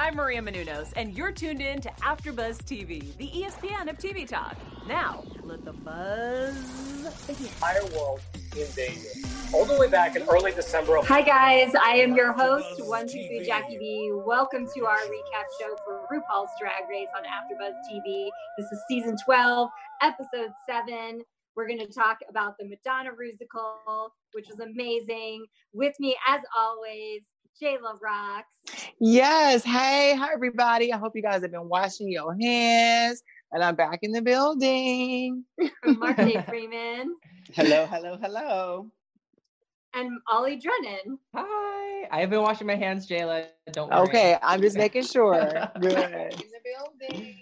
I'm 0.00 0.16
Maria 0.16 0.40
Menounos, 0.40 0.94
and 0.96 1.14
you're 1.14 1.30
tuned 1.30 1.60
in 1.60 1.78
to 1.82 1.90
AfterBuzz 2.00 2.62
TV, 2.62 3.14
the 3.18 3.28
ESPN 3.28 3.90
of 3.90 3.98
TV 3.98 4.26
talk. 4.26 4.56
Now, 4.88 5.22
let 5.42 5.62
the 5.62 5.74
buzz 5.74 6.56
begin. 7.26 7.44
entire 7.44 7.84
world 7.94 8.22
in 8.56 8.66
danger. 8.74 9.10
All 9.52 9.66
the 9.66 9.78
way 9.78 9.90
back 9.90 10.16
in 10.16 10.22
early 10.22 10.52
December 10.52 10.96
of 10.96 11.06
Hi 11.06 11.20
guys, 11.20 11.74
I 11.74 11.96
am 11.96 12.16
your 12.16 12.32
host, 12.32 12.82
One 12.86 13.06
Two 13.06 13.26
Three 13.26 13.44
Jackie 13.44 13.76
B. 13.76 14.10
Welcome 14.10 14.66
to 14.74 14.86
our 14.86 14.96
recap 14.96 15.44
show 15.60 15.76
for 15.84 16.06
RuPaul's 16.10 16.48
Drag 16.58 16.88
Race 16.88 17.08
on 17.14 17.24
AfterBuzz 17.24 17.74
TV. 17.92 18.30
This 18.56 18.72
is 18.72 18.82
season 18.88 19.18
12, 19.22 19.68
episode 20.00 20.52
7. 20.66 21.20
We're 21.56 21.66
going 21.66 21.78
to 21.78 21.92
talk 21.92 22.20
about 22.30 22.54
the 22.58 22.64
Madonna 22.64 23.10
Rusical, 23.10 24.08
which 24.32 24.46
was 24.48 24.60
amazing. 24.60 25.44
With 25.74 25.94
me, 26.00 26.16
as 26.26 26.40
always, 26.56 27.20
Jayla 27.60 28.00
Rocks. 28.00 28.46
Yes. 29.00 29.64
Hey, 29.64 30.14
hi 30.16 30.28
everybody. 30.32 30.92
I 30.92 30.98
hope 30.98 31.12
you 31.14 31.22
guys 31.22 31.42
have 31.42 31.50
been 31.52 31.68
washing 31.68 32.10
your 32.10 32.34
hands. 32.40 33.22
And 33.52 33.64
I'm 33.64 33.74
back 33.74 34.00
in 34.02 34.12
the 34.12 34.22
building. 34.22 35.44
Mark 35.84 36.16
Day 36.16 36.42
Freeman 36.48 37.16
Hello, 37.52 37.84
hello, 37.86 38.16
hello. 38.22 38.86
and 39.94 40.10
Ollie 40.30 40.56
Drennan. 40.56 41.18
Hi. 41.34 42.08
I 42.12 42.20
have 42.20 42.30
been 42.30 42.42
washing 42.42 42.66
my 42.66 42.76
hands, 42.76 43.08
Jayla. 43.08 43.46
Don't 43.72 43.90
worry. 43.90 44.00
Okay, 44.08 44.36
I'm 44.42 44.60
just 44.60 44.76
making 44.76 45.04
sure. 45.04 45.40
Good. 45.80 45.94
In 45.94 46.48
the 46.48 46.60
building. 47.08 47.36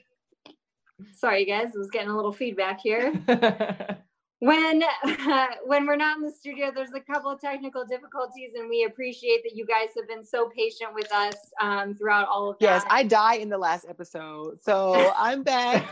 Sorry, 1.15 1.45
guys, 1.45 1.69
I 1.75 1.79
was 1.79 1.91
getting 1.91 2.09
a 2.11 2.17
little 2.17 2.33
feedback 2.33 2.81
here. 2.81 3.12
when 4.41 4.83
when 5.66 5.87
we're 5.87 5.97
not 5.97 6.16
in 6.16 6.23
the 6.23 6.30
studio 6.30 6.70
there's 6.74 6.92
a 6.95 7.01
couple 7.01 7.30
of 7.30 7.41
technical 7.41 7.84
difficulties 7.84 8.51
and 8.56 8.69
we 8.69 8.84
appreciate 8.84 9.42
that 9.42 9.56
you 9.56 9.66
guys 9.66 9.88
have 9.97 10.06
been 10.06 10.24
so 10.24 10.48
patient 10.56 10.95
with 10.95 11.12
us 11.12 11.34
um, 11.61 11.95
throughout 11.95 12.28
all 12.28 12.51
of 12.51 12.59
that 12.59 12.64
Yes, 12.64 12.84
I 12.88 13.02
die 13.02 13.34
in 13.34 13.48
the 13.48 13.59
last 13.59 13.87
episode. 13.88 14.62
So 14.62 15.12
I'm 15.16 15.42
back. 15.42 15.84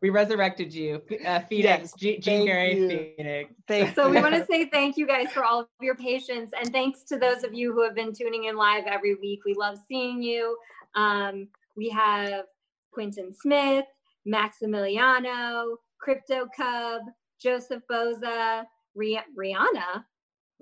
we 0.00 0.10
resurrected 0.10 0.72
you. 0.74 1.02
Uh, 1.24 1.40
Phoenix, 1.40 1.92
Yes, 1.92 1.92
G- 1.96 2.18
Jean 2.18 2.46
thank 2.46 2.50
Carrey, 2.50 2.76
you. 2.76 3.12
Phoenix. 3.16 3.54
Thank 3.68 3.94
so 3.94 4.08
we 4.10 4.20
want 4.20 4.34
to 4.34 4.44
say 4.46 4.64
thank 4.66 4.96
you 4.96 5.06
guys 5.06 5.30
for 5.32 5.44
all 5.44 5.60
of 5.60 5.66
your 5.80 5.94
patience 5.94 6.50
and 6.58 6.72
thanks 6.72 7.02
to 7.04 7.16
those 7.18 7.44
of 7.44 7.54
you 7.54 7.72
who 7.72 7.82
have 7.84 7.94
been 7.94 8.12
tuning 8.12 8.44
in 8.44 8.56
live 8.56 8.84
every 8.86 9.14
week 9.14 9.40
we 9.44 9.54
love 9.54 9.78
seeing 9.86 10.20
you 10.22 10.56
um, 10.96 11.46
we 11.76 11.88
have 11.88 12.44
quentin 12.92 13.32
smith 13.32 13.84
maximiliano 14.26 15.76
crypto 16.00 16.46
cub 16.56 17.02
joseph 17.40 17.82
boza 17.90 18.64
Rih- 18.96 19.22
rihanna 19.38 20.04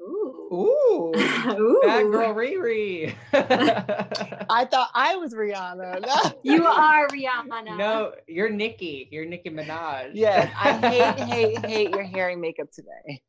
Ooh. 0.00 0.48
Ooh. 0.52 1.12
Ooh. 1.58 1.80
Bad 1.84 2.04
girl 2.10 2.32
Riri. 2.32 3.12
I 3.32 4.64
thought 4.64 4.90
I 4.94 5.16
was 5.16 5.34
Rihanna. 5.34 6.00
No. 6.06 6.32
You 6.44 6.66
are 6.66 7.08
Rihanna. 7.08 7.76
no, 7.76 8.12
you're 8.28 8.48
Nicki. 8.48 9.08
You're 9.10 9.24
Nicki 9.24 9.50
Minaj. 9.50 10.10
Yes, 10.14 10.52
I 10.56 10.72
hate, 10.88 11.20
hate, 11.24 11.66
hate 11.66 11.90
your 11.90 12.04
hair 12.04 12.28
and 12.28 12.40
makeup 12.40 12.68
today. 12.72 13.20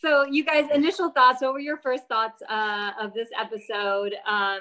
So, 0.00 0.24
you 0.26 0.44
guys, 0.44 0.66
initial 0.72 1.10
thoughts. 1.10 1.42
What 1.42 1.52
were 1.54 1.58
your 1.58 1.78
first 1.78 2.06
thoughts 2.06 2.40
uh, 2.48 2.92
of 3.00 3.12
this 3.12 3.28
episode? 3.38 4.14
Um, 4.26 4.60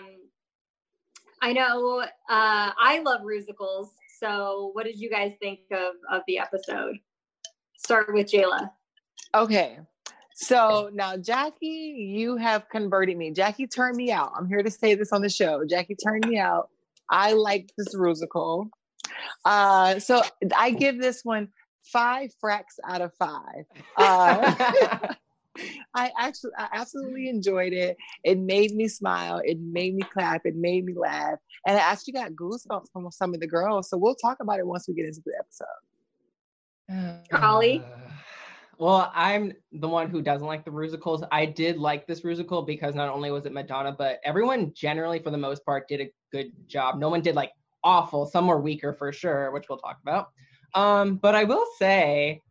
I 1.42 1.54
know 1.54 2.00
uh, 2.00 2.08
I 2.28 3.02
love 3.06 3.22
musicals. 3.24 3.92
So, 4.20 4.70
what 4.74 4.86
did 4.86 5.00
you 5.00 5.10
guys 5.10 5.34
think 5.42 5.60
of 5.72 5.96
of 6.12 6.22
the 6.28 6.40
episode? 6.40 6.98
Start 7.78 8.14
with 8.14 8.28
Jayla. 8.28 8.70
Okay. 9.34 9.80
So 10.38 10.90
now, 10.94 11.16
Jackie, 11.16 12.12
you 12.14 12.36
have 12.36 12.68
converted 12.70 13.16
me. 13.16 13.32
Jackie 13.32 13.68
turned 13.68 13.96
me 13.96 14.12
out. 14.12 14.34
I'm 14.38 14.48
here 14.48 14.64
to 14.64 14.72
say 14.72 14.94
this 14.94 15.14
on 15.14 15.22
the 15.22 15.30
show. 15.30 15.64
Jackie 15.66 15.96
turned 15.96 16.28
me 16.28 16.38
out. 16.38 16.70
I 17.10 17.34
like 17.34 17.72
this 17.78 17.96
musical. 17.96 18.70
Uh, 19.46 20.00
so 20.00 20.22
I 20.56 20.72
give 20.72 21.00
this 21.00 21.22
one 21.24 21.48
five 21.86 22.32
fracks 22.44 22.80
out 22.86 23.02
of 23.02 23.14
five. 23.14 23.66
Uh, 23.96 25.14
I 25.94 26.12
actually, 26.20 26.52
I 26.58 26.68
absolutely 26.74 27.30
enjoyed 27.30 27.74
it. 27.74 27.98
It 28.24 28.38
made 28.40 28.76
me 28.76 28.88
smile. 28.88 29.42
It 29.44 29.60
made 29.60 29.96
me 29.96 30.04
clap. 30.04 30.46
It 30.46 30.56
made 30.56 30.86
me 30.86 30.94
laugh. 30.94 31.40
And 31.66 31.78
I 31.78 31.80
actually 31.80 32.14
got 32.14 32.32
goosebumps 32.34 32.92
from 32.92 33.10
some 33.12 33.34
of 33.34 33.40
the 33.40 33.48
girls. 33.48 33.90
So 33.90 33.98
we'll 33.98 34.16
talk 34.16 34.38
about 34.42 34.60
it 34.60 34.68
once 34.68 34.88
we 34.88 34.94
get 34.94 35.06
into 35.06 35.22
the 35.26 35.34
episode. 35.40 35.66
Ollie? 37.42 37.84
Well, 38.78 39.10
I'm 39.16 39.54
the 39.72 39.88
one 39.88 40.10
who 40.10 40.22
doesn't 40.22 40.46
like 40.46 40.66
the 40.66 40.72
musicals. 40.72 41.24
I 41.32 41.46
did 41.46 41.78
like 41.78 42.08
this 42.08 42.26
musical 42.26 42.62
because 42.62 42.94
not 42.94 43.10
only 43.10 43.32
was 43.32 43.46
it 43.46 43.54
Madonna, 43.54 43.94
but 43.98 44.20
everyone 44.26 44.74
generally, 44.76 45.20
for 45.20 45.32
the 45.32 45.38
most 45.38 45.66
part, 45.66 45.88
did 45.88 46.02
a 46.02 46.12
good 46.32 46.52
job. 46.68 47.00
No 47.00 47.08
one 47.08 47.22
did 47.22 47.36
like 47.36 47.52
awful. 47.84 48.26
Some 48.26 48.48
were 48.48 48.60
weaker 48.60 48.92
for 48.92 49.14
sure, 49.14 49.52
which 49.52 49.70
we'll 49.70 49.78
talk 49.78 50.00
about. 50.02 50.30
Um, 50.74 51.16
but 51.16 51.36
I 51.36 51.46
will 51.46 51.66
say, 51.80 52.42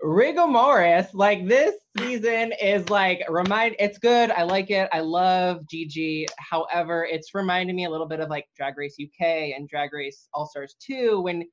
rigor 0.00 0.46
mortis, 0.46 1.12
like 1.14 1.46
this 1.46 1.74
season 1.98 2.52
is 2.60 2.88
like 2.88 3.22
remind. 3.28 3.76
It's 3.78 3.98
good. 3.98 4.30
I 4.30 4.44
like 4.44 4.70
it. 4.70 4.88
I 4.92 5.00
love 5.00 5.66
Gigi. 5.68 6.26
However, 6.38 7.04
it's 7.04 7.34
reminding 7.34 7.76
me 7.76 7.84
a 7.84 7.90
little 7.90 8.06
bit 8.06 8.20
of 8.20 8.30
like 8.30 8.46
Drag 8.56 8.76
Race 8.76 8.96
UK 9.00 9.54
and 9.56 9.68
Drag 9.68 9.92
Race 9.92 10.28
All 10.32 10.46
Stars 10.46 10.76
2 10.80 11.20
when 11.20 11.44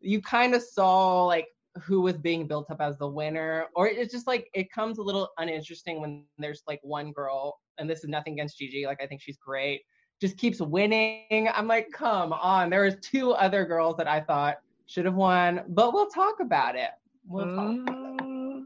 you 0.00 0.20
kind 0.20 0.54
of 0.54 0.62
saw 0.62 1.24
like 1.24 1.46
who 1.82 2.00
was 2.00 2.16
being 2.16 2.46
built 2.46 2.70
up 2.70 2.80
as 2.80 2.96
the 2.98 3.06
winner 3.06 3.66
or 3.74 3.88
it's 3.88 4.12
just 4.12 4.26
like 4.26 4.48
it 4.54 4.70
comes 4.70 4.98
a 4.98 5.02
little 5.02 5.30
uninteresting 5.38 6.00
when 6.00 6.24
there's 6.38 6.62
like 6.68 6.78
one 6.82 7.10
girl 7.10 7.58
and 7.78 7.90
this 7.90 8.04
is 8.04 8.08
nothing 8.08 8.34
against 8.34 8.58
Gigi 8.58 8.86
like 8.86 9.02
I 9.02 9.06
think 9.06 9.20
she's 9.20 9.38
great 9.38 9.82
just 10.20 10.36
keeps 10.36 10.60
winning 10.60 11.48
I'm 11.52 11.66
like 11.66 11.88
come 11.90 12.32
on 12.32 12.70
there 12.70 12.84
was 12.84 12.94
two 13.02 13.32
other 13.32 13.64
girls 13.64 13.96
that 13.96 14.06
I 14.06 14.20
thought 14.20 14.58
should 14.86 15.04
have 15.04 15.16
won 15.16 15.62
but 15.68 15.92
we'll 15.92 16.10
talk 16.10 16.36
about 16.40 16.76
it 16.76 16.90
we'll 17.26 17.46
talk. 17.46 17.74
Mm. 17.96 18.64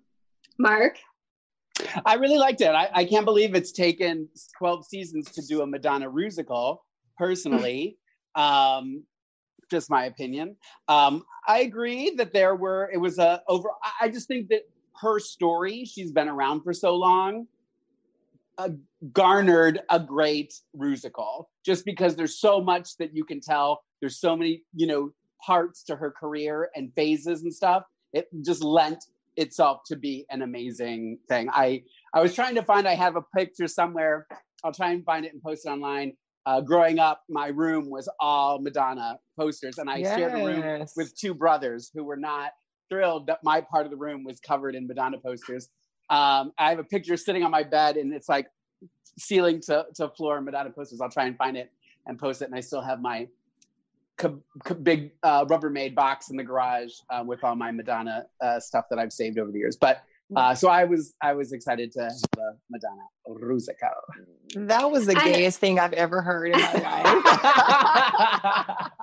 Mark. 0.59 0.99
I 2.05 2.15
really 2.15 2.39
liked 2.39 2.61
it. 2.61 2.71
I, 2.71 2.89
I 2.93 3.05
can't 3.05 3.25
believe 3.25 3.55
it's 3.55 3.71
taken 3.73 4.29
12 4.59 4.87
seasons 4.87 5.31
to 5.33 5.47
do 5.47 5.63
a 5.63 5.67
Madonna 5.67 6.11
musical, 6.11 6.85
personally. 7.17 7.99
um, 8.35 9.05
just 9.71 9.91
my 9.91 10.07
opinion. 10.07 10.57
Um, 10.89 11.25
I 11.47 11.61
agree 11.61 12.15
that 12.17 12.33
there 12.33 12.57
were, 12.57 12.91
it 12.93 12.97
was 12.97 13.19
a 13.19 13.43
over, 13.49 13.69
I- 13.83 14.07
I 14.07 14.09
just 14.09 14.27
think 14.27 14.49
that 14.49 14.63
her 15.01 15.21
story, 15.21 15.85
she's 15.85 16.11
been 16.11 16.29
around 16.29 16.63
for 16.63 16.73
so 16.73 16.95
long, 16.95 17.47
uh, 18.57 18.71
garnered 19.13 19.81
a 19.91 20.01
great 20.01 20.53
musical 20.75 21.49
just 21.65 21.85
because 21.85 22.17
there's 22.17 22.41
so 22.41 22.61
much 22.61 22.97
that 22.97 23.15
you 23.15 23.25
can 23.25 23.41
tell. 23.41 23.83
There's 24.01 24.19
so 24.19 24.37
many, 24.37 24.63
you 24.75 24.87
know, 24.87 25.13
parts 25.45 25.85
to 25.85 25.97
her 25.97 26.11
career 26.11 26.71
and 26.75 26.93
phases 26.95 27.43
and 27.43 27.55
stuff. 27.55 27.85
It 28.13 28.29
just 28.45 28.63
lent 28.63 29.05
itself 29.37 29.83
to 29.87 29.97
be 29.97 30.27
an 30.31 30.43
amazing 30.43 31.19
thing. 31.29 31.49
I 31.53 31.83
I 32.13 32.21
was 32.21 32.35
trying 32.35 32.55
to 32.57 32.63
find. 32.63 32.89
I 32.89 32.95
have 32.95 33.17
a 33.17 33.23
picture 33.37 33.69
somewhere. 33.69 34.27
I'll 34.65 34.73
try 34.73 34.91
and 34.91 35.05
find 35.05 35.25
it 35.25 35.33
and 35.33 35.43
post 35.43 35.67
it 35.67 35.71
online. 35.71 36.15
Uh, 36.47 36.61
growing 36.61 36.99
up, 36.99 37.25
my 37.29 37.49
room 37.49 37.91
was 37.91 38.09
all 38.19 38.59
Madonna 38.59 39.19
posters, 39.39 39.79
and 39.79 39.91
I 39.91 40.03
shared 40.03 40.33
a 40.33 40.45
room 40.45 40.87
with 40.97 41.15
two 41.15 41.35
brothers 41.35 41.91
who 41.95 42.05
were 42.05 42.17
not 42.17 42.53
thrilled 42.89 43.27
that 43.27 43.45
my 43.45 43.61
part 43.61 43.85
of 43.85 43.91
the 43.91 43.99
room 43.99 44.25
was 44.25 44.41
covered 44.41 44.75
in 44.75 44.87
Madonna 44.87 45.19
posters. 45.19 45.69
Um, 46.11 46.53
I 46.59 46.71
have 46.71 46.79
a 46.79 46.85
picture 46.85 47.19
sitting 47.19 47.45
on 47.45 47.51
my 47.51 47.63
bed, 47.65 47.97
and 47.97 48.15
it's 48.15 48.31
like 48.31 48.47
ceiling 49.19 49.61
to, 49.63 49.87
to 49.97 50.09
floor 50.09 50.41
Madonna 50.41 50.71
posters. 50.71 51.01
I'll 51.01 51.11
try 51.11 51.27
and 51.27 51.37
find 51.37 51.57
it 51.57 51.71
and 52.07 52.19
post 52.19 52.41
it, 52.41 52.47
and 52.47 52.55
I 52.55 52.61
still 52.61 52.81
have 52.81 53.03
my 53.03 53.29
co- 54.19 54.43
co- 54.65 54.75
big 54.75 55.13
uh, 55.23 55.45
Rubbermaid 55.47 55.95
box 55.95 56.29
in 56.31 56.37
the 56.37 56.45
garage 56.45 56.93
uh, 57.11 57.23
with 57.27 57.43
all 57.45 57.57
my 57.57 57.71
Madonna 57.71 58.25
uh, 58.41 58.61
stuff 58.61 58.85
that 58.91 58.99
I've 58.99 59.13
saved 59.13 59.39
over 59.39 59.51
the 59.51 59.59
years. 59.59 59.77
But 59.81 60.03
uh, 60.37 60.55
so 60.55 60.69
I 60.69 60.85
was 60.85 61.15
I 61.23 61.33
was 61.33 61.53
excited 61.53 61.91
to 61.93 62.03
have 62.03 62.13
a 62.39 62.51
Madonna 62.71 63.01
Rusical. 63.29 63.95
That 64.67 64.91
was 64.91 65.07
the 65.07 65.17
I- 65.19 65.33
gayest 65.33 65.59
thing 65.59 65.79
I've 65.79 65.95
ever 65.95 66.21
heard 66.21 66.53
in 66.53 66.61
my 66.61 66.73
life. 66.75 67.23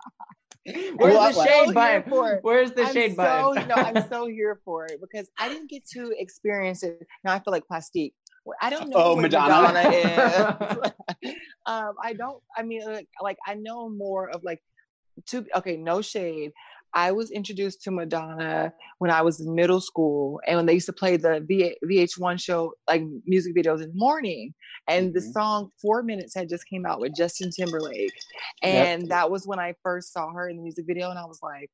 Where's 0.98 1.16
What- 1.16 1.34
the 1.34 1.38
what? 1.38 1.48
shade 1.48 1.68
So 1.68 1.74
button? 1.74 2.04
for. 2.10 2.40
Where's 2.42 2.72
the 2.72 2.84
I'm 2.86 2.94
shade 2.94 3.12
so, 3.12 3.16
button? 3.18 3.68
no, 3.68 3.76
I'm 3.76 4.08
so 4.10 4.26
here 4.28 4.60
for 4.66 4.86
it 4.88 5.00
because 5.02 5.30
I 5.40 5.48
didn't 5.50 5.70
get 5.70 5.86
to 5.94 6.12
experience 6.18 6.82
it. 6.84 7.00
Now 7.24 7.34
I 7.34 7.40
feel 7.40 7.52
like 7.52 7.68
plastique. 7.68 8.14
I 8.62 8.70
don't 8.70 8.90
know 8.90 8.98
Oh, 8.98 9.14
what 9.16 9.24
Madonna. 9.24 9.74
Madonna 9.74 9.90
is. 9.90 10.92
um, 11.66 11.94
I 12.04 12.14
don't. 12.14 12.42
I 12.56 12.62
mean, 12.62 12.86
like, 12.86 13.08
like 13.22 13.38
I 13.48 13.56
know 13.56 13.90
more 13.90 14.30
of 14.30 14.44
like. 14.44 14.62
To 15.28 15.46
okay, 15.56 15.78
no 15.78 16.02
shade. 16.02 16.52
I 16.94 17.12
was 17.12 17.30
introduced 17.32 17.82
to 17.84 17.92
Madonna 17.92 18.74
when 19.00 19.12
I 19.12 19.22
was 19.22 19.40
in 19.42 19.54
middle 19.54 19.82
school, 19.82 20.40
and 20.48 20.56
when 20.56 20.66
they 20.66 20.74
used 20.74 20.86
to 20.86 20.94
play 20.94 21.18
the 21.18 21.42
v- 21.46 21.76
VH1 21.86 22.40
show, 22.40 22.74
like 22.90 23.04
music 23.26 23.54
videos 23.56 23.82
in 23.84 23.90
the 23.90 23.96
morning, 23.96 24.54
and 24.88 25.14
the 25.14 25.20
Mhm. 25.20 25.32
song 25.34 25.70
Four 25.82 26.04
Minutes 26.04 26.34
had 26.36 26.48
just 26.48 26.66
came 26.68 26.86
out 26.86 27.00
with 27.02 27.14
Justin 27.16 27.50
Timberlake, 27.52 28.14
Yep. 28.64 28.88
and 28.88 29.10
that 29.12 29.30
was 29.30 29.46
when 29.46 29.60
I 29.60 29.74
first 29.84 30.14
saw 30.14 30.32
her 30.32 30.48
in 30.50 30.56
the 30.58 30.64
music 30.64 30.86
video, 30.88 31.10
and 31.10 31.20
I 31.20 31.26
was 31.26 31.40
like, 31.44 31.70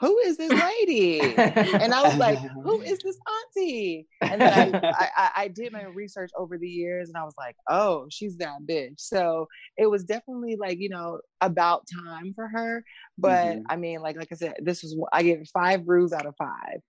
who 0.00 0.18
is 0.18 0.38
this 0.38 0.50
lady? 0.50 1.20
and 1.36 1.92
I 1.92 2.02
was 2.02 2.16
like, 2.16 2.38
who 2.38 2.80
is 2.80 2.98
this 3.00 3.18
auntie? 3.56 4.06
And 4.22 4.40
then 4.40 4.74
I, 4.76 5.08
I, 5.16 5.30
I 5.36 5.48
did 5.48 5.72
my 5.72 5.84
research 5.84 6.30
over 6.36 6.56
the 6.56 6.68
years 6.68 7.08
and 7.08 7.18
I 7.18 7.24
was 7.24 7.34
like, 7.36 7.56
oh, 7.68 8.06
she's 8.10 8.38
that 8.38 8.62
bitch. 8.68 8.98
So 8.98 9.46
it 9.76 9.86
was 9.86 10.04
definitely 10.04 10.56
like, 10.56 10.78
you 10.78 10.88
know, 10.88 11.20
about 11.42 11.86
time 11.86 12.32
for 12.34 12.48
her. 12.48 12.82
But 13.18 13.56
mm-hmm. 13.56 13.62
I 13.68 13.76
mean, 13.76 14.00
like, 14.00 14.16
like 14.16 14.28
I 14.32 14.36
said, 14.36 14.54
this 14.62 14.82
was, 14.82 14.98
I 15.12 15.22
gave 15.22 15.46
five 15.52 15.84
brews 15.84 16.12
out 16.12 16.26
of 16.26 16.34
five. 16.36 16.80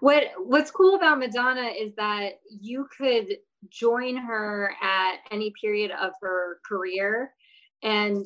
What 0.00 0.24
What's 0.38 0.70
cool 0.70 0.96
about 0.96 1.18
Madonna 1.18 1.70
is 1.78 1.94
that 1.96 2.34
you 2.48 2.88
could 2.96 3.36
join 3.68 4.16
her 4.16 4.74
at 4.82 5.16
any 5.30 5.52
period 5.60 5.90
of 5.90 6.12
her 6.22 6.60
career 6.66 7.32
and 7.82 8.24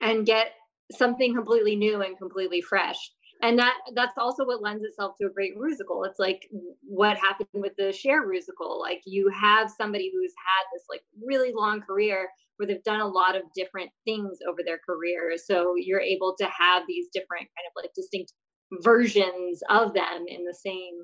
and 0.00 0.24
get 0.24 0.52
something 0.92 1.34
completely 1.34 1.76
new 1.76 2.02
and 2.02 2.18
completely 2.18 2.60
fresh 2.60 2.98
and 3.42 3.58
that 3.58 3.74
that's 3.94 4.16
also 4.18 4.44
what 4.44 4.62
lends 4.62 4.84
itself 4.84 5.14
to 5.20 5.26
a 5.26 5.30
great 5.30 5.52
musical 5.56 6.04
it's 6.04 6.18
like 6.18 6.48
what 6.82 7.16
happened 7.16 7.48
with 7.52 7.72
the 7.76 7.92
Cher 7.92 8.26
musical 8.26 8.80
like 8.80 9.00
you 9.04 9.30
have 9.30 9.70
somebody 9.70 10.10
who's 10.12 10.32
had 10.36 10.64
this 10.72 10.84
like 10.88 11.02
really 11.24 11.52
long 11.54 11.80
career 11.80 12.28
where 12.56 12.66
they've 12.66 12.84
done 12.84 13.00
a 13.00 13.06
lot 13.06 13.36
of 13.36 13.42
different 13.54 13.90
things 14.04 14.38
over 14.48 14.60
their 14.64 14.78
career 14.86 15.34
so 15.36 15.74
you're 15.76 16.00
able 16.00 16.34
to 16.38 16.44
have 16.44 16.84
these 16.86 17.06
different 17.12 17.42
kind 17.42 17.66
of 17.66 17.72
like 17.82 17.90
distinct 17.94 18.32
versions 18.82 19.62
of 19.70 19.94
them 19.94 20.24
in 20.28 20.44
the 20.44 20.54
same 20.54 20.94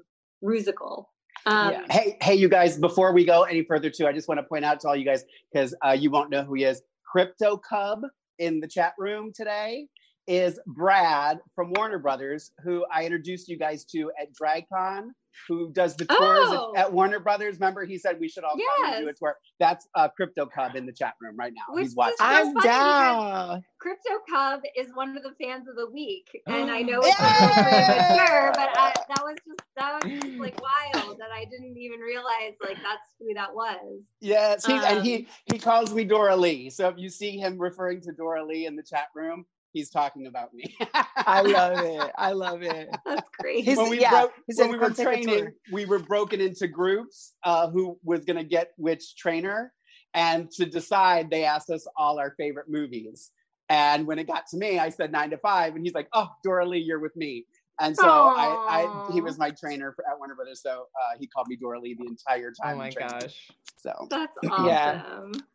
musical 0.43 1.11
um, 1.47 1.71
yeah. 1.71 1.85
Hey, 1.89 2.19
hey, 2.21 2.35
you 2.35 2.51
guys! 2.51 2.77
Before 2.77 3.15
we 3.15 3.25
go 3.25 3.45
any 3.45 3.65
further, 3.65 3.89
too, 3.89 4.07
I 4.07 4.13
just 4.13 4.29
want 4.29 4.41
to 4.41 4.43
point 4.43 4.63
out 4.63 4.79
to 4.81 4.89
all 4.89 4.97
you 4.97 5.07
guys 5.07 5.25
because 5.51 5.75
uh, 5.83 5.93
you 5.93 6.11
won't 6.11 6.29
know 6.29 6.43
who 6.43 6.53
he 6.53 6.65
is. 6.65 6.83
Crypto 7.11 7.57
Cub 7.57 8.03
in 8.41 8.61
the 8.61 8.69
chat 8.69 8.95
room 8.99 9.33
today 9.35 9.87
is 10.31 10.61
Brad 10.65 11.41
from 11.57 11.73
Warner 11.73 11.99
Brothers, 11.99 12.53
who 12.63 12.87
I 12.95 13.05
introduced 13.05 13.49
you 13.49 13.59
guys 13.59 13.85
to 13.87 14.13
at 14.21 14.29
DragCon, 14.33 15.09
who 15.49 15.73
does 15.73 15.97
the 15.97 16.05
tours 16.05 16.19
oh. 16.21 16.73
at, 16.77 16.87
at, 16.87 16.93
Warner 16.93 17.19
Brothers. 17.19 17.57
Remember, 17.57 17.85
he 17.85 17.99
said 17.99 18.21
we 18.21 18.29
should 18.29 18.45
all 18.45 18.55
yes. 18.57 18.69
come 18.77 18.95
and 18.95 19.05
do 19.05 19.09
a 19.09 19.13
tour. 19.13 19.37
That's 19.59 19.89
uh, 19.97 20.07
Crypto 20.09 20.47
Cub 20.47 20.77
in 20.77 20.87
the 20.87 20.93
chat 20.93 21.15
room 21.21 21.37
right 21.37 21.53
now. 21.53 21.75
Which 21.75 21.83
He's 21.83 21.97
watching. 21.97 22.15
I'm 22.21 22.55
down. 22.55 23.65
Crypto 23.81 24.21
Cub 24.31 24.61
is 24.77 24.87
one 24.95 25.17
of 25.17 25.25
the 25.25 25.33
fans 25.43 25.67
of 25.67 25.75
the 25.75 25.91
week, 25.91 26.29
and 26.47 26.71
I 26.71 26.83
know 26.83 27.01
it's 27.03 27.17
premature, 27.17 28.53
but 28.55 28.69
I, 28.79 28.95
that 29.09 29.25
was 29.25 29.37
just 29.45 29.61
that 29.77 30.05
was 30.05 30.13
just 30.13 30.39
like 30.39 30.61
wild 30.63 31.19
that 31.19 31.31
I 31.35 31.45
didn't 31.47 31.77
even 31.77 31.99
realize 31.99 32.55
like 32.63 32.77
that's 32.77 33.15
who 33.19 33.35
that 33.35 33.53
was. 33.53 34.01
Yes, 34.21 34.69
um, 34.69 34.81
and 34.85 35.05
he 35.05 35.27
he 35.47 35.59
calls 35.59 35.93
me 35.93 36.07
Doralee. 36.07 36.73
So 36.73 36.87
if 36.87 36.99
you 36.99 37.09
see 37.09 37.37
him 37.37 37.59
referring 37.59 38.01
to 38.03 38.13
Doralee 38.13 38.67
in 38.67 38.77
the 38.77 38.85
chat 38.85 39.09
room, 39.17 39.45
he's 39.73 39.91
talking 39.91 40.27
about 40.27 40.53
me. 40.55 40.77
I 40.95 41.41
love 41.43 41.79
it. 41.79 42.11
I 42.17 42.33
love 42.33 42.63
it. 42.63 42.89
That's 43.07 43.23
great. 43.39 43.67
when 43.67 43.91
we, 43.91 44.01
yeah, 44.01 44.11
broke, 44.11 44.33
when 44.55 44.71
we 44.71 44.79
were 44.79 44.91
training, 44.91 45.53
we 45.73 45.85
were 45.85 45.99
broken 45.99 46.41
into 46.41 46.69
groups 46.69 47.35
uh, 47.45 47.69
who 47.69 47.99
was 48.03 48.25
going 48.25 48.37
to 48.37 48.45
get 48.45 48.73
which 48.77 49.17
trainer. 49.17 49.73
And 50.15 50.51
to 50.53 50.67
decide, 50.67 51.31
they 51.31 51.45
asked 51.45 51.71
us 51.71 51.87
all 51.97 52.19
our 52.19 52.35
favorite 52.37 52.67
movies. 52.69 53.31
And 53.69 54.07
when 54.07 54.19
it 54.19 54.27
got 54.27 54.45
to 54.49 54.57
me, 54.57 54.81
I 54.81 54.89
said 54.89 55.13
nine 55.13 55.31
to 55.31 55.39
five. 55.39 55.77
And 55.77 55.85
he's 55.85 55.95
like, 55.95 56.09
oh, 56.13 56.29
Doralee, 56.45 56.85
you're 56.85 56.99
with 56.99 57.15
me. 57.15 57.47
And 57.81 57.97
so 57.97 58.05
I, 58.07 59.09
I, 59.09 59.13
he 59.13 59.23
was 59.23 59.39
my 59.39 59.51
trainer 59.51 59.93
for, 59.93 60.05
at 60.07 60.19
Warner 60.19 60.35
Brothers. 60.35 60.61
So 60.61 60.71
uh, 60.71 61.17
he 61.19 61.27
called 61.27 61.47
me 61.49 61.57
Doralee 61.57 61.97
the 61.97 62.07
entire 62.07 62.53
time. 62.53 62.75
Oh 62.75 62.79
my 62.79 62.91
gosh. 62.91 63.51
So 63.79 64.07
that's 64.11 64.33
awesome. 64.51 64.67
Yeah. 64.67 65.03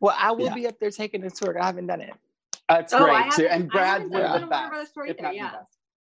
Well, 0.00 0.16
I 0.18 0.32
will 0.32 0.46
yeah. 0.46 0.54
be 0.54 0.66
up 0.66 0.80
there 0.80 0.90
taking 0.90 1.20
the 1.20 1.30
tour. 1.30 1.56
I 1.60 1.66
haven't 1.66 1.86
done 1.86 2.00
it. 2.00 2.14
That's 2.68 2.92
oh, 2.92 3.04
great 3.04 3.30
too. 3.32 3.46
And 3.46 3.68
Brad's 3.68 4.10
one 4.10 4.22
of 4.22 4.40
the 4.40 4.46
best. 4.46 4.92
Either, 4.98 5.32
yeah. 5.32 5.52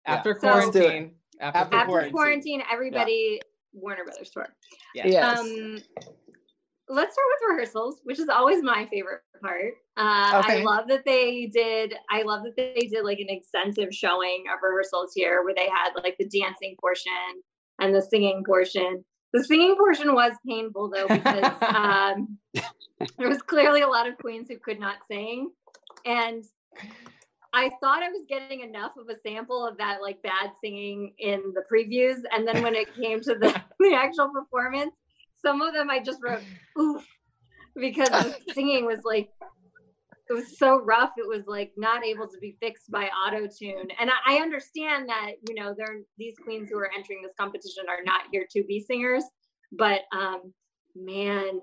After 0.06 0.34
quarantine. 0.34 1.12
After, 1.40 1.58
after, 1.58 1.86
quarantine. 1.86 2.12
quarantine. 2.12 2.62
everybody 2.70 3.38
yeah. 3.40 3.46
Warner 3.72 4.04
Brothers 4.04 4.30
tour. 4.30 4.48
Yeah. 4.94 5.06
Yes. 5.06 5.38
Um, 5.38 5.78
let's 6.88 7.14
start 7.14 7.26
with 7.40 7.50
rehearsals, 7.50 8.00
which 8.04 8.18
is 8.18 8.28
always 8.28 8.62
my 8.62 8.86
favorite 8.90 9.22
part. 9.40 9.74
Uh, 9.96 10.42
okay. 10.44 10.60
I 10.60 10.64
love 10.64 10.88
that 10.88 11.04
they 11.06 11.46
did. 11.46 11.94
I 12.10 12.22
love 12.22 12.42
that 12.44 12.56
they 12.56 12.88
did 12.88 13.04
like 13.04 13.20
an 13.20 13.28
extensive 13.28 13.94
showing 13.94 14.44
of 14.52 14.58
rehearsals 14.62 15.12
here, 15.14 15.42
where 15.44 15.54
they 15.54 15.68
had 15.68 15.90
like 16.02 16.16
the 16.18 16.28
dancing 16.28 16.76
portion 16.80 17.12
and 17.80 17.94
the 17.94 18.02
singing 18.02 18.42
portion. 18.44 19.04
The 19.32 19.44
singing 19.44 19.76
portion 19.76 20.14
was 20.14 20.32
painful 20.46 20.90
though 20.90 21.06
because 21.06 21.52
um, 21.62 22.38
there 23.16 23.28
was 23.28 23.40
clearly 23.42 23.82
a 23.82 23.88
lot 23.88 24.08
of 24.08 24.18
queens 24.18 24.48
who 24.48 24.58
could 24.58 24.80
not 24.80 24.96
sing, 25.10 25.50
and 26.04 26.44
I 27.52 27.70
thought 27.80 28.02
I 28.02 28.10
was 28.10 28.24
getting 28.28 28.60
enough 28.60 28.92
of 28.96 29.08
a 29.08 29.18
sample 29.26 29.66
of 29.66 29.78
that 29.78 29.98
like 30.00 30.22
bad 30.22 30.52
singing 30.62 31.14
in 31.18 31.52
the 31.54 31.62
previews, 31.72 32.22
and 32.32 32.46
then 32.46 32.62
when 32.62 32.74
it 32.74 32.94
came 33.00 33.20
to 33.22 33.34
the, 33.34 33.60
the 33.80 33.94
actual 33.94 34.30
performance, 34.30 34.92
some 35.42 35.62
of 35.62 35.74
them 35.74 35.90
I 35.90 36.00
just 36.00 36.20
wrote 36.22 36.42
oof 36.78 37.04
because 37.76 38.08
the 38.08 38.36
singing 38.52 38.86
was 38.86 39.00
like 39.04 39.30
it 40.28 40.32
was 40.32 40.58
so 40.58 40.80
rough. 40.80 41.10
It 41.16 41.26
was 41.26 41.46
like 41.48 41.72
not 41.76 42.04
able 42.04 42.28
to 42.28 42.38
be 42.38 42.56
fixed 42.60 42.88
by 42.90 43.06
auto 43.06 43.48
tune 43.58 43.88
and 44.00 44.10
I, 44.10 44.36
I, 44.36 44.42
understand 44.42 45.08
that 45.08 45.32
you 45.48 45.56
know 45.56 45.74
they're 45.76 46.02
these 46.18 46.36
queens 46.42 46.70
who 46.70 46.78
are 46.78 46.90
entering 46.96 47.22
this 47.22 47.32
competition 47.38 47.84
are 47.88 48.04
not 48.04 48.22
here 48.30 48.46
to 48.52 48.62
be 48.64 48.80
singers. 48.80 49.24
But 49.72 50.02
um 50.12 50.52
man 50.94 51.60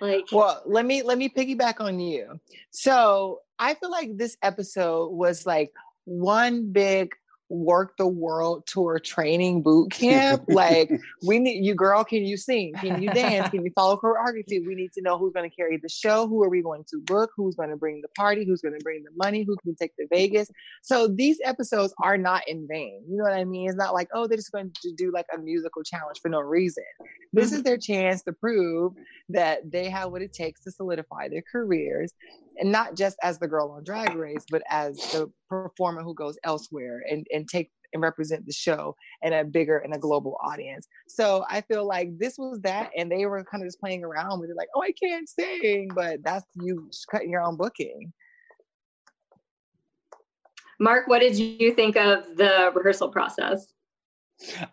like 0.00 0.24
well 0.32 0.62
let 0.66 0.84
me 0.84 1.02
let 1.02 1.16
me 1.16 1.30
piggyback 1.30 1.80
on 1.80 1.98
you. 1.98 2.38
So 2.70 3.40
i 3.60 3.74
feel 3.74 3.90
like 3.90 4.16
this 4.16 4.36
episode 4.42 5.10
was 5.10 5.46
like 5.46 5.70
one 6.04 6.72
big 6.72 7.12
Werq 7.50 7.88
the 7.98 8.06
World 8.06 8.66
tour 8.66 8.98
training 8.98 9.62
boot 9.62 9.90
camp. 9.90 10.44
like 10.48 10.90
we 11.26 11.38
need 11.38 11.64
you, 11.64 11.74
girl. 11.74 12.04
Can 12.04 12.24
you 12.24 12.36
sing? 12.36 12.72
Can 12.80 13.02
you 13.02 13.10
dance? 13.10 13.50
Can 13.50 13.64
you 13.64 13.72
follow 13.74 13.96
choreography? 13.96 14.64
We 14.64 14.74
need 14.74 14.92
to 14.92 15.02
know 15.02 15.18
who's 15.18 15.32
going 15.32 15.48
to 15.48 15.54
carry 15.54 15.76
the 15.76 15.88
show. 15.88 16.26
Who 16.28 16.42
are 16.42 16.48
we 16.48 16.62
going 16.62 16.84
to 16.90 17.00
book? 17.04 17.30
Who's 17.36 17.56
going 17.56 17.70
to 17.70 17.76
bring 17.76 18.00
the 18.02 18.08
party? 18.16 18.44
Who's 18.44 18.60
going 18.60 18.78
to 18.78 18.82
bring 18.82 19.02
the 19.02 19.10
money? 19.16 19.42
Who 19.42 19.56
can 19.62 19.74
take 19.74 19.92
the 19.98 20.06
Vegas? 20.10 20.48
So 20.82 21.08
these 21.08 21.38
episodes 21.44 21.92
are 22.02 22.16
not 22.16 22.42
in 22.46 22.66
vain. 22.68 23.02
You 23.08 23.16
know 23.16 23.24
what 23.24 23.34
I 23.34 23.44
mean? 23.44 23.68
It's 23.68 23.78
not 23.78 23.94
like 23.94 24.08
oh 24.14 24.26
they're 24.26 24.36
just 24.36 24.52
going 24.52 24.72
to 24.82 24.92
do 24.96 25.10
like 25.12 25.26
a 25.34 25.38
musical 25.38 25.82
challenge 25.82 26.18
for 26.22 26.28
no 26.28 26.40
reason. 26.40 26.84
This 27.32 27.52
is 27.52 27.58
mm-hmm. 27.58 27.62
their 27.62 27.78
chance 27.78 28.22
to 28.22 28.32
prove 28.32 28.94
that 29.28 29.70
they 29.70 29.88
have 29.88 30.10
what 30.10 30.22
it 30.22 30.32
takes 30.32 30.64
to 30.64 30.72
solidify 30.72 31.28
their 31.28 31.44
careers 31.50 32.12
and 32.58 32.72
not 32.72 32.96
just 32.96 33.16
as 33.22 33.38
the 33.38 33.46
girl 33.48 33.70
on 33.70 33.84
drag 33.84 34.14
race 34.14 34.44
but 34.50 34.62
as 34.68 34.96
the 35.12 35.30
performer 35.48 36.02
who 36.02 36.14
goes 36.14 36.36
elsewhere 36.44 37.02
and 37.08 37.26
and 37.32 37.48
take 37.48 37.70
and 37.92 38.02
represent 38.02 38.46
the 38.46 38.52
show 38.52 38.94
in 39.22 39.32
a 39.32 39.44
bigger 39.44 39.78
and 39.78 39.94
a 39.94 39.98
global 39.98 40.36
audience. 40.42 40.86
So 41.08 41.44
I 41.48 41.60
feel 41.62 41.86
like 41.86 42.16
this 42.18 42.36
was 42.38 42.60
that, 42.62 42.90
and 42.96 43.10
they 43.10 43.26
were 43.26 43.44
kind 43.44 43.62
of 43.62 43.66
just 43.66 43.80
playing 43.80 44.04
around 44.04 44.40
with 44.40 44.50
it, 44.50 44.56
like, 44.56 44.68
"Oh, 44.74 44.82
I 44.82 44.92
can't 44.92 45.28
sing," 45.28 45.88
but 45.94 46.22
that's 46.22 46.46
you 46.54 46.88
cutting 47.10 47.30
your 47.30 47.42
own 47.42 47.56
booking. 47.56 48.12
Mark, 50.78 51.08
what 51.08 51.18
did 51.18 51.36
you 51.38 51.74
think 51.74 51.96
of 51.96 52.36
the 52.36 52.72
rehearsal 52.74 53.10
process? 53.10 53.66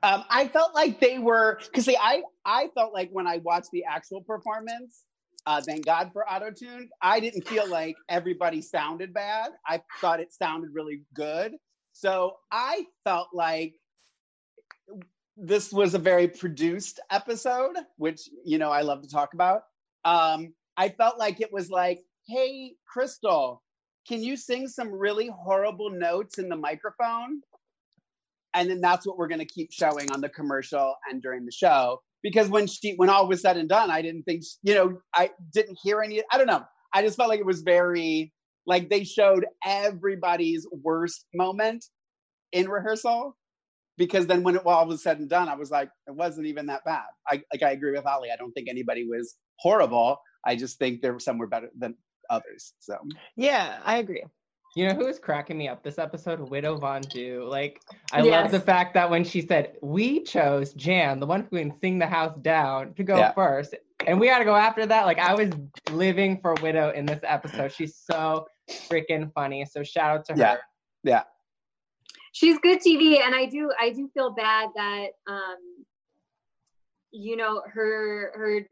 Um, 0.04 0.24
I 0.30 0.48
felt 0.48 0.74
like 0.76 1.00
they 1.00 1.20
were 1.20 1.60
because 1.66 1.86
see, 1.86 1.98
I 2.00 2.24
I 2.46 2.70
felt 2.76 2.94
like 2.94 3.10
when 3.12 3.28
I 3.28 3.38
watched 3.38 3.72
the 3.72 3.84
actual 3.86 4.22
performance, 4.22 5.04
uh, 5.46 5.62
thank 5.62 5.86
God 5.86 6.12
for 6.14 6.28
auto 6.30 6.52
tune. 6.52 6.90
I 7.02 7.20
didn't 7.20 7.48
feel 7.48 7.68
like 7.70 7.96
everybody 8.10 8.62
sounded 8.62 9.14
bad. 9.14 9.52
I 9.68 9.82
thought 10.02 10.20
it 10.20 10.34
sounded 10.34 10.72
really 10.74 11.02
good. 11.14 11.54
So 11.94 12.38
I 12.52 12.86
felt 13.04 13.30
like 13.34 13.76
this 15.38 15.72
was 15.72 15.94
a 15.94 16.00
very 16.00 16.28
produced 16.28 17.00
episode, 17.12 17.76
which 17.98 18.30
you 18.46 18.58
know 18.58 18.72
I 18.72 18.82
love 18.82 19.02
to 19.04 19.10
talk 19.10 19.34
about. 19.34 19.64
Um, 20.06 20.54
I 20.78 20.90
felt 20.90 21.18
like 21.20 21.42
it 21.42 21.52
was 21.52 21.70
like, 21.70 22.00
hey, 22.28 22.74
Crystal, 22.88 23.64
can 24.08 24.24
you 24.24 24.38
sing 24.38 24.68
some 24.68 24.92
really 24.92 25.28
horrible 25.28 25.90
notes 25.90 26.40
in 26.40 26.50
the 26.50 26.56
microphone? 26.56 27.42
And 28.58 28.68
then 28.72 28.82
that's 28.82 29.06
what 29.06 29.20
we're 29.20 29.28
going 29.28 29.40
to 29.40 29.46
keep 29.46 29.72
showing 29.72 30.12
on 30.12 30.20
the 30.20 30.30
commercial 30.30 30.96
and 31.10 31.22
during 31.22 31.46
the 31.46 31.52
show. 31.52 32.02
Because 32.24 32.50
when 32.50 32.66
she 32.66 32.96
when 32.96 33.08
all 33.10 33.28
was 33.28 33.42
said 33.42 33.58
and 33.58 33.70
done 33.70 33.92
i 33.92 34.02
didn't 34.02 34.24
think 34.24 34.44
you 34.64 34.74
know 34.74 34.98
i 35.14 35.30
didn't 35.54 35.78
hear 35.82 36.02
any 36.02 36.24
i 36.32 36.38
don't 36.38 36.48
know. 36.48 36.64
I 36.94 37.04
just 37.04 37.16
felt 37.16 37.30
like 37.30 37.40
it 37.40 37.46
was 37.46 37.62
very 37.62 38.34
like 38.66 38.90
they 38.90 39.04
showed 39.04 39.46
everybody's 39.64 40.66
worst 40.72 41.26
moment 41.34 41.86
in 42.52 42.68
rehearsal. 42.68 43.38
Because 43.98 44.28
then 44.28 44.44
when 44.44 44.56
it 44.56 44.66
all 44.66 44.88
was 44.88 45.04
said 45.04 45.20
and 45.20 45.30
done 45.30 45.48
i 45.48 45.56
was 45.56 45.70
like 45.70 45.90
it 46.08 46.16
wasn't 46.16 46.48
even 46.48 46.66
that 46.66 46.84
bad. 46.84 47.06
I 47.28 47.44
like 47.54 47.62
i 47.62 47.72
agree 47.72 47.92
with 47.92 48.08
Ollie. 48.08 48.32
I 48.34 48.38
don't 48.38 48.52
think 48.54 48.68
anybody 48.68 49.08
was 49.08 49.36
horrible. 49.60 50.18
I 50.44 50.56
just 50.56 50.80
think 50.80 51.02
there 51.02 51.14
were 51.14 51.20
some 51.20 51.38
were 51.38 51.48
better 51.48 51.70
than 51.78 51.96
others 52.32 52.74
so. 52.80 52.98
Yeah 53.36 53.78
i 53.86 53.98
agree 53.98 54.24
you 54.78 54.88
know 54.88 54.94
who 54.94 55.08
was 55.08 55.18
cracking 55.18 55.58
me 55.58 55.68
up 55.68 55.82
this 55.82 55.98
episode? 55.98 56.40
Widow 56.40 56.78
Von'Du. 56.78 57.50
Like, 57.50 57.82
I 58.12 58.22
yes. 58.22 58.44
love 58.44 58.52
the 58.52 58.60
fact 58.60 58.94
that 58.94 59.10
when 59.10 59.24
she 59.24 59.42
said, 59.42 59.74
We 59.82 60.22
chose 60.24 60.74
Jan, 60.74 61.20
the 61.20 61.26
one 61.26 61.48
who 61.50 61.58
can 61.58 61.80
sing 61.80 61.98
the 61.98 62.06
house 62.06 62.38
down, 62.44 62.94
to 62.94 63.04
go 63.04 63.18
yeah. 63.18 63.34
first. 63.34 63.74
And 64.06 64.20
we 64.20 64.28
got 64.28 64.38
to 64.38 64.46
go 64.46 64.56
after 64.56 64.86
that. 64.86 65.08
Like, 65.08 65.18
I 65.18 65.34
was 65.34 65.50
living 65.92 66.40
for 66.42 66.54
Widow 66.62 66.92
in 66.92 67.08
this 67.08 67.20
episode. 67.24 67.72
She's 67.74 67.96
so 67.96 68.46
freaking 68.70 69.34
funny. 69.34 69.66
So, 69.66 69.82
shout 69.82 70.16
out 70.16 70.26
to 70.26 70.36
yeah. 70.38 70.52
her. 70.54 70.60
Yeah. 71.04 71.24
she's 72.34 72.60
good 72.60 72.80
TV, 72.80 73.20
and 73.26 73.34
I 73.34 73.46
do 73.46 73.72
I 73.80 73.90
do 73.90 74.08
feel 74.14 74.32
bad 74.32 74.70
that 74.76 75.08
um, 75.28 75.86
you 77.10 77.36
know 77.36 77.64
her 77.74 78.32
her 78.36 78.68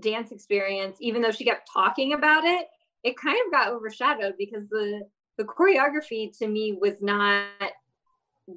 dance 0.00 0.32
experience, 0.32 0.98
even 1.00 1.22
though 1.22 1.30
she 1.30 1.44
kept 1.44 1.66
talking 1.72 2.12
about 2.12 2.44
it, 2.44 2.66
it 3.04 3.16
kind 3.16 3.38
of 3.46 3.52
got 3.52 3.72
overshadowed 3.72 4.34
because 4.36 4.68
the 4.68 5.02
the 5.38 5.44
choreography 5.44 6.36
to 6.38 6.46
me 6.48 6.76
was 6.80 6.94
not 7.00 7.44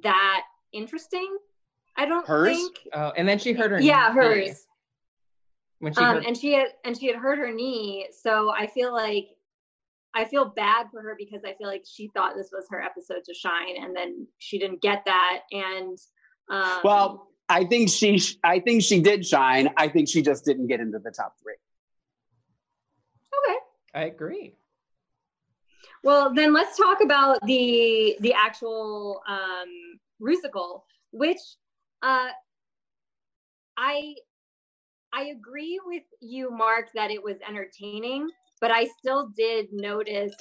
that 0.02 0.42
interesting. 0.72 1.36
I 1.96 2.06
don't 2.06 2.26
Hers? 2.26 2.56
think. 2.56 2.76
Oh, 2.94 3.12
and 3.16 3.28
then 3.28 3.38
she 3.38 3.52
hurt 3.52 3.70
her. 3.70 3.80
Knee. 3.80 3.86
Yeah, 3.88 4.08
knee 4.14 4.20
hers. 4.20 4.66
When 5.80 5.92
she 5.94 6.00
Um, 6.00 6.16
hurt, 6.16 6.26
and 6.26 6.36
she 6.36 6.52
had 6.52 6.68
and 6.84 6.96
she 6.96 7.06
had 7.06 7.16
hurt 7.16 7.38
her 7.38 7.52
knee, 7.52 8.08
so 8.12 8.50
I 8.50 8.66
feel 8.66 8.92
like 8.92 9.28
I 10.14 10.24
feel 10.24 10.44
bad 10.46 10.86
for 10.90 11.00
her 11.02 11.14
because 11.18 11.42
I 11.44 11.54
feel 11.54 11.68
like 11.68 11.84
she 11.86 12.08
thought 12.08 12.34
this 12.36 12.50
was 12.52 12.66
her 12.70 12.80
episode 12.82 13.24
to 13.24 13.34
shine, 13.34 13.76
and 13.80 13.94
then 13.94 14.26
she 14.38 14.58
didn't 14.58 14.82
get 14.82 15.04
that. 15.06 15.40
And 15.52 15.98
um, 16.50 16.80
Well, 16.84 17.28
I 17.48 17.64
think 17.64 17.90
she, 17.90 18.18
sh- 18.18 18.36
I 18.42 18.58
think 18.60 18.82
she 18.82 19.00
did 19.00 19.24
shine. 19.24 19.70
I 19.76 19.88
think 19.88 20.08
she 20.08 20.20
just 20.22 20.44
didn't 20.44 20.66
get 20.66 20.80
into 20.80 20.98
the 20.98 21.10
top 21.12 21.34
three. 21.42 21.54
okay. 23.48 23.58
I 23.94 24.04
agree. 24.04 24.54
Well, 26.02 26.32
then 26.32 26.52
let's 26.52 26.76
talk 26.76 27.02
about 27.02 27.38
the 27.46 28.16
the 28.20 28.32
actual 28.32 29.20
um, 29.28 29.68
musical, 30.18 30.84
which 31.12 31.38
uh, 32.02 32.28
I 33.76 34.14
I 35.12 35.24
agree 35.24 35.80
with 35.84 36.04
you, 36.20 36.50
Mark, 36.50 36.86
that 36.94 37.10
it 37.10 37.22
was 37.22 37.36
entertaining, 37.46 38.28
but 38.60 38.70
I 38.70 38.86
still 38.98 39.28
did 39.36 39.68
notice, 39.72 40.34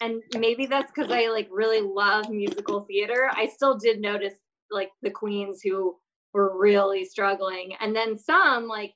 and 0.00 0.22
maybe 0.38 0.64
that's 0.66 0.90
because 0.94 1.10
I 1.10 1.28
like 1.28 1.48
really 1.50 1.82
love 1.82 2.30
musical 2.30 2.80
theater. 2.84 3.30
I 3.34 3.46
still 3.46 3.76
did 3.76 4.00
notice 4.00 4.34
like 4.70 4.90
the 5.02 5.10
queens 5.10 5.60
who 5.62 5.96
were 6.32 6.58
really 6.58 7.04
struggling, 7.04 7.74
and 7.80 7.94
then 7.94 8.16
some 8.16 8.66
like 8.66 8.94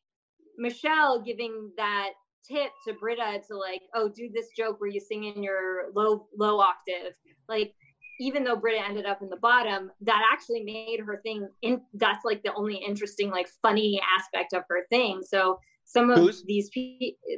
Michelle 0.57 1.21
giving 1.21 1.73
that 1.77 2.11
tip 2.49 2.71
to 2.87 2.95
Brita 2.95 3.41
to 3.49 3.57
like, 3.57 3.83
oh, 3.95 4.09
do 4.09 4.31
this 4.33 4.49
joke 4.57 4.81
where 4.81 4.91
you 4.91 5.01
sing 5.01 5.25
in 5.25 5.43
your 5.43 5.93
low 5.95 6.27
low 6.37 6.61
octave. 6.61 7.15
Like, 7.49 7.73
even 8.21 8.45
though 8.45 8.57
Brita 8.57 8.85
ended 8.85 9.07
up 9.07 9.23
in 9.23 9.29
the 9.29 9.37
bottom, 9.37 9.91
that 10.03 10.23
actually 10.33 10.63
made 10.63 11.01
her 11.01 11.21
thing. 11.23 11.49
In 11.63 11.81
that's 11.95 12.25
like 12.25 12.43
the 12.43 12.55
only 12.55 12.77
interesting, 12.77 13.31
like, 13.31 13.49
funny 13.63 14.01
aspect 14.19 14.53
of 14.53 14.63
her 14.69 14.87
thing. 14.91 15.23
So 15.23 15.59
some 15.85 16.11
of 16.11 16.19
Who's? 16.19 16.43
these 16.45 16.71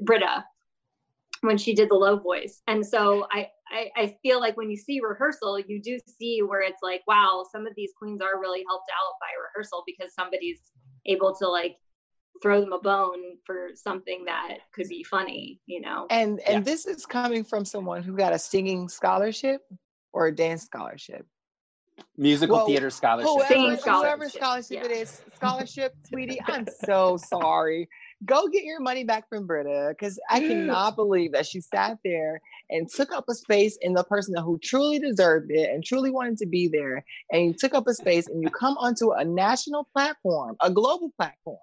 Brita 0.02 0.44
when 1.42 1.58
she 1.58 1.74
did 1.74 1.88
the 1.88 1.94
low 1.94 2.18
voice, 2.18 2.62
and 2.66 2.84
so 2.84 3.26
I, 3.30 3.48
I 3.70 3.90
I 3.96 4.16
feel 4.22 4.40
like 4.40 4.56
when 4.56 4.70
you 4.70 4.76
see 4.76 5.00
rehearsal, 5.00 5.58
you 5.60 5.80
do 5.80 5.98
see 6.18 6.40
where 6.42 6.62
it's 6.62 6.82
like, 6.82 7.02
wow, 7.06 7.44
some 7.52 7.66
of 7.66 7.74
these 7.76 7.92
queens 7.98 8.20
are 8.20 8.40
really 8.40 8.64
helped 8.68 8.90
out 8.90 9.14
by 9.20 9.28
rehearsal 9.46 9.84
because 9.86 10.14
somebody's 10.14 10.60
able 11.06 11.34
to 11.36 11.48
like 11.48 11.76
throw 12.42 12.60
them 12.60 12.72
a 12.72 12.80
bone 12.80 13.36
for 13.44 13.70
something 13.74 14.24
that 14.26 14.58
could 14.72 14.88
be 14.88 15.02
funny, 15.04 15.60
you 15.66 15.80
know? 15.80 16.06
And 16.10 16.40
and 16.40 16.58
Yeah. 16.58 16.60
this 16.60 16.86
is 16.86 17.06
coming 17.06 17.44
from 17.44 17.64
someone 17.64 18.02
who 18.02 18.16
got 18.16 18.32
a 18.32 18.38
singing 18.38 18.88
scholarship 18.88 19.62
or 20.12 20.26
a 20.26 20.34
dance 20.34 20.62
scholarship. 20.64 21.26
Musical 22.16 22.56
Well, 22.56 22.66
theater 22.66 22.90
scholarship. 22.90 23.28
Whoever, 23.30 23.48
Singing 23.48 23.70
whoever 23.70 23.80
scholarship, 24.28 24.40
scholarship 24.40 24.84
yeah. 24.84 24.96
is, 24.96 25.22
scholarship, 25.34 25.94
sweetie, 26.04 26.40
I'm 26.46 26.66
so 26.84 27.16
sorry. 27.16 27.88
Go 28.24 28.48
get 28.48 28.64
your 28.64 28.80
money 28.80 29.04
back 29.04 29.28
from 29.28 29.46
Brita 29.46 29.88
because 29.90 30.18
I 30.30 30.40
cannot 30.48 30.96
believe 30.96 31.32
that 31.32 31.46
she 31.46 31.60
sat 31.60 31.98
there 32.04 32.40
and 32.70 32.88
took 32.88 33.12
up 33.12 33.24
a 33.28 33.34
space 33.34 33.78
in 33.80 33.94
the 33.94 34.04
person 34.04 34.36
who 34.36 34.58
truly 34.58 34.98
deserved 34.98 35.50
it 35.50 35.70
and 35.70 35.84
truly 35.84 36.10
wanted 36.10 36.38
to 36.38 36.46
be 36.46 36.68
there. 36.68 37.04
And 37.30 37.46
you 37.46 37.54
took 37.54 37.74
up 37.74 37.86
a 37.88 37.94
space 37.94 38.26
and 38.28 38.42
you 38.42 38.50
come 38.50 38.76
onto 38.78 39.10
a 39.12 39.24
national 39.24 39.88
platform, 39.92 40.56
a 40.62 40.70
global 40.70 41.12
platform, 41.16 41.58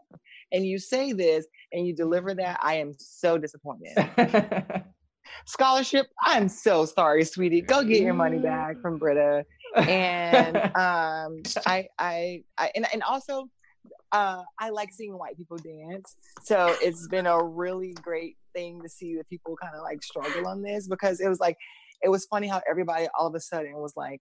and 0.51 0.65
you 0.65 0.79
say 0.79 1.13
this 1.13 1.45
and 1.71 1.85
you 1.85 1.95
deliver 1.95 2.33
that. 2.35 2.59
I 2.61 2.75
am 2.75 2.93
so 2.97 3.37
disappointed. 3.37 3.95
Scholarship, 5.47 6.07
I'm 6.23 6.47
so 6.47 6.85
sorry, 6.85 7.25
sweetie. 7.25 7.61
Go 7.61 7.83
get 7.83 8.01
your 8.01 8.13
money 8.13 8.39
back 8.39 8.79
from 8.81 8.97
Brita 8.97 9.45
and 9.75 10.57
um 10.75 11.41
I, 11.65 11.87
I 11.99 12.43
i 12.57 12.71
and, 12.75 12.85
and 12.93 13.03
also 13.03 13.49
uh 14.11 14.43
i 14.59 14.69
like 14.69 14.91
seeing 14.93 15.17
white 15.17 15.37
people 15.37 15.57
dance 15.57 16.15
so 16.43 16.75
it's 16.81 17.07
been 17.07 17.27
a 17.27 17.43
really 17.43 17.93
great 17.93 18.37
thing 18.53 18.81
to 18.81 18.89
see 18.89 19.15
that 19.17 19.29
people 19.29 19.55
kind 19.61 19.75
of 19.75 19.81
like 19.83 20.03
struggle 20.03 20.47
on 20.47 20.61
this 20.61 20.87
because 20.87 21.19
it 21.19 21.27
was 21.27 21.39
like 21.39 21.57
it 22.01 22.09
was 22.09 22.25
funny 22.25 22.47
how 22.47 22.61
everybody 22.69 23.07
all 23.17 23.27
of 23.27 23.35
a 23.35 23.39
sudden 23.39 23.73
was 23.75 23.93
like 23.95 24.19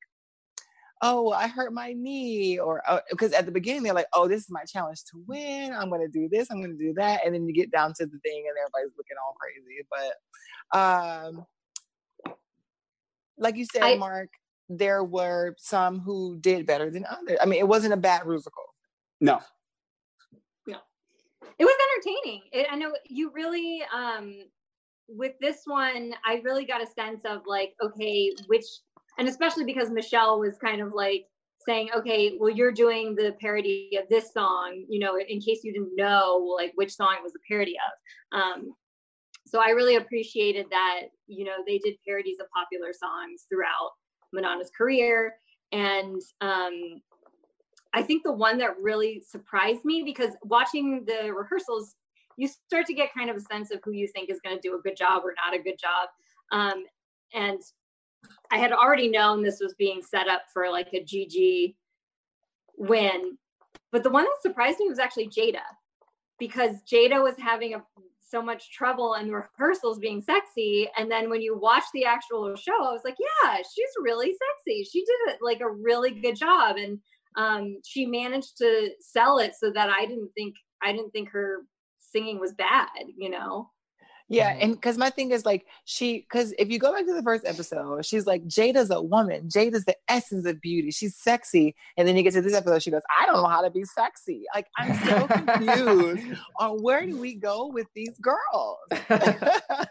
oh 1.02 1.30
i 1.32 1.46
hurt 1.46 1.72
my 1.72 1.92
knee 1.92 2.58
or 2.58 2.82
because 3.10 3.32
at 3.32 3.46
the 3.46 3.52
beginning 3.52 3.82
they're 3.82 3.94
like 3.94 4.06
oh 4.14 4.28
this 4.28 4.42
is 4.42 4.50
my 4.50 4.64
challenge 4.64 5.02
to 5.04 5.22
win 5.26 5.72
i'm 5.72 5.90
gonna 5.90 6.08
do 6.08 6.28
this 6.30 6.48
i'm 6.50 6.60
gonna 6.60 6.74
do 6.74 6.94
that 6.94 7.20
and 7.24 7.34
then 7.34 7.46
you 7.46 7.52
get 7.52 7.70
down 7.70 7.92
to 7.92 8.06
the 8.06 8.18
thing 8.18 8.44
and 8.48 8.56
everybody's 8.58 8.96
looking 8.96 9.16
all 9.24 9.34
crazy 9.40 9.84
but 9.90 10.78
um 10.78 11.46
like 13.38 13.56
you 13.56 13.66
said 13.66 13.82
I- 13.82 13.96
mark 13.96 14.30
there 14.68 15.04
were 15.04 15.54
some 15.58 16.00
who 16.00 16.36
did 16.40 16.66
better 16.66 16.90
than 16.90 17.04
others. 17.08 17.38
I 17.40 17.46
mean, 17.46 17.58
it 17.58 17.68
wasn't 17.68 17.92
a 17.94 17.98
bad 17.98 18.26
musical. 18.26 18.64
no. 19.20 19.40
Yeah. 20.66 20.76
It 21.58 21.64
was 21.64 21.74
entertaining. 21.96 22.42
It, 22.52 22.66
I 22.70 22.76
know 22.76 22.92
you 23.06 23.30
really, 23.34 23.82
um, 23.94 24.34
with 25.08 25.32
this 25.40 25.62
one, 25.66 26.14
I 26.26 26.40
really 26.44 26.64
got 26.64 26.82
a 26.82 26.86
sense 26.86 27.20
of 27.24 27.42
like, 27.46 27.74
okay, 27.82 28.32
which, 28.46 28.64
and 29.18 29.28
especially 29.28 29.64
because 29.64 29.90
Michelle 29.90 30.38
was 30.40 30.56
kind 30.58 30.80
of 30.80 30.92
like 30.92 31.26
saying, 31.66 31.88
okay, 31.96 32.36
well, 32.38 32.50
you're 32.50 32.72
doing 32.72 33.14
the 33.14 33.34
parody 33.40 33.98
of 34.00 34.08
this 34.08 34.32
song, 34.32 34.84
you 34.88 34.98
know, 34.98 35.16
in 35.16 35.40
case 35.40 35.60
you 35.64 35.72
didn't 35.72 35.96
know 35.96 36.54
like 36.56 36.72
which 36.74 36.94
song 36.94 37.16
it 37.18 37.22
was 37.22 37.32
a 37.34 37.48
parody 37.48 37.74
of. 38.32 38.38
Um, 38.38 38.74
so 39.46 39.60
I 39.60 39.70
really 39.70 39.96
appreciated 39.96 40.66
that, 40.70 41.02
you 41.26 41.44
know, 41.44 41.56
they 41.66 41.78
did 41.78 41.96
parodies 42.06 42.36
of 42.40 42.46
popular 42.50 42.92
songs 42.92 43.46
throughout 43.48 43.92
Madonna's 44.32 44.70
career. 44.76 45.34
And 45.72 46.20
um, 46.40 47.00
I 47.92 48.02
think 48.02 48.24
the 48.24 48.32
one 48.32 48.58
that 48.58 48.80
really 48.80 49.22
surprised 49.26 49.84
me 49.84 50.02
because 50.02 50.32
watching 50.42 51.04
the 51.06 51.32
rehearsals, 51.32 51.94
you 52.36 52.48
start 52.48 52.86
to 52.86 52.94
get 52.94 53.14
kind 53.14 53.30
of 53.30 53.36
a 53.36 53.40
sense 53.40 53.70
of 53.70 53.80
who 53.84 53.92
you 53.92 54.08
think 54.08 54.28
is 54.28 54.40
going 54.44 54.56
to 54.56 54.60
do 54.60 54.76
a 54.76 54.82
good 54.82 54.96
job 54.96 55.22
or 55.24 55.34
not 55.44 55.58
a 55.58 55.62
good 55.62 55.78
job. 55.78 56.08
Um, 56.50 56.84
and 57.32 57.60
I 58.50 58.58
had 58.58 58.72
already 58.72 59.08
known 59.08 59.42
this 59.42 59.60
was 59.60 59.74
being 59.74 60.02
set 60.02 60.28
up 60.28 60.42
for 60.52 60.70
like 60.70 60.88
a 60.92 61.04
GG 61.04 61.74
win. 62.76 63.36
But 63.92 64.02
the 64.02 64.10
one 64.10 64.24
that 64.24 64.42
surprised 64.42 64.80
me 64.80 64.88
was 64.88 64.98
actually 64.98 65.28
Jaida 65.28 65.62
because 66.38 66.76
Jaida 66.90 67.22
was 67.22 67.36
having 67.38 67.74
a, 67.74 67.82
so 68.20 68.42
much 68.42 68.72
trouble 68.72 69.14
in 69.14 69.30
rehearsals 69.30 69.98
being 69.98 70.20
sexy. 70.20 70.88
And 70.98 71.10
then 71.10 71.30
when 71.30 71.40
you 71.40 71.56
watch 71.56 71.84
the 71.92 72.04
actual 72.04 72.54
show, 72.56 72.72
I 72.72 72.92
was 72.92 73.02
like, 73.04 73.16
yeah, 73.18 73.56
she's 73.58 73.90
really 74.02 74.32
sexy. 74.32 74.84
She 74.84 75.00
did 75.00 75.34
it 75.34 75.38
like 75.40 75.60
a 75.60 75.70
really 75.70 76.10
good 76.20 76.36
job. 76.36 76.76
And 76.76 76.98
um, 77.36 77.76
she 77.84 78.06
managed 78.06 78.58
to 78.58 78.90
sell 79.00 79.38
it 79.38 79.54
so 79.58 79.70
that 79.70 79.90
I 79.90 80.06
didn't 80.06 80.30
think, 80.34 80.56
I 80.82 80.92
didn't 80.92 81.10
think 81.10 81.30
her 81.30 81.64
singing 81.98 82.40
was 82.40 82.54
bad, 82.54 82.88
you 83.16 83.30
know? 83.30 83.70
Yeah, 84.28 84.54
Mhm. 84.54 84.62
and 84.62 84.72
because 84.74 84.96
my 84.96 85.10
thing 85.10 85.32
is 85.32 85.44
like 85.44 85.66
she, 85.84 86.20
because 86.20 86.54
if 86.58 86.70
you 86.70 86.78
go 86.78 86.92
back 86.94 87.04
to 87.06 87.12
the 87.12 87.22
first 87.22 87.44
episode, 87.44 88.06
she's 88.06 88.26
like 88.26 88.42
Jaida's 88.48 88.90
a 88.90 89.02
woman. 89.02 89.48
Jaida's 89.52 89.84
the 89.84 89.96
essence 90.08 90.46
of 90.46 90.60
beauty. 90.62 90.90
She's 90.90 91.14
sexy, 91.16 91.74
and 91.98 92.08
then 92.08 92.16
you 92.16 92.22
get 92.22 92.32
to 92.32 92.40
this 92.40 92.54
episode, 92.54 92.82
she 92.82 92.90
goes, 92.90 93.02
"I 93.20 93.26
don't 93.26 93.36
know 93.36 93.48
how 93.48 93.60
to 93.60 93.70
be 93.70 93.84
sexy." 93.84 94.44
Like 94.54 94.66
I'm 94.78 94.94
so 95.06 95.26
confused 95.26 96.38
on 96.58 96.82
where 96.82 97.04
do 97.04 97.18
we 97.20 97.34
go 97.34 97.66
with 97.66 97.86
these 97.94 98.16
girls. 98.18 98.78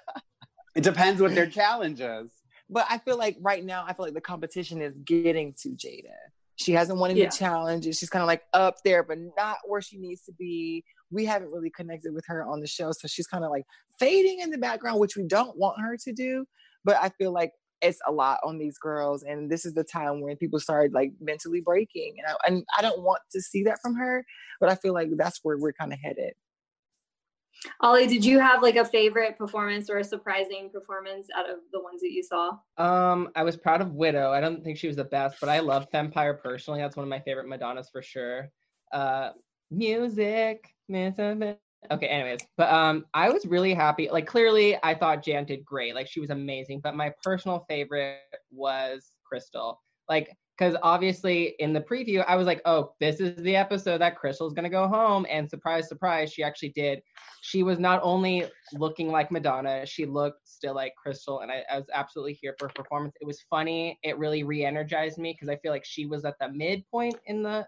It 0.76 0.82
depends 0.84 1.22
what 1.22 1.36
their 1.36 1.46
challenge 1.48 2.02
is. 2.02 2.32
but 2.70 2.88
I 2.90 2.98
feel 2.98 3.16
like 3.18 3.38
right 3.42 3.64
now, 3.64 3.86
I 3.88 3.94
feel 3.94 4.06
like 4.06 4.16
the 4.16 4.22
competition 4.22 4.82
is 4.82 4.96
getting 5.06 5.54
to 5.62 5.70
Jaida. 5.70 6.16
She 6.56 6.72
hasn't 6.72 6.98
won 6.98 7.12
any 7.12 7.22
Yeah. 7.22 7.30
challenges. 7.30 8.00
She's 8.00 8.10
kind 8.10 8.24
of 8.24 8.28
like 8.28 8.42
up 8.54 8.78
there, 8.84 9.04
but 9.04 9.20
not 9.38 9.58
where 9.68 9.82
she 9.82 9.98
needs 10.00 10.24
to 10.26 10.32
be. 10.32 10.84
We 11.14 11.26
haven't 11.26 11.52
really 11.52 11.70
connected 11.70 12.14
with 12.14 12.26
her 12.28 12.46
on 12.46 12.60
the 12.60 12.68
show, 12.68 12.92
so 12.92 13.08
she's 13.08 13.28
kind 13.28 13.44
of 13.44 13.52
like 13.52 13.64
fading 14.00 14.40
in 14.40 14.50
the 14.50 14.58
background, 14.58 15.00
which 15.00 15.16
we 15.16 15.24
don't 15.24 15.58
want 15.58 15.80
her 15.80 15.98
to 15.98 16.14
do. 16.14 16.46
But 16.84 16.98
I 17.02 17.10
feel 17.10 17.32
like 17.32 17.52
it's 17.82 18.00
a 18.08 18.12
lot 18.12 18.40
on 18.44 18.58
these 18.58 18.78
girls, 18.78 19.24
and 19.24 19.50
this 19.50 19.66
is 19.66 19.74
the 19.74 19.84
time 19.84 20.22
when 20.22 20.38
people 20.38 20.60
start 20.60 20.94
like 20.94 21.12
mentally 21.20 21.62
breaking, 21.62 22.16
and 22.18 22.28
I, 22.28 22.48
and 22.48 22.66
I 22.78 22.82
don't 22.82 23.02
want 23.02 23.22
to 23.32 23.42
see 23.42 23.64
that 23.64 23.80
from 23.82 23.96
her. 23.96 24.26
But 24.60 24.70
I 24.70 24.76
feel 24.76 24.94
like 24.94 25.10
that's 25.18 25.40
where 25.44 25.58
we're 25.58 25.74
kind 25.74 25.94
of 25.94 26.00
headed. 26.04 26.34
Ollie, 27.82 28.08
did 28.08 28.26
you 28.26 28.40
have 28.40 28.62
like 28.62 28.76
a 28.76 28.86
favorite 28.86 29.38
performance 29.38 29.90
or 29.90 29.98
a 29.98 30.04
surprising 30.04 30.70
performance 30.72 31.28
out 31.36 31.50
of 31.50 31.58
the 31.72 31.82
ones 31.82 32.02
that 32.02 32.12
you 32.12 32.24
saw? 32.24 32.52
Um, 32.78 33.30
I 33.36 33.44
was 33.44 33.58
proud 33.58 33.82
of 33.82 33.94
Widow. 33.94 34.32
I 34.32 34.42
don't 34.42 34.64
think 34.64 34.78
she 34.78 34.88
was 34.88 34.96
the 34.96 35.04
best, 35.04 35.38
but 35.40 35.50
I 35.50 35.60
love 35.60 35.88
Vampire 35.92 36.34
personally. 36.34 36.82
That's 36.82 36.96
one 36.96 37.04
of 37.04 37.10
my 37.10 37.20
favorite 37.20 37.48
Madonnas 37.48 37.90
for 37.90 38.02
sure. 38.02 38.50
Uh, 38.92 39.30
music. 39.74 40.74
Okay, 41.92 42.08
anyways, 42.08 42.40
but 42.56 42.72
um, 42.72 43.06
I 43.14 43.30
was 43.30 43.46
really 43.46 43.74
happy. 43.74 44.10
Like, 44.10 44.26
clearly, 44.26 44.78
I 44.84 44.96
thought 44.96 45.24
Jan 45.24 45.46
did 45.46 45.66
great. 45.66 45.96
Like, 45.96 46.08
she 46.08 46.22
was 46.22 46.30
amazing. 46.30 46.80
But 46.82 46.96
my 46.96 47.12
personal 47.24 47.66
favorite 47.68 48.20
was 48.52 49.12
Crystal. 49.26 49.82
Like, 50.08 50.36
because 50.58 50.76
obviously 50.84 51.56
in 51.60 51.74
the 51.74 51.82
preview 51.82 52.24
I 52.28 52.36
was 52.36 52.46
like, 52.46 52.62
oh, 52.66 52.94
this 53.00 53.20
is 53.20 53.36
the 53.44 53.56
episode 53.56 54.00
that 54.02 54.16
Crystal's 54.16 54.54
gonna 54.54 54.70
go 54.70 54.88
home, 54.88 55.26
and 55.30 55.50
surprise, 55.50 55.88
surprise, 55.90 56.32
she 56.32 56.44
actually 56.44 56.70
did. 56.70 57.02
She 57.42 57.64
was 57.64 57.80
not 57.80 58.00
only 58.04 58.46
looking 58.74 59.10
like 59.10 59.32
Madonna, 59.32 59.86
she 59.86 60.06
looked 60.06 60.48
still 60.48 60.76
like 60.76 60.94
Crystal, 60.96 61.42
and 61.42 61.52
I, 61.52 61.64
I 61.72 61.78
was 61.78 61.88
absolutely 61.94 62.34
here 62.34 62.56
for 62.60 62.68
her 62.68 62.74
performance. 62.74 63.16
It 63.20 63.26
was 63.26 63.42
funny. 63.50 64.00
It 64.04 64.18
really 64.18 64.44
re-energized 64.44 65.18
me 65.18 65.34
because 65.34 65.50
I 65.50 65.58
feel 65.58 65.72
like 65.72 65.86
she 65.86 66.06
was 66.06 66.24
at 66.24 66.36
the 66.40 66.50
midpoint 66.50 67.16
in 67.26 67.44
the 67.44 67.68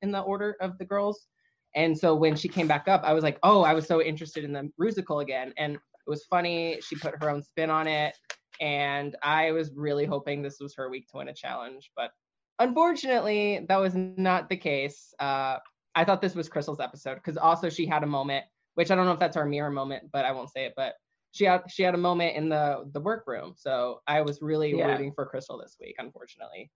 in 0.00 0.10
the 0.10 0.20
order 0.20 0.56
of 0.60 0.78
the 0.78 0.84
girls. 0.84 1.26
And 1.74 1.96
so 1.96 2.14
when 2.14 2.36
she 2.36 2.48
came 2.48 2.66
back 2.68 2.88
up, 2.88 3.02
I 3.04 3.12
was 3.12 3.22
like, 3.22 3.38
oh, 3.42 3.62
I 3.62 3.74
was 3.74 3.86
so 3.86 4.02
interested 4.02 4.44
in 4.44 4.52
the 4.52 4.70
musical 4.78 5.20
again. 5.20 5.52
And 5.56 5.74
it 5.74 5.80
was 6.06 6.24
funny. 6.24 6.78
She 6.82 6.96
put 6.96 7.14
her 7.22 7.30
own 7.30 7.42
spin 7.42 7.70
on 7.70 7.86
it. 7.86 8.14
And 8.60 9.16
I 9.22 9.52
was 9.52 9.72
really 9.74 10.04
hoping 10.04 10.42
this 10.42 10.58
was 10.60 10.74
her 10.76 10.90
week 10.90 11.08
to 11.08 11.16
win 11.18 11.28
a 11.28 11.34
challenge. 11.34 11.90
But 11.96 12.10
unfortunately, 12.58 13.64
that 13.68 13.78
was 13.78 13.94
not 13.94 14.48
the 14.48 14.56
case. 14.56 15.14
Uh, 15.18 15.58
I 15.94 16.04
thought 16.04 16.20
this 16.20 16.34
was 16.34 16.48
Crystal's 16.48 16.80
episode 16.80 17.16
because 17.16 17.36
also 17.36 17.68
she 17.68 17.86
had 17.86 18.02
a 18.02 18.06
moment, 18.06 18.44
which 18.74 18.90
I 18.90 18.94
don't 18.94 19.06
know 19.06 19.12
if 19.12 19.18
that's 19.18 19.36
our 19.36 19.46
mirror 19.46 19.70
moment, 19.70 20.04
but 20.12 20.24
I 20.24 20.32
won't 20.32 20.50
say 20.50 20.64
it. 20.66 20.74
But 20.76 20.94
she 21.32 21.44
had 21.44 21.62
she 21.68 21.82
had 21.82 21.94
a 21.94 21.98
moment 21.98 22.36
in 22.36 22.48
the 22.48 22.84
the 22.92 23.00
workroom. 23.00 23.54
So 23.56 24.00
I 24.06 24.20
was 24.20 24.42
really 24.42 24.76
Yeah. 24.76 24.86
rooting 24.86 25.12
for 25.12 25.26
Crystal 25.26 25.58
this 25.58 25.76
week. 25.80 25.96
Unfortunately, 25.98 26.70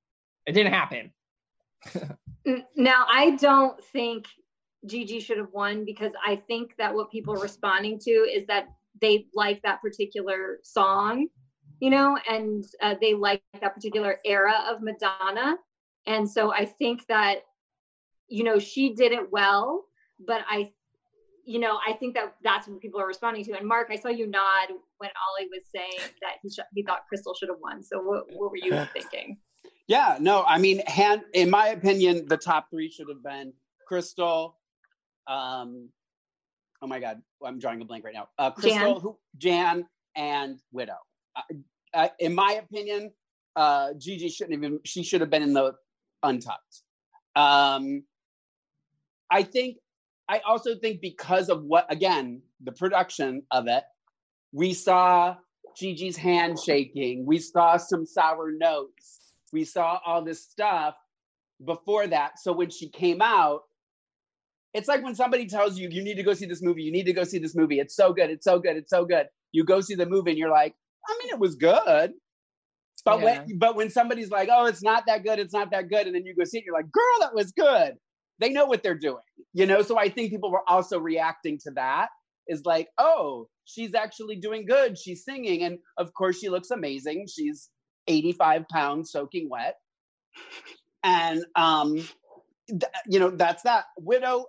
it 0.47 0.53
didn't 0.53 0.73
happen. 0.73 1.13
Now, 2.77 3.07
I 3.09 3.33
don't 3.33 3.83
think 3.83 4.27
Gigi 4.87 5.21
should 5.21 5.39
have 5.39 5.53
won 5.53 5.85
because 5.85 6.13
I 6.25 6.37
think 6.37 6.77
that 6.79 6.95
what 6.95 7.11
people 7.11 7.35
are 7.35 7.43
responding 7.43 7.99
to 8.01 8.11
is 8.11 8.47
that 8.47 8.69
they 9.01 9.27
like 9.35 9.63
that 9.63 9.83
particular 9.83 10.59
song, 10.63 11.29
you 11.81 11.91
know, 11.91 12.19
and 12.29 12.65
uh, 12.83 12.95
they 13.01 13.15
like 13.15 13.43
that 13.61 13.75
particular 13.75 14.19
era 14.25 14.55
of 14.69 14.83
Madonna. 14.83 15.57
And 16.07 16.29
so 16.29 16.53
I 16.53 16.65
think 16.65 17.07
that, 17.09 17.41
you 18.29 18.45
know, 18.45 18.59
she 18.59 18.95
did 18.95 19.13
it 19.13 19.31
well, 19.31 19.85
but 20.25 20.43
I, 20.49 20.73
you 21.45 21.59
know, 21.59 21.79
I 21.87 21.93
think 21.93 22.15
that 22.15 22.35
that's 22.43 22.67
what 22.67 22.81
people 22.81 23.01
are 23.01 23.07
responding 23.07 23.45
to. 23.45 23.53
And 23.53 23.67
Mark, 23.67 23.89
I 23.91 23.97
saw 23.97 24.09
you 24.09 24.27
nod 24.27 24.69
when 24.99 25.11
Ollie 25.29 25.49
was 25.53 25.63
saying 25.75 26.11
that 26.23 26.37
he, 26.43 26.51
sh- 26.51 26.67
he 26.75 26.83
thought 26.83 27.07
Crystal 27.09 27.35
should 27.35 27.49
have 27.49 27.59
won. 27.61 27.83
So 27.83 28.01
what, 28.01 28.25
what 28.33 28.51
were 28.51 28.57
you 28.57 28.87
thinking? 28.93 29.39
Yeah, 29.89 30.17
no, 30.21 30.43
I 30.45 30.59
mean, 30.59 30.81
hand, 30.87 31.23
in 31.35 31.49
my 31.49 31.69
opinion, 31.69 32.27
the 32.27 32.37
top 32.37 32.71
three 32.71 32.91
should 32.91 33.09
have 33.09 33.23
been 33.23 33.53
Crystal. 33.87 34.57
Um, 35.29 35.89
oh 36.83 36.87
my 36.87 37.01
God, 37.01 37.21
I'm 37.45 37.59
drawing 37.59 37.81
a 37.81 37.85
blank 37.85 38.05
right 38.05 38.15
now. 38.15 38.29
Uh, 38.39 38.51
Crystal, 38.51 38.95
Jan. 38.95 39.01
who, 39.01 39.19
Jan, 39.39 39.87
and 40.17 40.61
Widow. 40.73 40.99
Uh, 41.35 41.43
uh, 41.95 42.09
in 42.19 42.35
my 42.35 42.61
opinion, 42.63 43.13
uh, 43.57 43.95
Gigi 43.99 44.29
shouldn't 44.29 44.57
even. 44.57 44.81
She 44.85 45.03
should 45.03 45.21
have 45.21 45.31
been 45.31 45.43
in 45.43 45.53
the 45.53 45.75
untucked. 46.23 46.83
Um, 47.35 48.05
I 49.31 49.43
think. 49.43 49.79
I 50.29 50.41
also 50.41 50.75
think 50.75 51.01
because 51.01 51.49
of 51.49 51.63
what 51.63 51.87
again 51.89 52.43
the 52.65 52.73
production 52.73 53.43
of 53.53 53.69
it, 53.69 53.85
we 54.53 54.75
saw 54.75 55.37
Gigi's 55.77 56.17
hand 56.17 56.59
shaking. 56.59 57.25
We 57.25 57.39
saw 57.39 57.77
some 57.77 58.05
sour 58.05 58.51
notes. 58.51 59.35
We 59.53 59.65
saw 59.65 60.01
all 60.05 60.23
this 60.23 60.43
stuff 60.43 60.97
before 61.65 62.07
that. 62.09 62.41
So 62.41 62.53
when 62.53 62.71
she 62.71 62.89
came 62.89 63.23
out, 63.23 63.63
it's 64.77 64.89
like 64.89 65.03
when 65.03 65.15
somebody 65.17 65.47
tells 65.47 65.79
you 65.79 65.89
you 65.91 66.05
need 66.05 66.17
to 66.17 66.23
go 66.23 66.35
see 66.35 66.47
this 66.47 66.63
movie. 66.63 66.83
You 66.83 66.93
need 66.93 67.07
to 67.07 67.15
go 67.15 67.25
see 67.25 67.39
this 67.39 67.57
movie. 67.57 67.81
It's 67.81 67.97
so 67.97 68.13
good. 68.13 68.31
It's 68.31 68.45
so 68.45 68.59
good. 68.61 68.77
It's 68.77 68.91
so 68.91 69.05
good. 69.07 69.27
You 69.53 69.65
go 69.65 69.81
see 69.81 69.95
the 69.97 70.07
movie 70.07 70.33
and 70.33 70.39
you're 70.39 70.51
like, 70.51 70.75
I 71.09 71.19
mean, 71.23 71.33
it 71.33 71.41
was 71.41 71.57
good. 71.57 72.13
But 73.05 73.21
Yeah. 73.21 73.25
when 73.25 73.59
but 73.59 73.77
when 73.77 73.91
somebody's 73.91 74.31
like, 74.31 74.49
oh, 74.53 74.67
it's 74.67 74.83
not 74.83 75.05
that 75.07 75.25
good, 75.25 75.39
it's 75.39 75.55
not 75.55 75.71
that 75.71 75.89
good, 75.89 76.07
and 76.07 76.15
then 76.15 76.27
you 76.27 76.35
go 76.35 76.45
see 76.45 76.59
it, 76.59 76.65
you're 76.67 76.75
like, 76.75 76.91
girl, 76.91 77.19
that 77.21 77.35
was 77.35 77.53
good. 77.53 77.95
They 78.41 78.51
know 78.51 78.67
what 78.67 78.83
they're 78.83 78.99
doing, 78.99 79.23
you 79.55 79.67
know. 79.67 79.83
So 79.83 79.99
I 79.99 80.09
think 80.11 80.31
people 80.31 80.51
were 80.53 80.69
also 80.69 80.99
reacting 80.99 81.59
to 81.65 81.71
that. 81.77 82.09
Is 82.49 82.63
like, 82.65 82.89
oh, 82.99 83.49
she's 83.65 83.95
actually 83.95 84.37
doing 84.37 84.67
good. 84.67 84.99
She's 84.99 85.25
singing, 85.25 85.63
and 85.63 85.79
of 85.97 86.13
course, 86.15 86.39
she 86.39 86.49
looks 86.49 86.71
amazing. 86.71 87.27
She's 87.33 87.71
85 88.09 88.69
pounds 88.69 89.11
soaking 89.13 89.49
wet, 89.51 89.77
and 91.05 91.45
um, 91.55 91.95
th- 92.69 92.83
you 93.09 93.21
know 93.21 93.31
that's 93.31 93.63
that. 93.65 93.85
Widow, 93.99 94.47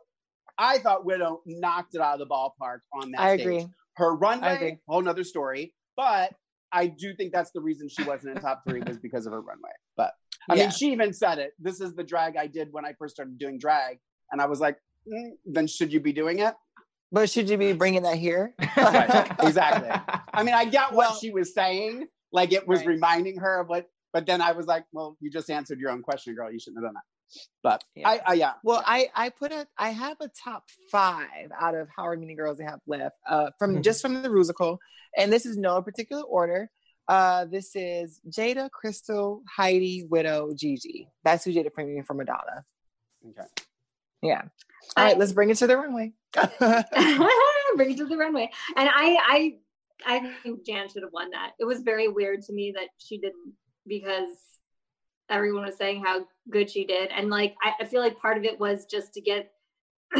I 0.58 0.80
thought 0.80 1.06
Widow 1.06 1.42
knocked 1.46 1.96
it 1.96 2.02
out 2.02 2.20
of 2.20 2.28
the 2.28 2.34
ballpark 2.34 2.80
on 2.94 3.12
that. 3.12 3.22
I 3.22 3.36
stage. 3.36 3.42
agree. 3.46 3.68
Her 3.96 4.14
agree. 4.14 4.28
runway, 4.28 4.80
whole 4.88 5.02
nother 5.02 5.24
story. 5.24 5.74
But 5.96 6.34
I 6.72 6.88
do 6.88 7.14
think 7.16 7.32
that's 7.34 7.52
the 7.52 7.62
reason 7.62 7.90
she 7.90 8.04
wasn't 8.04 8.36
in 8.36 8.42
top 8.42 8.64
three 8.68 8.82
was 8.82 8.98
because 8.98 9.26
of 9.26 9.34
her 9.34 9.42
runway. 9.42 9.72
But 9.96 10.14
I 10.50 10.56
Yeah. 10.56 10.64
mean, 10.64 10.72
she 10.72 10.92
even 10.92 11.14
said 11.14 11.40
it. 11.40 11.54
This 11.60 11.82
is 11.82 11.94
the 11.96 12.04
drag 12.04 12.38
I 12.38 12.48
did 12.48 12.72
when 12.72 12.86
I 12.86 12.94
first 12.94 13.16
started 13.16 13.38
doing 13.38 13.58
drag, 13.58 14.00
and 14.32 14.42
I 14.42 14.46
was 14.46 14.60
like, 14.60 14.78
mm, 15.12 15.32
then 15.46 15.68
should 15.68 15.92
you 15.92 16.00
be 16.00 16.14
doing 16.14 16.40
it? 16.40 16.54
But 17.12 17.30
should 17.30 17.50
you 17.50 17.58
be 17.58 17.74
bringing 17.74 18.04
that 18.04 18.18
here? 18.18 18.54
Right, 18.78 19.32
exactly. 19.42 19.90
I 20.34 20.44
mean, 20.44 20.54
I 20.54 20.66
get 20.66 20.92
what 20.92 20.98
Well- 20.98 21.16
she 21.16 21.32
was 21.32 21.54
saying, 21.54 22.08
like 22.32 22.52
it 22.54 22.68
was 22.68 22.80
Right. 22.80 22.88
reminding 22.90 23.38
her 23.38 23.60
of 23.62 23.70
what. 23.70 23.88
But 24.14 24.26
then 24.26 24.42
I 24.42 24.52
was 24.54 24.66
like, 24.68 24.86
well, 24.92 25.18
you 25.20 25.30
just 25.30 25.50
answered 25.50 25.80
your 25.80 25.92
own 25.92 26.02
question, 26.02 26.34
girl. 26.34 26.52
You 26.52 26.60
shouldn't 26.60 26.84
have 26.84 26.88
done 26.90 26.96
that. 26.96 27.04
But 27.64 27.84
Yeah. 27.96 28.10
I, 28.10 28.22
I, 28.26 28.34
yeah, 28.34 28.54
Well, 28.64 28.82
I 28.86 29.10
I 29.16 29.30
put 29.30 29.52
a 29.52 29.68
I 29.78 29.90
have 29.90 30.18
a 30.22 30.30
top 30.30 30.64
five 30.92 31.50
out 31.60 31.76
of 31.76 31.88
however 31.96 32.18
many 32.18 32.36
girls 32.36 32.58
they 32.58 32.64
have 32.64 32.80
left 32.88 33.16
uh, 33.28 33.52
from 33.60 33.76
Mhm. 33.78 33.84
just 33.84 34.02
from 34.02 34.22
the 34.22 34.30
Rusical, 34.30 34.78
and 35.18 35.32
this 35.32 35.46
is 35.46 35.58
no 35.58 35.82
particular 35.82 36.24
order. 36.24 36.70
Uh, 37.08 37.46
this 37.46 37.76
is 37.76 38.20
Jaida, 38.30 38.70
Crystal, 38.70 39.42
Heidi, 39.56 40.06
Widow, 40.10 40.52
Gigi. 40.56 41.08
That's 41.24 41.46
who 41.46 41.52
Jada 41.54 41.72
Premium 41.72 42.04
for 42.06 42.14
Madonna. 42.14 42.66
okay. 43.30 43.48
Yeah. 44.22 44.42
All 44.96 45.04
right, 45.06 45.18
let's 45.18 45.32
bring 45.32 45.50
it 45.50 45.58
to 45.58 45.68
the 45.68 45.78
runway. 45.78 46.14
bring 46.34 47.92
it 47.92 47.98
to 47.98 48.06
the 48.06 48.18
runway. 48.18 48.50
And 48.76 48.90
I, 48.92 49.18
I, 50.06 50.16
I 50.20 50.34
think 50.44 50.66
Jan 50.66 50.90
should 50.90 51.04
have 51.04 51.14
won 51.14 51.30
that. 51.32 51.52
It 51.60 51.66
was 51.66 51.82
very 51.82 52.08
weird 52.08 52.42
to 52.44 52.54
me 52.54 52.74
that 52.76 52.88
she 52.98 53.20
didn't 53.20 53.54
because 53.86 54.30
everyone 55.30 55.66
was 55.66 55.78
saying 55.78 56.04
how 56.06 56.26
good 56.50 56.70
she 56.70 56.86
did, 56.86 57.10
and 57.12 57.30
like 57.30 57.56
I, 57.64 57.74
I 57.82 57.86
feel 57.86 58.02
like 58.02 58.18
part 58.20 58.38
of 58.38 58.44
it 58.44 58.60
was 58.60 58.86
just 58.86 59.14
to 59.14 59.22
get 59.22 59.52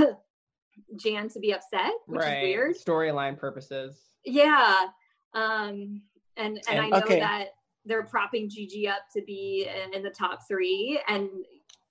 Jan 1.02 1.30
to 1.30 1.40
be 1.40 1.54
upset, 1.54 1.92
which 2.06 2.22
right. 2.22 2.38
is 2.38 2.44
weird. 2.44 2.76
Storyline 2.78 3.38
purposes. 3.38 4.00
Yeah. 4.26 4.88
Um. 5.34 6.02
And 6.38 6.58
and, 6.58 6.60
And- 6.70 6.80
I 6.80 6.90
know 6.90 6.98
Okay. 7.04 7.20
that 7.20 7.48
they're 7.86 8.04
propping 8.04 8.50
Gigi 8.50 8.88
up 8.88 9.04
to 9.16 9.22
be 9.26 9.68
in, 9.86 9.94
in 9.94 10.04
the 10.04 10.10
top 10.10 10.40
three, 10.48 11.00
and 11.08 11.30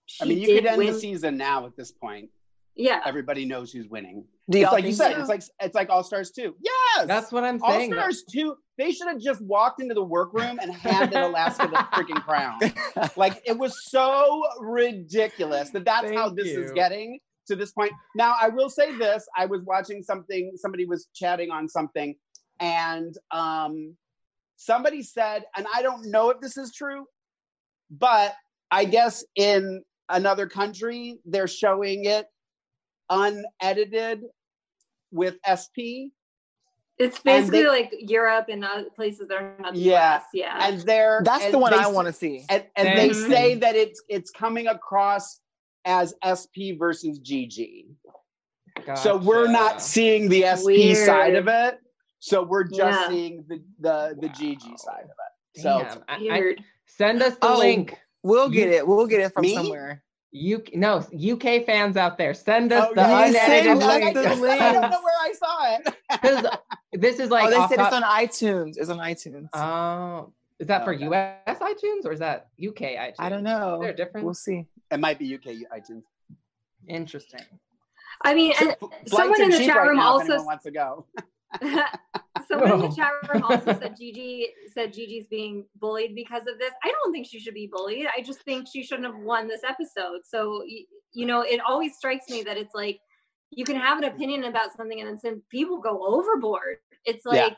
she 0.07 0.23
I 0.25 0.29
mean, 0.29 0.39
you 0.39 0.47
did 0.47 0.63
could 0.63 0.67
end 0.73 0.79
win. 0.79 0.93
the 0.93 0.99
season 0.99 1.37
now 1.37 1.67
at 1.67 1.77
this 1.77 1.91
point. 1.91 2.29
Yeah. 2.75 3.01
Everybody 3.07 3.45
knows 3.47 3.73
who's 3.73 3.89
winning. 3.89 4.27
Do 4.49 4.61
It's 4.61 4.73
like 4.73 4.85
you 4.85 4.93
said. 4.93 5.13
so? 5.15 5.21
It's 5.21 5.29
like 5.29 5.43
it's 5.61 5.75
like 5.75 5.91
All 5.91 6.05
Stars 6.05 6.31
two. 6.31 6.55
Yes, 6.61 7.07
That's 7.07 7.33
what 7.33 7.43
I'm 7.43 7.61
All 7.63 7.71
saying. 7.73 7.91
that- 7.91 7.97
Stars 7.97 8.25
two. 8.31 8.57
They 8.79 8.93
should 8.93 9.09
have 9.09 9.19
just 9.19 9.41
walked 9.41 9.81
into 9.81 9.95
the 9.95 10.05
workroom 10.05 10.59
and 10.61 10.73
handed 10.73 11.19
Alaska 11.19 11.67
the 11.67 11.77
freaking 11.95 12.23
crown. 12.23 12.59
Like 13.17 13.43
it 13.47 13.57
was 13.59 13.75
so 13.91 14.43
ridiculous 14.61 15.71
that 15.71 15.85
that's 15.85 16.13
how 16.13 16.27
Thank 16.27 16.37
this 16.39 16.49
is 16.49 16.73
getting 16.73 17.19
to 17.49 17.57
this 17.57 17.73
point. 17.73 17.93
Now, 18.15 18.35
I 18.41 18.49
will 18.49 18.69
say 18.71 18.97
this: 18.97 19.27
I 19.37 19.47
was 19.47 19.63
watching 19.65 20.03
something. 20.03 20.53
Somebody 20.57 20.85
was 20.87 21.09
chatting 21.15 21.51
on 21.51 21.69
something, 21.69 22.15
and 22.61 23.17
um, 23.33 23.97
somebody 24.57 25.03
said, 25.03 25.45
and 25.57 25.67
I 25.75 25.83
don't 25.83 26.11
know 26.11 26.31
if 26.31 26.41
this 26.41 26.57
is 26.57 26.73
true, 26.73 27.07
but 27.91 28.35
I 28.71 28.85
guess 28.85 29.25
in 29.37 29.83
another 30.09 30.47
country 30.47 31.19
they're 31.25 31.49
showing 31.49 32.05
it 32.05 32.27
unedited 33.11 34.25
with 35.13 35.37
SP, 35.47 36.11
It's 36.99 37.19
basically 37.19 37.63
they- 37.63 37.69
like 37.69 37.93
Europe 37.99 38.47
and 38.49 38.65
other 38.65 38.89
places 38.91 39.29
that 39.29 39.37
are 39.43 39.57
not 39.59 39.75
the 39.75 39.81
Yeah. 39.81 40.17
US. 40.17 40.25
Yeah. 40.33 40.67
and 40.69 40.81
they're 40.81 41.21
That's 41.25 41.45
and 41.45 41.55
the 41.55 41.59
one 41.59 41.73
they 41.73 41.79
I 41.79 41.83
s- 41.89 41.93
want 41.93 42.07
to 42.07 42.13
see. 42.13 42.45
and, 42.49 42.65
and 42.77 42.99
they 42.99 43.13
say 43.13 43.55
that 43.57 43.77
it's 43.77 44.03
it's 44.09 44.31
coming 44.31 44.67
across 44.67 45.41
as 45.85 46.15
SP 46.25 46.73
versus 46.77 47.21
GG. 47.21 47.89
So 48.97 49.17
we're 49.19 49.47
not 49.49 49.81
seeing 49.83 50.29
the 50.29 50.45
SP 50.45 50.95
side 50.95 51.35
of 51.35 51.49
it. 51.49 51.79
So 52.19 52.43
we're 52.43 52.65
just 52.65 52.79
Yeah. 53.01 53.09
seeing 53.09 53.45
the 53.49 53.63
the 53.79 54.17
the 54.21 54.29
GG 54.29 54.77
side 54.79 55.05
of 55.05 55.11
it. 55.11 55.61
So 55.63 55.79
Damn, 55.79 56.05
I- 56.09 56.39
I- 56.39 56.57
send 56.87 57.23
us 57.23 57.35
the 57.37 57.49
Oh, 57.49 57.59
link. 57.59 57.97
We'll 58.23 58.49
get 58.49 58.69
it. 58.69 58.87
We'll 58.87 59.07
get 59.07 59.21
it 59.21 59.33
from 59.33 59.43
Me? 59.43 59.55
somewhere. 59.55 60.03
You 60.33 60.63
no 60.75 60.99
UK 60.99 61.65
fans 61.65 61.97
out 61.97 62.19
there, 62.19 62.35
send 62.35 62.73
us 62.73 62.89
Oh, 62.91 62.95
the 62.95 63.01
yeah, 63.01 63.27
unedited 63.27 63.83
send 63.83 64.17
us 64.27 64.41
link. 64.41 64.61
I 64.61 64.73
don't 64.73 64.91
know 64.91 65.01
where 65.03 65.15
I 65.23 65.33
saw 65.33 65.77
it. 65.77 65.97
Because 66.23 66.47
this 66.93 67.19
is 67.21 67.31
like 67.31 67.47
oh, 67.47 67.51
they 67.51 67.69
said 67.69 67.77
top- 67.77 67.93
it's 67.93 67.97
on 67.97 68.03
iTunes. 68.03 68.75
It's 68.77 68.89
on 68.91 68.99
iTunes. 68.99 69.49
Oh, 69.55 70.33
is 70.59 70.67
that 70.69 70.83
oh, 70.83 70.85
for 70.85 70.95
Okay. 70.95 71.05
US 71.07 71.59
iTunes 71.61 72.05
or 72.05 72.13
is 72.13 72.21
that 72.21 72.49
UK 72.65 72.97
iTunes? 72.97 73.15
I 73.19 73.29
don't 73.29 73.43
know. 73.43 73.77
Is 73.77 73.81
there 73.83 73.91
a 73.91 73.97
difference? 73.97 74.25
We'll 74.25 74.35
see. 74.35 74.67
It 74.91 75.01
might 75.01 75.19
be 75.19 75.35
UK 75.35 75.57
iTunes. 75.77 76.03
Interesting. 76.89 77.41
I 78.25 78.35
mean, 78.35 78.53
and 78.61 78.77
someone 79.07 79.43
in 79.43 79.51
the 79.51 79.59
cheap 79.59 79.67
chat 79.67 79.77
right 79.77 79.89
room 79.89 79.97
now 79.99 80.13
also 80.13 80.43
wants 80.45 80.65
to 80.65 80.71
go. 80.71 81.07
someone 82.49 82.73
in 82.73 82.79
the 82.81 82.89
No. 82.89 82.95
chat 82.95 83.11
room 83.33 83.43
also 83.45 83.79
said 83.79 83.97
Gigi 84.01 84.49
said 84.73 84.93
Gigi's 84.93 85.27
being 85.27 85.65
bullied 85.81 86.15
because 86.15 86.43
of 86.47 86.59
this. 86.59 86.73
I 86.85 86.91
don't 86.93 87.13
think 87.13 87.27
she 87.27 87.39
should 87.41 87.55
be 87.55 87.69
bullied. 87.73 88.07
I 88.17 88.23
just 88.23 88.43
think 88.43 88.67
she 88.73 88.83
shouldn't 88.83 89.07
have 89.07 89.23
won 89.23 89.49
this 89.49 89.63
episode. 89.65 90.21
So 90.25 90.63
y- 90.69 90.85
you 91.13 91.27
know, 91.27 91.41
it 91.43 91.61
always 91.67 91.97
strikes 91.97 92.29
me 92.29 92.43
that 92.43 92.57
it's 92.57 92.75
like 92.75 92.99
you 93.51 93.65
can 93.65 93.77
have 93.77 93.99
an 93.99 94.05
opinion 94.05 94.45
about 94.45 94.77
something 94.77 95.01
and 95.01 95.19
then 95.23 95.43
people 95.51 95.79
go 95.79 96.05
overboard. 96.07 96.79
It's 97.05 97.25
Yeah. 97.31 97.45
like 97.45 97.57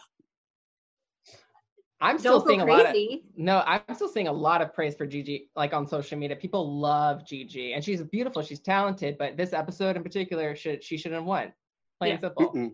I'm 2.01 2.18
still 2.18 2.40
seeing 2.46 2.61
go 2.61 2.66
a 2.66 2.68
lot 2.70 2.87
of 2.87 2.96
no, 3.37 3.61
I'm 3.66 3.83
still 3.94 4.09
seeing 4.09 4.29
a 4.29 4.33
lot 4.33 4.62
of 4.62 4.72
praise 4.72 4.94
for 4.94 5.05
Gigi, 5.05 5.51
like 5.57 5.74
on 5.74 5.85
social 5.87 6.16
media. 6.16 6.37
People 6.37 6.79
love 6.79 7.27
Gigi, 7.27 7.72
and 7.72 7.83
she's 7.85 8.01
beautiful. 8.03 8.40
She's 8.42 8.61
talented, 8.61 9.18
but 9.18 9.37
this 9.37 9.53
episode 9.53 9.96
in 9.96 10.05
particular, 10.05 10.55
should 10.55 10.85
she 10.85 10.96
shouldn't 10.96 11.16
have 11.20 11.24
won. 11.27 11.53
Plain 11.98 12.12
and 12.12 12.20
simple. 12.20 12.53
Mm-mm. 12.55 12.72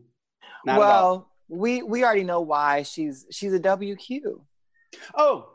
Well, 0.66 1.30
we 1.48 1.82
we 1.82 2.04
already 2.04 2.24
know 2.24 2.40
why 2.40 2.82
she's 2.82 3.26
she's 3.30 3.52
a 3.52 3.60
WQ. 3.60 4.20
Oh, 5.16 5.48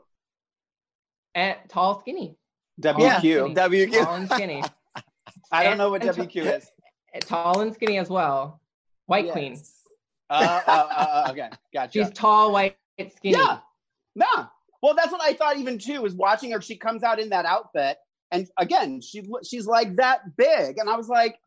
And 1.36 1.56
tall, 1.70 2.00
skinny, 2.02 2.38
WQ. 2.82 3.20
skinny. 3.20 3.56
WQ. 3.56 4.04
tall 4.04 4.16
and 4.16 4.30
skinny, 4.30 4.64
I 5.52 5.64
don't 5.64 5.74
And- 5.74 5.78
know 5.80 5.90
what 5.90 6.04
and- 6.04 6.12
WQ 6.16 6.58
is. 6.58 6.70
Tall 7.22 7.62
and 7.62 7.74
skinny 7.74 7.98
as 7.98 8.10
well. 8.10 8.62
White 9.08 9.26
Yes. 9.26 9.34
queen. 9.34 9.58
Uh, 10.30 10.62
uh, 10.68 10.72
uh, 10.72 10.72
uh, 10.96 11.28
okay, 11.32 11.50
gotcha. 11.74 11.92
She's 11.92 12.12
tall, 12.12 12.52
white, 12.52 12.78
skinny. 13.00 13.36
Yeah. 13.38 13.60
Nah. 14.16 14.48
Well, 14.84 14.94
that's 14.94 15.12
what 15.12 15.22
I 15.22 15.34
thought 15.34 15.58
even 15.58 15.80
too 15.80 16.02
was 16.04 16.14
watching 16.14 16.52
her. 16.52 16.62
She 16.62 16.78
comes 16.78 17.02
out 17.04 17.20
in 17.20 17.30
that 17.30 17.46
outfit, 17.46 17.98
and 18.32 18.48
again, 18.58 19.02
she 19.02 19.24
she's 19.44 19.66
like 19.66 19.96
that 19.96 20.38
big, 20.38 20.78
and 20.78 20.88
I 20.90 20.96
was 20.98 21.10
like, 21.10 21.40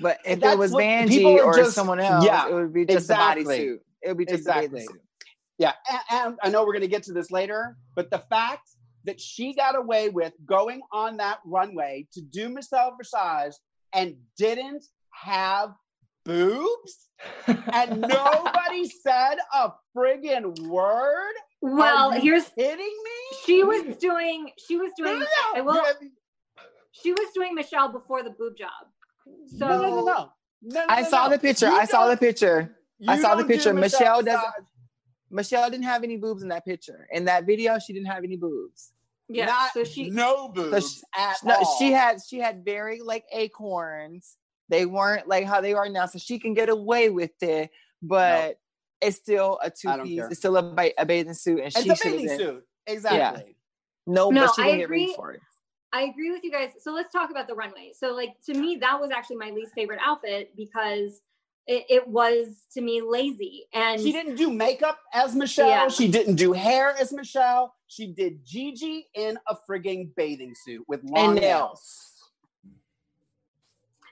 But 0.00 0.18
if 0.24 0.42
it 0.42 0.58
was 0.58 0.72
what- 0.72 0.84
Vanjie 0.84 1.38
or 1.44 1.54
just- 1.54 1.74
someone 1.74 2.00
else, 2.00 2.24
yeah, 2.24 2.48
it 2.48 2.54
would 2.54 2.72
be 2.72 2.84
just 2.86 3.04
exactly. 3.10 3.42
a 3.42 3.46
bodysuit. 3.74 3.78
It 4.02 4.08
would 4.08 4.16
be 4.18 4.24
just 4.24 4.34
a 4.34 4.38
Exactly. 4.38 4.68
bathing 4.68 4.88
suit. 4.88 5.02
yeah. 5.58 5.72
And, 5.90 6.00
and 6.10 6.38
I 6.42 6.48
know 6.50 6.64
we're 6.64 6.72
gonna 6.74 6.86
get 6.86 7.02
to 7.04 7.12
this 7.12 7.30
later, 7.30 7.76
but 7.96 8.10
the 8.10 8.22
fact 8.30 8.68
that 9.04 9.20
she 9.20 9.54
got 9.54 9.74
away 9.76 10.08
with 10.08 10.32
going 10.44 10.82
on 10.92 11.16
that 11.16 11.38
runway 11.44 12.06
to 12.12 12.20
do 12.20 12.48
Michelle 12.48 12.96
Visage 12.96 13.54
and 13.92 14.16
didn't 14.36 14.84
have 15.10 15.72
boobs, 16.24 17.08
and 17.46 18.00
nobody 18.08 18.86
said 18.88 19.36
a 19.54 19.72
friggin' 19.96 20.58
word. 20.68 21.32
Well, 21.60 22.10
Are 22.12 22.16
you 22.18 22.22
here's 22.34 22.48
kidding 22.50 22.78
me. 22.78 23.38
she 23.44 23.64
was 23.64 23.96
doing 23.96 24.50
she 24.58 24.76
was 24.76 24.90
No, 24.98 25.04
no, 25.06 25.10
doing 25.12 25.20
no. 25.20 25.52
I 25.56 25.60
will- 25.62 25.84
she 26.92 27.12
was 27.12 27.28
doing 27.34 27.54
Michelle 27.54 27.88
before 27.90 28.22
the 28.22 28.30
boob 28.30 28.56
job. 28.56 28.70
So 29.58 29.66
no, 29.68 29.82
no, 29.82 29.90
no, 29.90 30.04
no. 30.04 30.04
No, 30.04 30.30
no, 30.62 30.84
I 30.88 31.02
no, 31.02 31.08
saw 31.08 31.24
no. 31.28 31.30
the 31.34 31.38
picture. 31.38 31.66
You 31.68 31.76
I 31.76 31.84
saw 31.84 32.08
the 32.08 32.16
picture. 32.16 32.76
I 33.06 33.16
saw 33.20 33.34
the 33.36 33.42
don't 33.42 33.48
do 33.48 33.54
picture. 33.54 33.72
Michelle 33.74 34.22
doesn't- 34.22 34.42
Michelle 35.30 35.70
didn't 35.70 35.84
have 35.84 36.02
any 36.04 36.16
boobs 36.16 36.42
in 36.42 36.48
that 36.48 36.64
picture. 36.64 37.06
In 37.12 37.26
that 37.26 37.44
video, 37.44 37.78
she 37.78 37.92
didn't 37.92 38.08
have 38.08 38.24
any 38.24 38.36
boobs. 38.36 38.92
yeah, 39.28 39.44
Not, 39.46 39.72
so 39.74 39.84
she 39.84 40.08
no 40.10 40.48
boobs 40.48 40.94
she- 40.94 41.00
at 41.16 41.36
No, 41.44 41.54
all. 41.56 41.76
she 41.78 41.92
had 41.92 42.18
she 42.26 42.38
had 42.38 42.64
very 42.64 43.00
like 43.02 43.24
acorns. 43.32 44.36
They 44.70 44.84
weren't 44.86 45.28
like 45.28 45.44
how 45.46 45.60
they 45.60 45.74
are 45.74 45.88
now, 45.88 46.06
so 46.06 46.18
she 46.18 46.38
can 46.38 46.54
get 46.54 46.68
away 46.70 47.08
with 47.10 47.40
it. 47.42 47.70
But 48.02 48.58
it's 49.00 49.16
still 49.18 49.58
a 49.62 49.70
two 49.70 50.02
piece. 50.02 50.22
It's 50.30 50.38
still 50.38 50.56
a, 50.56 50.62
ba- 50.62 50.98
a 51.00 51.04
bathing 51.06 51.34
suit, 51.34 51.58
and 51.58 51.66
It's 51.68 51.82
she 51.82 51.88
a 51.90 51.94
should 51.94 52.04
have 52.06 52.12
bathing 52.20 52.26
been 52.26 52.38
suit. 52.38 52.64
Exactly. 52.86 53.56
no, 54.06 54.30
No, 54.30 54.46
but 54.46 54.54
she 54.54 54.62
didn't 54.62 54.78
get 54.78 54.90
ready 54.90 55.12
for 55.14 55.32
it. 55.32 55.40
I 55.92 56.02
agree 56.02 56.30
with 56.30 56.44
you 56.44 56.50
guys. 56.50 56.72
So 56.80 56.92
let's 56.92 57.12
talk 57.12 57.30
about 57.30 57.46
the 57.48 57.54
runway. 57.54 57.92
So 57.98 58.14
like 58.14 58.34
to 58.46 58.54
me, 58.54 58.76
that 58.80 59.00
was 59.00 59.10
actually 59.10 59.36
my 59.36 59.50
least 59.50 59.72
favorite 59.74 60.00
outfit 60.04 60.52
because 60.56 61.22
it, 61.66 61.84
it 61.88 62.08
was 62.08 62.64
to 62.74 62.80
me 62.80 63.00
lazy 63.02 63.64
and 63.72 64.00
She 64.00 64.12
didn't 64.12 64.36
do 64.36 64.50
makeup 64.50 64.98
as 65.14 65.34
Michelle. 65.34 65.68
Yeah. 65.68 65.88
She 65.88 66.08
didn't 66.08 66.36
do 66.36 66.52
hair 66.52 66.94
as 66.98 67.12
Michelle. 67.12 67.74
She 67.86 68.06
did 68.06 68.44
Gigi 68.44 69.08
in 69.14 69.38
a 69.48 69.56
frigging 69.68 70.14
bathing 70.14 70.54
suit 70.64 70.84
with 70.88 71.02
long 71.04 71.32
And 71.32 71.40
nails. 71.40 72.12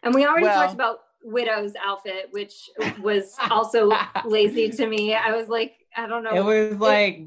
and 0.03 0.15
we 0.15 0.25
already 0.27 0.45
Well- 0.45 0.63
talked 0.63 0.75
about 0.75 1.01
Widow's 1.23 1.73
outfit, 1.85 2.29
which 2.31 2.71
was 3.01 3.35
also 3.51 3.91
lazy 4.25 4.69
to 4.71 4.87
me. 4.87 5.13
I 5.15 5.33
was 5.35 5.49
like, 5.49 5.73
I 5.97 6.07
don't 6.07 6.23
know. 6.23 6.35
It 6.35 6.45
was 6.45 6.79
like 6.79 7.27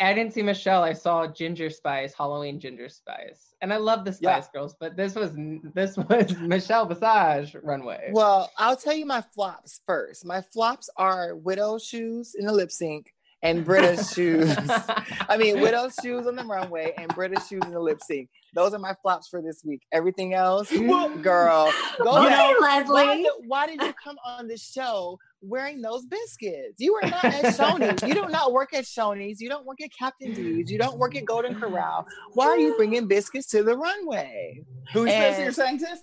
I 0.00 0.12
didn't 0.12 0.32
see 0.32 0.42
Michelle. 0.42 0.82
I 0.82 0.92
saw 0.92 1.26
Ginger 1.28 1.70
Spice, 1.70 2.12
Halloween 2.16 2.58
Ginger 2.58 2.88
Spice, 2.88 3.54
and 3.60 3.72
I 3.72 3.76
love 3.76 4.04
the 4.04 4.16
Yeah. 4.20 4.40
Spice 4.40 4.50
Girls, 4.52 4.74
but 4.80 4.96
this 4.96 5.14
was 5.14 5.32
this 5.74 5.96
was 6.08 6.36
Michelle 6.38 6.86
Visage 6.86 7.56
runway. 7.62 8.10
Well, 8.12 8.50
I'll 8.58 8.76
tell 8.76 8.94
you 8.94 9.06
my 9.06 9.22
flops 9.34 9.80
first. 9.86 10.24
My 10.26 10.40
flops 10.52 10.90
are 10.96 11.36
widow 11.36 11.78
shoes 11.78 12.34
in 12.36 12.46
the 12.46 12.52
lip 12.52 12.72
sync 12.72 13.12
and 13.42 13.64
Brita's 13.64 14.12
shoes. 14.14 14.54
I 14.58 15.36
mean, 15.38 15.60
widow 15.60 15.88
shoes 16.02 16.26
on 16.26 16.36
the 16.36 16.44
runway 16.44 16.94
and 16.98 17.08
Brita's 17.14 17.46
shoes 17.48 17.62
in 17.64 17.72
the 17.72 17.80
lip 17.80 18.00
sync. 18.02 18.28
Those 18.54 18.74
are 18.74 18.78
my 18.78 18.94
flops 19.02 19.28
for 19.28 19.40
this 19.42 19.62
week. 19.64 19.82
Everything 19.92 20.34
else, 20.34 20.70
Well, 20.72 21.08
girl, 21.18 21.72
go 22.02 22.18
okay, 22.18 22.28
back. 22.28 22.60
Why 22.60 22.82
Leslie. 23.06 23.22
did, 23.22 23.32
why 23.46 23.66
did 23.66 23.80
you 23.82 23.94
come 24.02 24.16
on 24.24 24.46
the 24.48 24.56
show 24.58 25.18
wearing 25.42 25.80
those 25.82 26.04
biscuits? 26.06 26.74
You 26.78 26.94
are 26.96 27.08
not 27.08 27.24
at 27.24 27.44
Shoney's. 27.54 28.02
You 28.06 28.14
do 28.14 28.26
not 28.28 28.52
work 28.52 28.72
at 28.74 28.84
Shoney's. 28.84 29.40
You 29.40 29.48
don't 29.48 29.66
work 29.66 29.80
at 29.82 29.90
Captain 29.96 30.32
D's. 30.32 30.70
You 30.70 30.78
don't 30.78 30.98
work 30.98 31.14
at 31.16 31.24
Golden 31.24 31.58
Corral. 31.58 32.06
Why 32.34 32.46
are 32.46 32.58
you 32.58 32.74
bringing 32.76 33.06
biscuits 33.08 33.48
to 33.48 33.62
the 33.62 33.76
runway? 33.76 34.64
This 34.94 35.10
And- 35.12 35.42
you're 35.42 35.52
saying 35.52 35.78
this? 35.78 36.00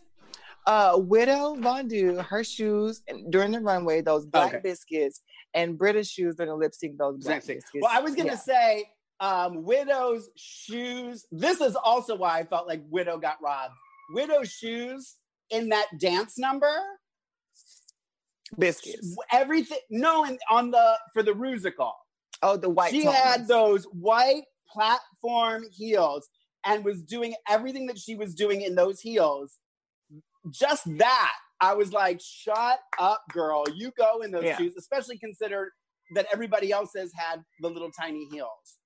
uh 0.68 0.98
widow 1.00 1.56
Von'Du, 1.56 2.22
her 2.26 2.44
shoes 2.44 3.02
and 3.08 3.32
during 3.32 3.52
the 3.54 3.60
runway, 3.62 4.02
those 4.02 4.26
black 4.26 4.50
Okay. 4.54 4.60
biscuits, 4.62 5.22
and 5.54 5.78
Brita's 5.78 6.10
shoes 6.12 6.36
during 6.36 6.50
the 6.52 6.56
lip 6.56 6.76
sync, 6.76 6.98
those 6.98 7.24
black 7.24 7.46
biscuits. 7.46 7.72
Well, 7.82 7.90
I 7.92 8.02
was 8.02 8.14
gonna 8.16 8.30
Yeah. 8.32 8.36
say 8.36 8.90
um, 9.22 9.64
Widow's 9.64 10.30
shoes. 10.38 11.26
This 11.32 11.60
is 11.60 11.76
also 11.76 12.16
why 12.16 12.40
I 12.40 12.44
felt 12.46 12.68
like 12.68 12.82
Widow 12.90 13.18
got 13.18 13.42
robbed. 13.42 13.74
Widow's 14.14 14.50
shoes 14.50 15.16
in 15.50 15.70
that 15.70 15.88
dance 16.00 16.38
number. 16.38 16.72
Biscuits. 18.58 19.16
Everything. 19.32 19.80
No, 19.90 20.24
and 20.26 20.40
on 20.50 20.72
the 20.72 20.98
for 21.14 21.24
the 21.24 21.32
Rusical. 21.34 21.92
Oh, 22.42 22.56
the 22.58 22.70
white. 22.70 22.92
she 22.92 23.04
tones. 23.04 23.16
had 23.18 23.48
those 23.48 23.84
white 23.86 24.44
platform 24.72 25.66
heels 25.72 26.28
and 26.66 26.84
was 26.86 27.02
doing 27.04 27.36
everything 27.50 27.86
that 27.88 27.98
she 27.98 28.16
was 28.16 28.34
doing 28.34 28.62
in 28.62 28.76
those 28.76 29.00
heels. 29.02 29.58
Just 30.50 30.84
that, 31.00 31.34
I 31.60 31.74
was 31.74 31.92
like, 31.92 32.22
shut 32.24 32.80
up, 32.98 33.22
girl. 33.34 33.66
You 33.76 33.92
go 33.98 34.22
in 34.22 34.32
those 34.32 34.44
Yeah. 34.46 34.58
shoes, 34.58 34.74
especially 34.78 35.18
considered 35.18 35.72
that 36.16 36.28
everybody 36.32 36.72
else 36.72 36.92
has 36.96 37.12
had 37.14 37.44
the 37.60 37.70
little 37.70 37.92
tiny 37.92 38.26
heels. 38.32 38.78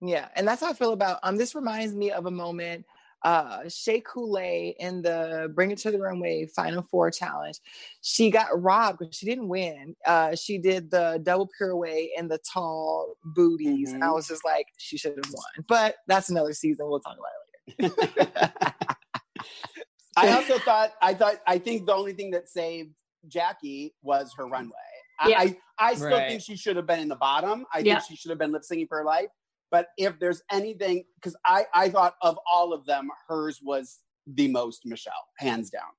Yeah, 0.00 0.28
and 0.36 0.46
that's 0.48 0.62
how 0.62 0.70
I 0.70 0.72
feel 0.74 0.92
about 0.92 1.18
um. 1.24 1.36
This 1.36 1.54
reminds 1.54 1.94
me 1.94 2.10
of 2.10 2.26
a 2.26 2.30
moment. 2.30 2.86
Uh, 3.22 3.68
Shea 3.68 4.00
Coulee 4.00 4.74
in 4.78 5.02
the 5.02 5.50
Bring 5.54 5.70
It 5.70 5.78
to 5.78 5.90
the 5.90 5.98
Runway 5.98 6.46
Final 6.46 6.82
Four 6.90 7.10
challenge, 7.10 7.58
she 8.00 8.30
got 8.30 8.48
robbed 8.62 8.98
because 9.00 9.14
she 9.16 9.26
didn't 9.26 9.48
win. 9.48 9.94
Uh, 10.06 10.34
she 10.34 10.56
did 10.58 10.90
the 10.90 11.20
double 11.22 11.48
pirouette 11.58 12.08
and 12.16 12.30
the 12.30 12.38
tall 12.38 13.14
booties, 13.24 13.92
and 13.92 14.02
I 14.02 14.08
Mhm. 14.08 14.14
was 14.14 14.28
just 14.28 14.44
like, 14.44 14.66
she 14.78 14.96
should 14.96 15.16
have 15.16 15.32
won. 15.32 15.64
But 15.68 15.96
that's 16.06 16.30
another 16.30 16.52
season. 16.54 16.88
We'll 16.88 17.00
talk 17.00 17.18
about 17.18 17.78
it 17.78 17.92
later. 17.98 18.74
I 20.16 20.30
also 20.32 20.58
thought, 20.58 20.92
I 21.00 21.14
thought, 21.14 21.36
I 21.46 21.58
think 21.58 21.86
the 21.86 21.94
only 21.94 22.12
thing 22.14 22.30
that 22.32 22.48
saved 22.48 22.90
Jackie 23.28 23.94
was 24.02 24.32
her 24.36 24.46
runway. 24.46 24.72
I, 25.20 25.28
Yeah. 25.28 25.38
I, 25.40 25.58
I 25.78 25.94
still 25.94 26.08
Right. 26.08 26.28
think 26.30 26.42
she 26.42 26.56
should 26.56 26.76
have 26.76 26.86
been 26.86 27.00
in 27.00 27.08
the 27.08 27.16
bottom. 27.16 27.64
I 27.72 27.78
Yeah. 27.80 27.96
think 27.96 28.08
she 28.08 28.16
should 28.16 28.30
have 28.30 28.38
been 28.38 28.50
lip 28.52 28.64
singing 28.64 28.86
for 28.88 28.98
her 28.98 29.04
life. 29.04 29.28
But 29.70 29.88
if 29.96 30.18
there's 30.18 30.42
anything, 30.50 31.04
because 31.16 31.36
I, 31.46 31.66
I 31.74 31.88
thought 31.90 32.14
of 32.22 32.38
all 32.50 32.72
of 32.72 32.84
them, 32.86 33.08
hers 33.28 33.60
was 33.62 34.00
the 34.26 34.48
most 34.48 34.82
Michelle, 34.84 35.12
hands 35.38 35.70
down. 35.70 35.90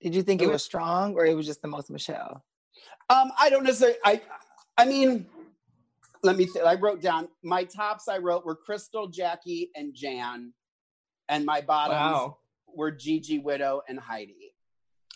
Did 0.00 0.14
you 0.14 0.22
think 0.22 0.40
It 0.40 0.44
it 0.44 0.48
was- 0.48 0.54
was 0.54 0.64
strong 0.64 1.14
or 1.14 1.26
it 1.26 1.34
was 1.34 1.46
just 1.46 1.62
the 1.62 1.68
most 1.68 1.90
Michelle? 1.90 2.44
Um, 3.10 3.30
I 3.38 3.50
don't 3.50 3.64
necessarily. 3.64 3.98
I, 4.04 4.20
I 4.78 4.86
mean, 4.86 5.26
let 6.22 6.36
me. 6.36 6.46
Th- 6.46 6.64
I 6.64 6.74
wrote 6.76 7.02
down 7.02 7.28
my 7.42 7.64
tops. 7.64 8.08
I 8.08 8.18
wrote 8.18 8.44
were 8.46 8.56
Crystal, 8.56 9.06
Jackie, 9.08 9.70
and 9.74 9.94
Jan, 9.94 10.52
and 11.28 11.44
my 11.44 11.60
bottoms 11.60 11.98
wow, 11.98 12.38
were 12.74 12.90
Gigi, 12.90 13.38
Widow, 13.38 13.82
and 13.88 13.98
Heidi. 14.00 14.54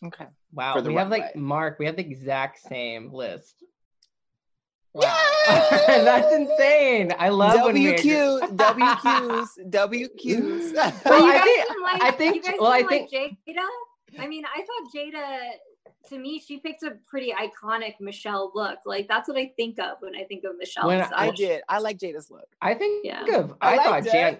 Okay. 0.05 0.27
wow. 0.53 0.75
for 0.75 0.83
the 0.83 0.91
We 0.91 0.97
have 0.97 1.09
like. 1.09 1.35
Mark. 1.35 1.79
We 1.79 1.87
have 1.87 1.97
the 1.97 2.03
exact 2.03 2.59
same 2.61 3.11
list. 3.13 3.65
Yay! 5.03 5.09
That's 6.05 6.33
insane. 6.35 7.13
I 7.19 7.29
love 7.29 7.61
when 7.65 7.75
we 7.75 7.89
agree. 7.95 8.11
WQ, 8.11 8.57
WQs, 8.57 9.71
WQs. 9.71 11.05
Well, 11.05 11.27
you 11.27 11.33
I 11.33 11.39
think- 11.41 11.83
like, 11.83 12.03
I 12.03 12.11
think- 12.13 12.37
you 12.37 12.43
guys 12.43 12.55
well, 12.61 12.73
I 12.73 12.83
didn't 12.83 13.13
like 13.13 13.31
Jaida. 13.47 13.67
I 14.19 14.27
mean, 14.27 14.45
I 14.45 14.61
thought 14.63 14.93
Jaida. 14.95 15.51
To 16.11 16.19
me, 16.19 16.39
she 16.39 16.59
picked 16.59 16.85
a 16.85 16.93
pretty 17.09 17.33
iconic 17.33 17.95
Michelle 18.01 18.53
look. 18.55 18.79
Like 18.87 19.09
that's 19.09 19.29
what 19.29 19.37
I 19.37 19.53
think 19.57 19.81
of 19.81 19.97
when 20.01 20.15
I 20.15 20.23
think 20.23 20.45
of 20.45 20.57
Michelle. 20.57 20.87
When 20.87 20.99
Visage. 20.99 21.13
I 21.17 21.31
did. 21.33 21.63
I 21.69 21.79
like 21.81 21.99
Jaida's 21.99 22.31
look. 22.31 22.47
I 22.63 22.75
think 22.75 23.05
Yeah. 23.05 23.25
of. 23.35 23.55
I 23.61 23.73
I, 23.73 23.77
thought 23.79 23.91
liked 23.91 24.07
Jan. 24.13 24.39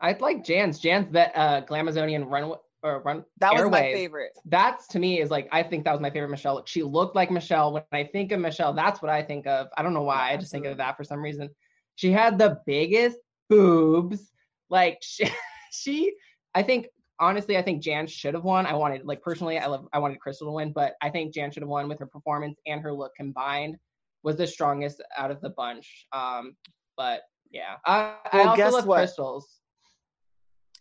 I 0.00 0.16
like 0.20 0.44
Jan's. 0.44 0.78
Jan's 0.78 1.10
that 1.12 1.32
uh, 1.34 1.62
Glamazonian 1.62 2.30
runway 2.30 2.56
or 2.82 3.02
run 3.02 3.24
That 3.38 3.54
was 3.54 3.70
my 3.70 3.92
favorite. 3.92 4.32
That's 4.44 4.86
to 4.88 4.98
me 4.98 5.20
is 5.20 5.30
like 5.30 5.48
I 5.52 5.62
think 5.62 5.84
that 5.84 5.92
was 5.92 6.00
my 6.00 6.10
favorite 6.10 6.30
Michelle. 6.30 6.62
She 6.66 6.82
looked 6.82 7.16
like 7.16 7.30
Michelle. 7.30 7.72
When 7.72 7.82
I 7.92 8.04
think 8.04 8.32
of 8.32 8.40
Michelle, 8.40 8.72
that's 8.72 9.02
what 9.02 9.10
I 9.10 9.22
think 9.22 9.46
of. 9.46 9.68
I 9.76 9.82
don't 9.82 9.94
know 9.94 10.02
why. 10.02 10.28
Yeah, 10.28 10.34
I 10.34 10.36
just 10.36 10.52
think 10.52 10.66
of 10.66 10.76
that 10.78 10.96
for 10.96 11.04
some 11.04 11.20
reason. 11.20 11.50
She 11.96 12.12
had 12.12 12.38
the 12.38 12.60
biggest 12.66 13.18
boobs. 13.48 14.30
Like 14.70 14.98
she, 15.02 15.28
she 15.72 16.14
I 16.54 16.62
think 16.62 16.86
honestly, 17.20 17.56
I 17.58 17.62
think 17.62 17.82
Jan 17.82 18.06
should 18.06 18.34
have 18.34 18.44
won. 18.44 18.66
I 18.66 18.74
wanted 18.74 19.04
like 19.04 19.22
personally, 19.22 19.58
I 19.58 19.66
love 19.66 19.88
I 19.92 19.98
wanted 19.98 20.20
Crystal 20.20 20.46
to 20.46 20.52
win, 20.52 20.72
but 20.72 20.94
I 21.02 21.10
think 21.10 21.34
Jan 21.34 21.50
should 21.50 21.62
have 21.62 21.70
won 21.70 21.88
with 21.88 21.98
her 21.98 22.06
performance 22.06 22.58
and 22.66 22.80
her 22.80 22.92
look 22.92 23.14
combined 23.16 23.76
was 24.22 24.36
the 24.36 24.46
strongest 24.46 25.02
out 25.16 25.30
of 25.30 25.40
the 25.40 25.50
bunch. 25.50 26.06
Um, 26.12 26.56
but 26.96 27.22
yeah, 27.50 27.76
I, 27.86 28.14
I 28.32 28.42
also 28.42 28.56
guess 28.56 28.72
love 28.72 28.86
what? 28.86 28.96
crystals. 28.96 29.48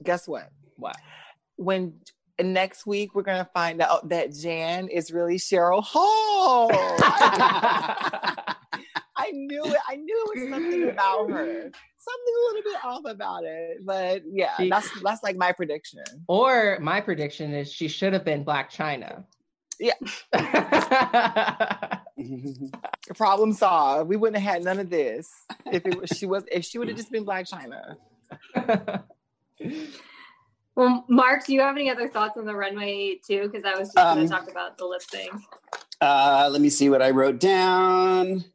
Guess 0.04 0.28
what? 0.28 0.50
What? 0.76 0.98
When 1.58 1.93
next 2.41 2.86
week 2.86 3.15
we're 3.15 3.24
gonna 3.24 3.50
find 3.54 3.82
out 3.82 4.10
that 4.10 4.34
Jan 4.34 4.88
is 4.89 5.12
really 5.12 5.38
Cheryl 5.38 5.84
Hall. 5.84 6.70
I 9.20 9.32
knew 9.34 9.65
it. 9.65 9.78
I 9.89 9.96
knew 9.96 10.26
it 10.36 10.39
was 10.39 10.50
something 10.50 10.89
about 10.89 11.30
her. 11.32 11.72
Something 11.98 12.34
a 12.36 12.46
little 12.48 12.62
bit 12.72 12.86
off 12.86 13.06
about 13.06 13.43
it. 13.43 13.84
But 13.86 14.22
yeah, 14.32 14.56
She- 14.58 14.70
that's 14.70 14.89
that's 15.02 15.24
like 15.24 15.36
my 15.36 15.52
prediction. 15.52 16.04
Or 16.28 16.78
my 16.82 17.02
prediction 17.02 17.54
is 17.54 17.72
she 17.72 17.88
should 17.88 18.13
have 18.13 18.24
been 18.24 18.46
Blac 18.46 18.70
Chyna. 18.72 19.26
Yeah. 19.80 19.93
Problem 23.15 23.54
solved. 23.54 24.10
We 24.10 24.15
wouldn't 24.15 24.41
have 24.41 24.54
had 24.56 24.63
none 24.63 24.80
of 24.80 24.89
this 24.89 25.30
if 25.67 25.86
it 25.86 26.00
was 26.00 26.10
she 26.17 26.26
was 26.26 26.43
if 26.52 26.65
she 26.65 26.80
would 26.80 26.88
have 26.88 26.98
just 26.98 27.12
been 27.12 27.26
Blac 27.26 27.48
Chyna. 27.50 29.04
Well, 30.78 31.04
Mark, 31.10 31.44
do 31.48 31.56
you 31.56 31.62
have 31.62 31.76
any 31.76 31.90
other 31.90 32.08
thoughts 32.08 32.38
on 32.38 32.46
the 32.46 32.54
runway 32.56 33.20
too? 33.28 33.50
Because 33.52 33.66
I 33.66 33.72
was 33.78 33.88
just 33.88 33.96
going 33.96 34.20
Um, 34.20 34.24
to 34.24 34.28
talk 34.30 34.50
about 34.50 34.78
the 34.78 34.86
lip 34.86 35.02
sync. 35.02 35.32
uh, 36.02 36.48
let 36.52 36.62
me 36.62 36.70
see 36.70 36.88
what 36.92 37.02
I 37.02 37.10
wrote 37.10 37.40
down. 37.40 38.46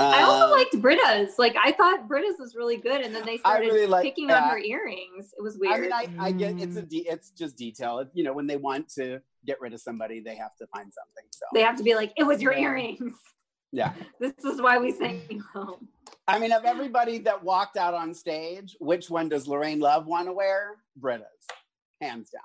I 0.00 0.22
also 0.22 0.46
Uh, 0.46 0.50
liked 0.56 0.80
Brita's. 0.82 1.38
Like 1.38 1.54
I 1.56 1.70
thought 1.72 2.08
Brita's 2.08 2.34
was 2.40 2.56
really 2.56 2.78
good, 2.78 3.00
and 3.00 3.14
then 3.14 3.24
they 3.24 3.38
started 3.38 3.66
really 3.66 3.86
like- 3.86 4.02
picking 4.02 4.28
yeah. 4.28 4.42
on 4.42 4.50
her 4.50 4.58
earrings. 4.58 5.32
It 5.38 5.42
was 5.42 5.56
weird. 5.56 5.92
I 5.92 6.06
mean, 6.06 6.20
I, 6.20 6.26
I 6.26 6.32
get 6.32 6.60
it's 6.60 6.76
a 6.76 6.82
de- 6.82 7.06
it's 7.08 7.30
just 7.30 7.56
detail. 7.56 8.04
You 8.12 8.24
know, 8.24 8.32
when 8.32 8.48
they 8.48 8.56
want 8.56 8.88
to 8.94 9.20
get 9.46 9.60
rid 9.60 9.74
of 9.74 9.80
somebody, 9.80 10.18
they 10.20 10.34
have 10.34 10.56
to 10.56 10.66
find 10.68 10.92
something. 10.92 11.24
So 11.30 11.46
they 11.54 11.62
have 11.62 11.76
to 11.76 11.84
be 11.84 11.94
like, 11.94 12.12
"It 12.16 12.24
was 12.24 12.42
your 12.42 12.52
Yeah. 12.54 12.62
earrings." 12.70 13.14
Yeah, 13.72 13.92
This 14.18 14.32
is 14.44 14.60
why 14.62 14.78
we 14.78 14.92
sent 14.92 15.30
you 15.30 15.42
home. 15.52 15.88
I 16.26 16.38
mean, 16.38 16.52
of 16.52 16.64
everybody 16.64 17.18
that 17.18 17.42
walked 17.42 17.76
out 17.76 17.94
on 17.94 18.14
stage, 18.14 18.76
which 18.80 19.10
one 19.10 19.28
does 19.28 19.46
Lorraine 19.46 19.78
Love 19.80 20.06
want 20.06 20.26
to 20.26 20.32
wear? 20.32 20.76
Brita's, 20.96 21.26
hands 22.00 22.30
down. 22.30 22.42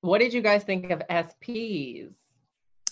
what 0.00 0.18
did 0.18 0.32
you 0.32 0.40
guys 0.42 0.64
think 0.64 0.90
of 0.90 1.00
SPs? 1.10 2.10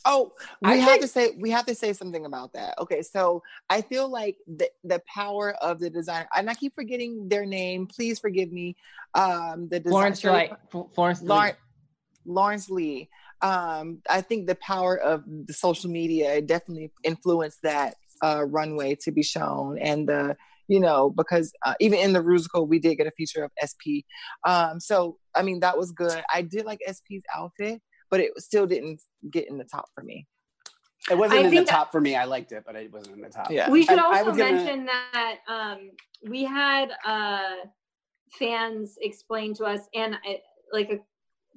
Oh, 0.05 0.33
we 0.63 0.71
I 0.71 0.75
have 0.77 0.91
think- 0.91 1.03
to 1.03 1.09
say 1.09 1.31
we 1.39 1.51
have 1.51 1.67
to 1.67 1.75
say 1.75 1.93
something 1.93 2.25
about 2.25 2.53
that. 2.55 2.79
Okay, 2.79 3.03
so 3.03 3.43
I 3.69 3.83
feel 3.83 4.09
like 4.09 4.37
the 4.47 4.71
the 4.85 5.03
power 5.13 5.53
of 5.61 5.81
the 5.81 5.91
designer, 5.91 6.29
and 6.37 6.49
I 6.49 6.55
keep 6.55 6.75
forgetting 6.75 7.29
their 7.29 7.45
name. 7.45 7.87
Please 7.89 8.19
forgive 8.19 8.51
me. 8.53 8.77
Um, 9.15 9.69
the 9.69 9.81
Florence 9.81 10.21
designer, 10.21 10.39
like 10.39 10.53
F- 10.73 10.87
Florence 10.95 11.21
Lee. 11.21 11.29
Lawrence, 11.29 11.57
Lawrence 12.25 12.71
Lee. 12.71 13.09
Um, 13.43 14.03
I 14.11 14.21
think 14.21 14.47
the 14.47 14.57
power 14.57 14.97
of 14.97 15.25
the 15.27 15.53
social 15.53 15.91
media 15.91 16.41
definitely 16.43 16.91
influenced 17.05 17.59
that 17.63 17.95
uh, 18.23 18.45
runway 18.45 18.97
to 19.03 19.13
be 19.13 19.23
shown, 19.23 19.79
and 19.79 20.09
the 20.09 20.37
you 20.67 20.81
know 20.81 21.11
because 21.11 21.53
uh, 21.65 21.75
even 21.81 21.99
in 22.01 22.13
the 22.13 22.23
musical 22.23 22.67
we 22.67 22.79
did 22.79 22.97
get 22.97 23.07
a 23.07 23.13
feature 23.13 23.45
of 23.45 23.51
SP. 23.63 24.03
Um, 24.45 24.81
so 24.81 25.17
I 25.35 25.43
mean 25.43 25.61
that 25.61 25.79
was 25.79 25.93
good. 25.93 26.23
I 26.35 26.43
did 26.43 26.65
like 26.65 26.81
SP's 26.87 27.23
outfit, 27.37 27.81
but 28.11 28.21
it 28.21 28.33
still 28.39 28.67
didn't 28.67 29.01
get 29.31 29.49
in 29.49 29.57
the 29.59 29.65
top 29.65 29.87
for 29.95 30.03
me. 30.03 30.27
It 31.09 31.17
wasn't 31.17 31.39
I 31.41 31.45
in 31.45 31.45
the 31.47 31.51
think 31.57 31.69
that- 31.69 31.73
top 31.75 31.93
for 31.93 32.01
me. 32.01 32.17
I 32.17 32.25
liked 32.25 32.51
it, 32.53 32.65
but 32.67 32.75
it 32.75 32.93
wasn't 32.93 33.17
in 33.17 33.23
the 33.23 33.29
top. 33.31 33.51
Yeah. 33.51 33.71
We 33.71 33.85
should 33.85 33.99
I- 34.01 34.03
I 34.03 34.19
also 34.19 34.31
was 34.31 34.37
gonna- 34.37 34.53
mention 34.57 34.87
that 34.87 35.37
um, 35.49 35.91
we 36.29 36.43
had 36.45 36.91
uh, 37.07 37.55
fans 38.39 38.97
explain 39.01 39.55
to 39.55 39.65
us, 39.65 39.81
and 39.95 40.17
I, 40.27 40.41
like 40.73 40.91
a, 40.91 40.99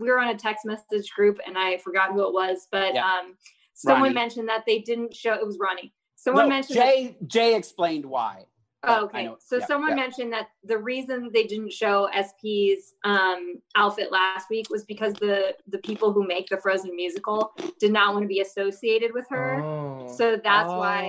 we 0.02 0.10
were 0.10 0.20
on 0.20 0.30
a 0.30 0.38
text 0.38 0.66
message 0.66 1.12
group, 1.12 1.40
and 1.46 1.58
I 1.58 1.78
forgot 1.78 2.12
who 2.12 2.28
it 2.28 2.34
was, 2.34 2.68
but 2.72 2.96
Yeah. 2.96 3.06
um, 3.06 3.38
someone 3.74 4.02
Ronnie. 4.04 4.16
mentioned 4.16 4.50
that 4.50 4.64
they 4.66 4.80
didn't 4.80 5.16
show. 5.16 5.34
It 5.34 5.46
was 5.46 5.58
Ronnie. 5.60 5.94
Someone 6.16 6.46
No, 6.46 6.50
mentioned. 6.56 6.80
that- 6.80 6.86
Jay. 6.96 7.18
Jay 7.28 7.56
explained 7.56 8.06
why. 8.06 8.46
Oh, 8.84 9.04
okay. 9.06 9.30
So 9.40 9.58
Yeah, 9.58 9.66
someone 9.68 9.92
yeah. 9.92 9.96
mentioned 10.04 10.34
that 10.34 10.48
the 10.64 10.78
reason 10.80 11.30
they 11.32 11.44
didn't 11.44 11.72
show 11.72 12.10
SP's 12.12 12.96
um, 13.04 13.62
outfit 13.76 14.12
last 14.12 14.50
week 14.50 14.72
was 14.72 14.84
because 14.86 15.14
the 15.14 15.56
the 15.68 15.78
people 15.78 16.12
who 16.12 16.26
make 16.26 16.48
the 16.48 16.58
Frozen 16.58 16.96
musical 16.96 17.54
did 17.80 17.92
not 17.92 18.14
want 18.14 18.24
to 18.24 18.28
be 18.28 18.40
associated 18.40 19.14
with 19.14 19.28
her. 19.30 19.62
Oh. 19.64 20.08
So 20.08 20.36
that's 20.36 20.68
why 20.70 21.04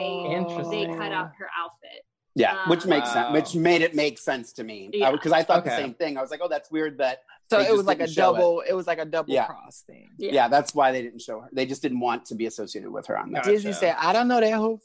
they 0.70 0.86
cut 0.86 1.12
out 1.12 1.32
her 1.38 1.48
outfit. 1.58 2.04
Yeah, 2.34 2.66
which 2.68 2.84
Um, 2.84 2.90
makes 2.90 3.12
sense. 3.12 3.32
Which 3.32 3.54
made 3.54 3.82
it 3.82 3.94
make 3.94 4.18
sense 4.18 4.52
to 4.54 4.64
me 4.64 4.88
Yeah. 4.92 5.10
because 5.12 5.32
I 5.32 5.42
thought 5.42 5.64
the 5.64 5.70
same 5.76 5.92
thing. 5.94 6.16
I 6.16 6.22
was 6.22 6.30
like, 6.30 6.40
oh, 6.42 6.48
that's 6.48 6.70
weird 6.70 6.98
that. 6.98 7.18
So 7.50 7.60
it 7.60 7.76
was 7.76 7.84
like 7.84 7.98
a 7.98 8.06
didn't 8.06 8.12
it. 8.12 8.16
double. 8.16 8.62
It. 8.66 8.72
was 8.72 8.86
like 8.86 8.98
a 8.98 9.04
double 9.04 9.30
Yeah. 9.34 9.44
cross 9.44 9.82
thing. 9.86 10.08
Yeah. 10.16 10.32
Yeah. 10.32 10.48
that's 10.48 10.74
why 10.74 10.92
they 10.92 11.02
didn't 11.02 11.20
show 11.20 11.40
her. 11.40 11.48
They 11.52 11.66
just 11.66 11.82
didn't 11.82 12.00
want 12.00 12.24
to 12.26 12.34
be 12.34 12.46
associated 12.46 12.90
with 12.90 13.06
her 13.08 13.18
on 13.18 13.32
that. 13.32 13.42
Gotcha. 13.44 13.50
Disney 13.56 13.72
said, 13.74 13.94
"I 13.98 14.14
don't 14.14 14.28
know 14.28 14.40
that 14.40 14.52
who." 14.54 14.80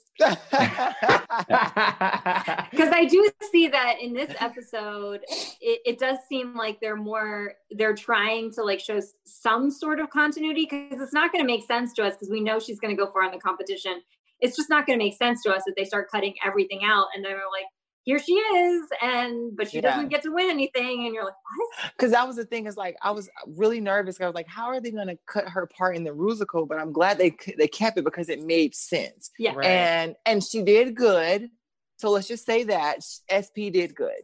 Because 2.72 2.90
I 2.92 3.06
do 3.10 3.30
see 3.52 3.68
that 3.70 3.96
in 4.02 4.14
this 4.14 4.34
episode, 4.40 5.22
it, 5.62 5.80
it 5.86 6.00
does 6.00 6.18
seem 6.28 6.56
like 6.56 6.80
they're 6.82 6.96
more 6.98 7.54
they're 7.72 7.96
trying 7.96 8.52
to 8.54 8.64
like 8.64 8.80
show 8.80 9.00
some 9.26 9.72
sort 9.72 10.00
of 10.00 10.10
continuity 10.10 10.68
because 10.70 11.02
it's 11.02 11.14
not 11.14 11.32
going 11.32 11.44
to 11.44 11.48
make 11.48 11.66
sense 11.66 11.94
to 11.94 12.04
us 12.04 12.14
because 12.16 12.30
we 12.30 12.42
know 12.42 12.60
she's 12.60 12.80
going 12.80 12.96
to 12.96 13.02
go 13.02 13.10
far 13.12 13.24
in 13.24 13.32
the 13.32 13.40
competition. 13.40 14.02
It's 14.40 14.56
just 14.56 14.70
not 14.70 14.86
going 14.86 14.98
to 15.00 15.04
make 15.04 15.16
sense 15.18 15.42
to 15.44 15.52
us 15.54 15.64
if 15.66 15.76
they 15.76 15.86
start 15.86 16.10
cutting 16.12 16.36
everything 16.46 16.82
out 16.84 17.08
and 17.16 17.24
they're 17.26 17.36
like, 17.38 17.66
here 18.04 18.20
she 18.20 18.34
is, 18.34 18.88
and 19.02 19.58
but 19.58 19.70
she 19.70 19.78
Yeah. 19.78 19.82
doesn't 19.82 20.08
get 20.08 20.22
to 20.24 20.32
win 20.32 20.50
anything, 20.50 21.06
and 21.06 21.14
you're 21.14 21.26
like, 21.26 21.34
what? 21.58 21.92
Because 21.92 22.12
that 22.12 22.26
was 22.26 22.38
the 22.38 22.46
thing. 22.46 22.66
Is 22.66 22.78
like 22.78 22.96
I 23.02 23.12
was 23.12 23.30
really 23.46 23.82
nervous 23.82 24.22
I 24.22 24.26
was 24.28 24.34
like, 24.34 24.48
"How 24.48 24.68
are 24.68 24.80
they 24.80 24.92
going 24.92 25.08
to 25.08 25.18
cut 25.28 25.50
her 25.50 25.68
part 25.68 25.98
in 25.98 26.06
the 26.06 26.14
musical?" 26.14 26.66
But 26.66 26.80
I'm 26.80 26.94
glad 26.94 27.18
they 27.18 27.36
they 27.58 27.68
kept 27.68 27.98
it 27.98 28.06
because 28.06 28.30
it 28.30 28.42
made 28.42 28.74
sense. 28.74 29.30
Yeah. 29.38 29.56
Right. 29.56 29.66
And 29.68 30.16
and 30.26 30.42
she 30.42 30.62
did 30.64 30.96
good. 30.96 31.50
So 31.98 32.10
let's 32.12 32.30
just 32.30 32.46
say 32.46 32.64
that 32.64 33.04
SP 33.28 33.68
did 33.74 33.94
good. 33.94 34.22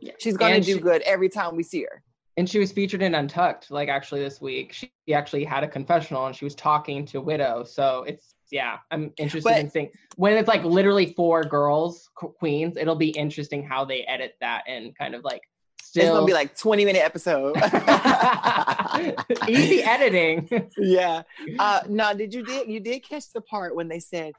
Yeah. 0.00 0.14
She's 0.18 0.36
going 0.36 0.60
to 0.60 0.66
do 0.66 0.74
she- 0.74 0.80
good 0.80 1.02
every 1.02 1.28
time 1.28 1.54
we 1.54 1.62
see 1.62 1.82
her. 1.82 2.02
and 2.36 2.50
she 2.50 2.58
was 2.58 2.72
featured 2.72 3.02
in 3.02 3.14
Untucked, 3.14 3.70
like 3.70 3.88
actually 3.88 4.20
this 4.22 4.40
week. 4.40 4.72
She 4.72 4.90
actually 5.14 5.44
had 5.44 5.62
a 5.62 5.68
confessional 5.68 6.26
and 6.26 6.34
she 6.34 6.44
was 6.44 6.56
talking 6.56 7.06
to 7.06 7.20
Widow. 7.20 7.62
So 7.62 8.02
it's 8.08 8.34
yeah, 8.52 8.76
I'm 8.92 9.12
interested 9.16 9.48
But- 9.50 9.58
in 9.58 9.70
seeing 9.70 9.90
when 10.16 10.34
it's 10.34 10.46
like 10.46 10.62
literally 10.62 11.14
four 11.14 11.42
girls, 11.42 12.08
qu- 12.14 12.34
queens. 12.38 12.76
It'll 12.76 12.94
be 12.94 13.08
interesting 13.08 13.64
how 13.64 13.84
they 13.84 14.02
edit 14.02 14.34
that 14.40 14.62
and 14.68 14.96
kind 14.96 15.14
of 15.16 15.24
like 15.24 15.40
It's 15.80 15.88
still 15.88 16.12
going 16.14 16.22
to 16.22 16.26
be 16.26 16.34
like 16.34 16.56
20 16.56 16.84
minute 16.84 17.02
episode. 17.02 17.56
easy 19.48 19.82
editing. 19.82 20.48
yeah. 20.78 21.22
Uh 21.58 21.80
no, 21.88 22.14
did 22.14 22.34
you 22.34 22.44
did 22.44 22.68
you 22.68 22.80
did 22.80 23.00
catch 23.08 23.32
the 23.32 23.40
part 23.40 23.74
when 23.74 23.88
they 23.88 23.98
said, 24.00 24.32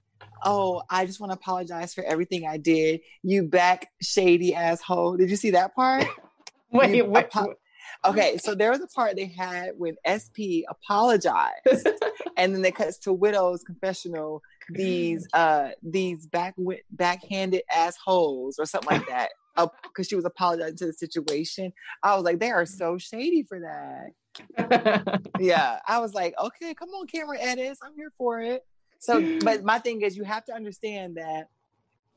"Oh, 0.44 0.84
I 0.90 1.06
just 1.06 1.20
want 1.20 1.32
to 1.32 1.38
apologize 1.38 1.94
for 1.94 2.04
everything 2.04 2.46
I 2.48 2.58
did. 2.58 3.02
You 3.24 3.44
back 3.44 3.90
shady 4.02 4.54
asshole." 4.56 5.18
Did 5.18 5.30
you 5.30 5.36
see 5.36 5.52
that 5.52 5.76
part? 5.76 6.06
Wait, 6.72 6.96
You 6.96 7.06
wait, 7.06 7.26
apo- 7.36 7.54
Okay, 8.06 8.38
so 8.44 8.56
there 8.56 8.72
was 8.72 8.82
a 8.82 8.88
part 8.88 9.16
they 9.16 9.26
had 9.26 9.72
when 9.78 9.96
SP 10.04 10.66
apologized, 10.70 11.88
and 12.38 12.54
then 12.54 12.62
they 12.62 12.72
cuts 12.72 12.98
to 13.00 13.14
Widow's 13.14 13.64
confessional. 13.64 14.42
These 14.70 15.28
uh 15.34 15.70
these 15.82 16.28
back 16.28 16.56
backhanded 16.92 17.64
assholes 17.74 18.60
or 18.60 18.66
something 18.66 18.98
like 18.98 19.08
that, 19.08 19.30
because 19.84 20.08
she 20.08 20.16
was 20.16 20.26
apologizing 20.26 20.78
to 20.78 20.86
the 20.88 20.94
situation. 20.94 21.74
I 22.02 22.16
was 22.16 22.24
like, 22.24 22.40
they 22.40 22.52
are 22.52 22.66
so 22.66 22.98
shady 22.98 23.44
for 23.44 23.60
that. 23.60 24.12
Yeah, 25.40 25.80
I 25.88 26.00
was 26.00 26.14
like, 26.14 26.34
okay, 26.40 26.74
come 26.74 26.90
on, 26.90 27.08
camera 27.08 27.38
edits, 27.40 27.80
I'm 27.84 27.94
here 27.96 28.12
for 28.18 28.42
it. 28.42 28.64
So, 29.00 29.40
but 29.40 29.66
my 29.66 29.80
thing 29.80 30.02
is, 30.02 30.16
you 30.16 30.24
have 30.24 30.46
to 30.46 30.54
understand 30.54 31.18
that 31.18 31.50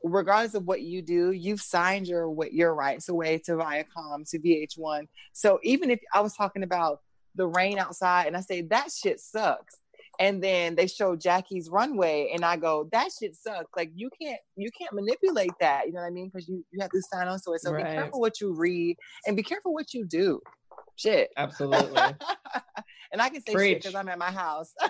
regardless 0.03 0.53
of 0.53 0.65
what 0.65 0.81
you 0.81 1.01
do, 1.01 1.31
you've 1.31 1.61
signed 1.61 2.07
your 2.07 2.29
what 2.29 2.53
your 2.53 2.73
rights 2.73 3.09
away 3.09 3.39
to 3.45 3.53
Viacom 3.53 4.29
to 4.29 4.39
VH1. 4.39 5.07
So 5.33 5.59
even 5.63 5.89
if 5.89 5.99
I 6.13 6.21
was 6.21 6.33
talking 6.33 6.63
about 6.63 6.99
the 7.35 7.47
rain 7.47 7.77
outside 7.77 8.27
and 8.27 8.37
I 8.37 8.41
say 8.41 8.61
that 8.63 8.89
shit 8.91 9.19
sucks, 9.19 9.77
and 10.19 10.43
then 10.43 10.75
they 10.75 10.87
show 10.87 11.15
Jackie's 11.15 11.69
runway 11.69 12.31
and 12.33 12.43
I 12.43 12.57
go 12.57 12.89
that 12.91 13.09
shit 13.17 13.35
sucks. 13.35 13.69
Like 13.75 13.91
you 13.95 14.09
can't 14.19 14.39
you 14.55 14.69
can't 14.77 14.93
manipulate 14.93 15.51
that. 15.59 15.87
You 15.87 15.93
know 15.93 16.01
what 16.01 16.07
I 16.07 16.11
mean? 16.11 16.29
Because 16.33 16.47
you 16.47 16.63
you 16.71 16.81
have 16.81 16.91
to 16.91 17.01
sign 17.13 17.27
on 17.27 17.39
to 17.45 17.51
it. 17.53 17.61
So 17.61 17.71
Right. 17.71 17.85
be 17.85 17.91
careful 17.91 18.19
what 18.19 18.41
you 18.41 18.53
read 18.53 18.97
and 19.25 19.35
be 19.35 19.43
careful 19.43 19.73
what 19.73 19.93
you 19.93 20.05
do. 20.05 20.39
Shit. 20.95 21.29
Absolutely. 21.37 22.01
and 23.11 23.21
I 23.21 23.29
can 23.29 23.41
say 23.45 23.53
shit 23.53 23.77
because 23.83 23.95
I'm 23.95 24.09
at 24.09 24.17
my 24.17 24.31
house. 24.31 24.73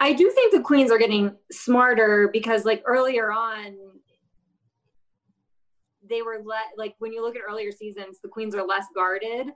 I 0.00 0.14
do 0.14 0.30
think 0.30 0.52
the 0.52 0.60
queens 0.60 0.90
are 0.90 0.98
getting 0.98 1.36
smarter 1.52 2.30
because 2.32 2.64
like 2.64 2.82
earlier 2.86 3.30
on 3.30 3.76
they 6.08 6.22
were 6.22 6.40
let 6.44 6.64
like 6.76 6.94
when 6.98 7.12
you 7.12 7.22
look 7.22 7.36
at 7.36 7.42
earlier 7.48 7.70
seasons, 7.70 8.18
the 8.22 8.28
queens 8.28 8.54
are 8.54 8.66
less 8.66 8.86
guarded. 8.94 9.48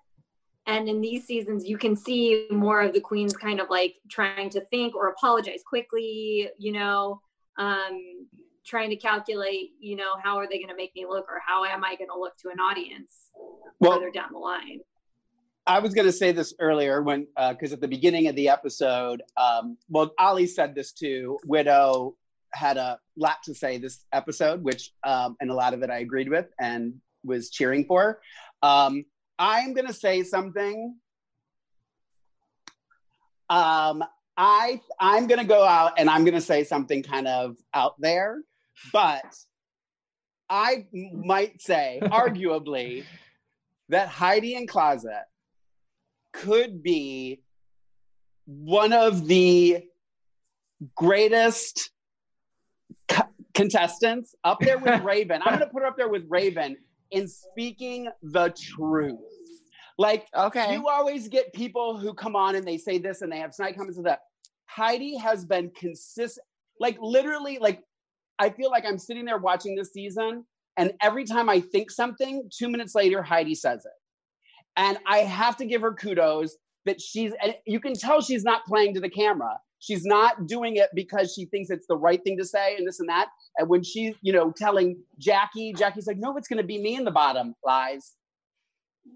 And 0.66 0.88
in 0.88 1.00
these 1.00 1.26
seasons, 1.26 1.66
you 1.66 1.76
can 1.76 1.94
see 1.94 2.46
more 2.50 2.80
of 2.80 2.94
the 2.94 3.00
queens 3.00 3.36
kind 3.36 3.60
of 3.60 3.68
like 3.68 3.96
trying 4.10 4.48
to 4.50 4.60
think 4.66 4.94
or 4.94 5.08
apologize 5.08 5.62
quickly, 5.66 6.48
you 6.58 6.72
know, 6.72 7.20
um, 7.58 8.26
trying 8.64 8.88
to 8.90 8.96
calculate, 8.96 9.72
you 9.78 9.96
know, 9.96 10.14
how 10.22 10.38
are 10.38 10.46
they 10.48 10.56
going 10.56 10.70
to 10.70 10.76
make 10.76 10.94
me 10.94 11.04
look 11.06 11.26
or 11.28 11.40
how 11.46 11.64
am 11.64 11.84
I 11.84 11.96
going 11.96 12.08
to 12.08 12.18
look 12.18 12.36
to 12.38 12.48
an 12.48 12.60
audience 12.60 13.30
Well- 13.80 13.92
further 13.92 14.10
down 14.10 14.28
the 14.32 14.38
line. 14.38 14.80
I 15.66 15.78
was 15.78 15.94
going 15.94 16.06
to 16.06 16.12
say 16.12 16.32
this 16.32 16.52
earlier 16.58 17.02
when, 17.02 17.26
because 17.36 17.72
at 17.72 17.80
the 17.80 17.88
beginning 17.88 18.28
of 18.28 18.36
the 18.36 18.50
episode, 18.50 19.22
um, 19.36 19.78
well, 19.88 20.12
Ollie 20.18 20.46
said 20.46 20.74
this 20.74 20.92
too. 20.92 21.38
Widow 21.46 22.16
had 22.52 22.76
a 22.76 22.98
lot 23.16 23.38
to 23.44 23.54
say 23.54 23.78
this 23.78 24.04
episode, 24.12 24.62
which, 24.62 24.92
um, 25.04 25.36
and 25.40 25.50
a 25.50 25.54
lot 25.54 25.72
of 25.72 25.82
it 25.82 25.90
I 25.90 25.98
agreed 25.98 26.28
with 26.28 26.46
and 26.60 26.94
was 27.24 27.48
cheering 27.50 27.86
for. 27.86 28.20
Um, 28.62 29.06
I'm 29.38 29.72
going 29.72 29.86
to 29.86 29.94
say 29.94 30.22
something. 30.22 30.96
Um, 33.48 34.04
I 34.36 34.80
I'm 34.98 35.26
going 35.26 35.40
to 35.40 35.46
go 35.46 35.62
out 35.62 35.92
and 35.98 36.10
I'm 36.10 36.24
going 36.24 36.34
to 36.34 36.40
say 36.40 36.64
something 36.64 37.02
kind 37.02 37.28
of 37.28 37.56
out 37.72 37.94
there, 38.00 38.42
but 38.92 39.24
I 40.50 40.86
might 40.92 41.62
say, 41.62 42.00
arguably, 42.02 43.04
that 43.90 44.08
Heidi 44.08 44.56
N 44.56 44.66
Closet 44.66 45.24
could 46.34 46.82
be 46.82 47.40
one 48.46 48.92
of 48.92 49.26
the 49.26 49.82
greatest 50.94 51.90
co- 53.08 53.22
contestants 53.54 54.34
up 54.44 54.58
there 54.60 54.78
with 54.78 55.00
Raven. 55.04 55.40
I'm 55.42 55.48
going 55.56 55.60
to 55.60 55.66
put 55.66 55.82
her 55.82 55.88
up 55.88 55.96
there 55.96 56.08
with 56.08 56.24
Raven 56.28 56.76
in 57.10 57.28
speaking 57.28 58.08
the 58.22 58.52
truth. 58.76 59.18
Like, 59.96 60.26
Okay. 60.36 60.72
you 60.74 60.88
always 60.88 61.28
get 61.28 61.52
people 61.52 61.96
who 61.96 62.12
come 62.12 62.34
on 62.34 62.56
and 62.56 62.66
they 62.66 62.76
say 62.78 62.98
this 62.98 63.22
and 63.22 63.30
they 63.30 63.38
have 63.38 63.54
snide 63.54 63.76
comments 63.76 63.96
of 63.98 64.04
that. 64.04 64.20
Heidi 64.66 65.16
has 65.16 65.44
been 65.44 65.70
consistent, 65.70 66.44
like 66.80 66.96
literally, 67.00 67.58
like 67.60 67.80
I 68.40 68.50
feel 68.50 68.70
like 68.70 68.84
I'm 68.84 68.98
sitting 68.98 69.24
there 69.24 69.38
watching 69.38 69.76
this 69.76 69.92
season, 69.92 70.44
and 70.76 70.92
every 71.00 71.24
time 71.24 71.48
I 71.48 71.60
think 71.60 71.92
something, 71.92 72.48
two 72.52 72.68
minutes 72.68 72.96
later, 72.96 73.22
Heidi 73.22 73.54
says 73.54 73.84
it. 73.84 73.92
And 74.76 74.98
I 75.06 75.18
have 75.18 75.56
to 75.58 75.64
give 75.64 75.82
her 75.82 75.92
kudos 75.92 76.56
that 76.84 77.00
she's, 77.00 77.32
and 77.42 77.54
you 77.66 77.80
can 77.80 77.94
tell 77.94 78.20
she's 78.20 78.44
not 78.44 78.64
playing 78.66 78.94
to 78.94 79.00
the 79.00 79.08
camera. 79.08 79.58
She's 79.78 80.04
not 80.04 80.46
doing 80.46 80.76
it 80.76 80.88
because 80.94 81.32
she 81.34 81.44
thinks 81.46 81.70
it's 81.70 81.86
the 81.86 81.96
right 81.96 82.22
thing 82.24 82.38
to 82.38 82.44
say 82.44 82.76
and 82.76 82.86
this 82.86 83.00
and 83.00 83.08
that. 83.08 83.28
And 83.58 83.68
when 83.68 83.82
she's, 83.82 84.14
you 84.22 84.32
know, 84.32 84.50
telling 84.56 84.96
Jackie, 85.18 85.74
Jackie's 85.74 86.06
like, 86.06 86.18
no, 86.18 86.36
it's 86.36 86.48
going 86.48 86.58
to 86.58 86.66
be 86.66 86.80
me 86.80 86.96
in 86.96 87.04
the 87.04 87.10
bottom. 87.10 87.54
Lies. 87.64 88.12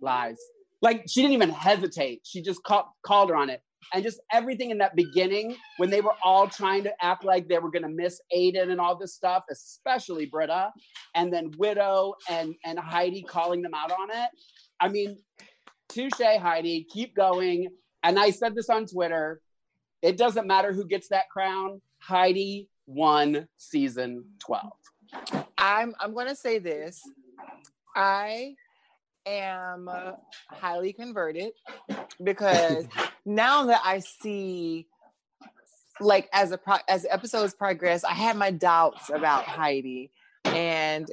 Lies. 0.03 0.37
Like 0.83 1.05
she 1.09 1.23
didn't 1.23 1.35
even 1.35 1.51
hesitate. 1.51 2.21
She 2.25 2.42
just 2.42 2.62
call, 2.62 2.94
called 3.03 3.31
her 3.31 3.37
on 3.37 3.51
it. 3.51 3.62
And 3.95 4.03
just 4.03 4.21
everything 4.33 4.71
in 4.71 4.79
that 4.79 4.97
beginning, 4.97 5.57
when 5.79 5.88
they 5.88 6.01
were 6.01 6.14
all 6.23 6.47
trying 6.47 6.83
to 6.85 6.93
act 7.05 7.25
like 7.25 7.49
they 7.49 7.59
were 7.59 7.71
going 7.71 7.83
to 7.83 7.88
miss 7.88 8.21
Aiden 8.37 8.71
and 8.71 8.81
all 8.81 8.97
this 8.97 9.14
stuff, 9.14 9.45
especially 9.51 10.27
Brita, 10.27 10.71
and 11.14 11.33
then 11.33 11.53
Widow 11.57 12.14
and 12.29 12.55
and 12.64 12.79
Heidi 12.79 13.23
calling 13.23 13.62
them 13.62 13.75
out 13.75 13.91
on 13.93 14.11
it. 14.11 14.29
I 14.81 14.88
mean, 14.88 15.17
touche, 15.88 16.21
Heidi, 16.21 16.87
keep 16.91 17.14
going. 17.14 17.69
And 18.03 18.19
I 18.19 18.31
said 18.31 18.55
this 18.55 18.69
on 18.69 18.87
Twitter. 18.87 19.41
It 20.03 20.17
doesn't 20.17 20.47
matter 20.47 20.73
who 20.73 20.87
gets 20.87 21.09
that 21.09 21.29
crown. 21.31 21.81
Heidi 21.99 22.69
won 22.87 23.49
season 23.57 24.25
12. 24.41 24.73
I'm 25.57 25.95
I'm 26.01 26.14
going 26.14 26.29
to 26.29 26.37
say 26.37 26.59
this. 26.59 27.03
I 27.97 28.55
am 29.29 29.88
uh, 29.88 30.12
highly 30.49 30.93
converted 30.93 31.53
because 32.23 32.87
now 33.27 33.67
that 33.67 33.81
I 33.85 34.01
see 34.01 34.87
like 36.01 36.29
as 36.33 36.53
a 36.53 36.59
pro- 36.59 36.77
as 36.88 37.07
episodes 37.09 37.55
progress, 37.55 38.05
I 38.05 38.12
had 38.12 38.37
my 38.37 38.51
doubts 38.51 39.11
about 39.11 39.45
Heidi 39.45 40.11
and 40.45 41.11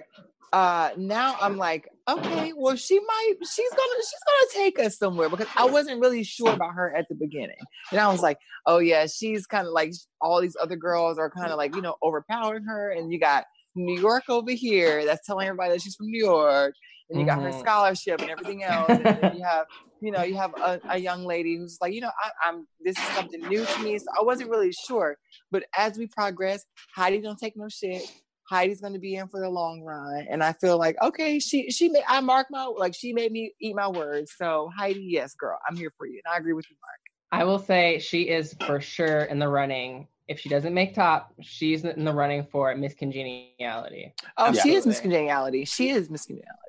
uh 0.53 0.91
now 0.95 1.35
I'm 1.41 1.57
like, 1.57 1.89
okay, 2.07 2.53
well 2.55 2.75
she 2.75 2.99
might 2.99 3.33
she's 3.41 3.69
gonna 3.71 3.95
she's 3.97 4.23
gonna 4.25 4.65
take 4.65 4.79
us 4.79 4.97
somewhere 4.97 5.29
because 5.29 5.47
I 5.55 5.65
wasn't 5.65 6.01
really 6.01 6.23
sure 6.23 6.53
about 6.53 6.73
her 6.75 6.95
at 6.95 7.07
the 7.09 7.15
beginning. 7.15 7.57
And 7.91 7.99
I 7.99 8.11
was 8.11 8.21
like, 8.21 8.37
oh 8.65 8.79
yeah, 8.79 9.07
she's 9.07 9.45
kind 9.47 9.67
of 9.67 9.73
like 9.73 9.93
all 10.21 10.41
these 10.41 10.55
other 10.61 10.75
girls 10.75 11.17
are 11.17 11.29
kind 11.29 11.51
of 11.51 11.57
like, 11.57 11.75
you 11.75 11.81
know, 11.81 11.95
overpowering 12.01 12.63
her. 12.63 12.91
And 12.91 13.11
you 13.11 13.19
got 13.19 13.45
New 13.75 13.99
York 13.99 14.23
over 14.29 14.51
here 14.51 15.05
that's 15.05 15.25
telling 15.25 15.47
everybody 15.47 15.73
that 15.73 15.81
she's 15.81 15.95
from 15.95 16.09
New 16.09 16.23
York, 16.23 16.75
and 17.09 17.19
you 17.19 17.25
got 17.25 17.41
her 17.41 17.49
Mhm. 17.49 17.59
scholarship 17.59 18.21
and 18.21 18.29
everything 18.29 18.63
else. 18.63 18.89
And 18.89 19.05
then 19.05 19.35
you 19.35 19.43
have, 19.43 19.65
you 20.01 20.11
know, 20.11 20.23
you 20.23 20.35
have 20.35 20.53
a, 20.63 20.79
a 20.89 20.97
young 20.97 21.25
lady 21.25 21.55
who's 21.57 21.77
like, 21.81 21.93
you 21.93 22.01
know, 22.01 22.11
I, 22.23 22.31
I'm 22.49 22.67
this 22.83 22.97
is 22.97 23.07
something 23.09 23.41
new 23.47 23.65
to 23.65 23.83
me. 23.83 23.97
So 23.97 24.05
I 24.19 24.23
wasn't 24.23 24.49
really 24.49 24.71
sure. 24.71 25.17
But 25.51 25.65
as 25.77 25.97
we 25.97 26.07
progress, 26.07 26.65
Heidi 26.95 27.21
don't 27.21 27.39
take 27.39 27.55
no 27.55 27.69
shit. 27.69 28.03
Heidi's 28.49 28.81
gonna 28.81 28.99
be 28.99 29.15
in 29.15 29.27
for 29.27 29.39
the 29.39 29.49
long 29.49 29.81
run. 29.81 30.27
And 30.29 30.43
I 30.43 30.53
feel 30.53 30.77
like, 30.77 30.95
okay, 31.01 31.39
she 31.39 31.71
she 31.71 31.89
made 31.89 32.03
I 32.07 32.21
mark 32.21 32.47
my 32.49 32.65
like 32.65 32.95
she 32.95 33.13
made 33.13 33.31
me 33.31 33.53
eat 33.59 33.75
my 33.75 33.87
words. 33.87 34.33
So 34.37 34.69
Heidi, 34.75 35.01
yes, 35.01 35.35
girl, 35.35 35.57
I'm 35.67 35.75
here 35.75 35.91
for 35.97 36.07
you. 36.07 36.21
And 36.25 36.33
I 36.33 36.37
agree 36.37 36.53
with 36.53 36.65
you, 36.69 36.75
Mark. 36.81 36.99
I 37.31 37.43
will 37.43 37.59
say 37.59 37.99
she 37.99 38.29
is 38.29 38.55
for 38.65 38.79
sure 38.79 39.23
in 39.23 39.39
the 39.39 39.47
running. 39.47 40.07
If 40.27 40.39
she 40.39 40.49
doesn't 40.49 40.73
make 40.73 40.95
top, 40.95 41.33
she's 41.41 41.83
in 41.83 42.03
the 42.03 42.13
running 42.13 42.45
for 42.45 42.73
Miss 42.75 42.95
Congeniality. 42.95 44.13
Oh, 44.37 44.53
she 44.53 44.73
is 44.73 44.85
Miss 44.87 44.99
Congeniality. 44.99 45.65
She 45.65 45.89
is 45.89 46.09
Miss 46.09 46.25
Congeniality. 46.25 46.64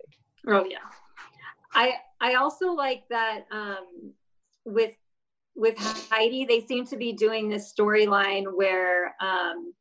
Oh 0.47 0.65
yeah. 0.69 0.79
I 1.73 1.95
I 2.21 2.35
also 2.35 2.73
like 2.73 3.05
that 3.11 3.47
um 3.51 4.13
with 4.65 4.93
with 5.55 5.77
Heidi, 6.11 6.45
they 6.45 6.61
seem 6.61 6.87
to 6.87 6.97
be 6.97 7.13
doing 7.13 7.49
this 7.49 7.73
storyline 7.73 8.45
where 8.55 9.15
um 9.21 9.73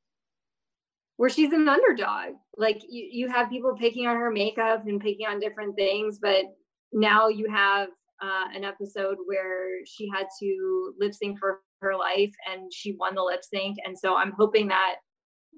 where 1.18 1.30
she's 1.30 1.54
an 1.54 1.70
underdog. 1.70 2.36
Like 2.58 2.82
you, 2.90 3.08
you 3.12 3.30
have 3.30 3.50
people 3.50 3.76
picking 3.76 4.08
on 4.08 4.18
her 4.18 4.32
makeup 4.32 4.86
and 4.88 5.00
picking 5.00 5.28
on 5.28 5.40
different 5.40 5.76
things, 5.76 6.20
but 6.22 6.46
now 6.92 7.28
you 7.28 7.50
have 7.50 7.90
uh, 8.22 8.46
an 8.54 8.64
episode 8.64 9.18
where 9.26 9.86
she 9.86 10.10
had 10.14 10.28
to 10.42 10.94
lip 11.00 11.14
sync 11.14 11.40
for 11.40 11.62
her 11.82 11.96
life 11.96 12.34
and 12.52 12.72
she 12.74 12.96
won 13.00 13.16
the 13.16 13.24
lip 13.24 13.44
sync. 13.44 13.78
And 13.86 13.98
so 13.98 14.16
I'm 14.16 14.34
hoping 14.38 14.68
that 14.70 14.96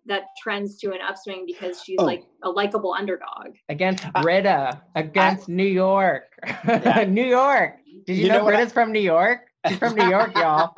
that 0.07 0.23
trends 0.41 0.77
to 0.79 0.91
an 0.91 0.99
upswing 1.07 1.45
because 1.45 1.81
she's 1.83 1.97
Oh. 1.99 2.05
like 2.05 2.25
a 2.43 2.49
likable 2.49 2.93
underdog. 2.93 3.55
Against 3.69 4.05
uh, 4.05 4.21
Brita, 4.21 4.81
against 4.95 5.49
New 5.49 5.65
York. 5.65 6.23
New 7.07 7.25
York. 7.25 7.75
Did 8.05 8.15
you, 8.17 8.23
You 8.23 8.27
know, 8.29 8.37
know 8.39 8.43
what 8.45 8.53
I- 8.53 8.57
Brita's 8.57 8.73
from 8.73 8.91
New 8.91 8.99
York? 9.01 9.41
She's 9.67 9.77
from 9.79 9.95
New 9.95 10.07
York, 10.09 10.33
y'all. 10.37 10.73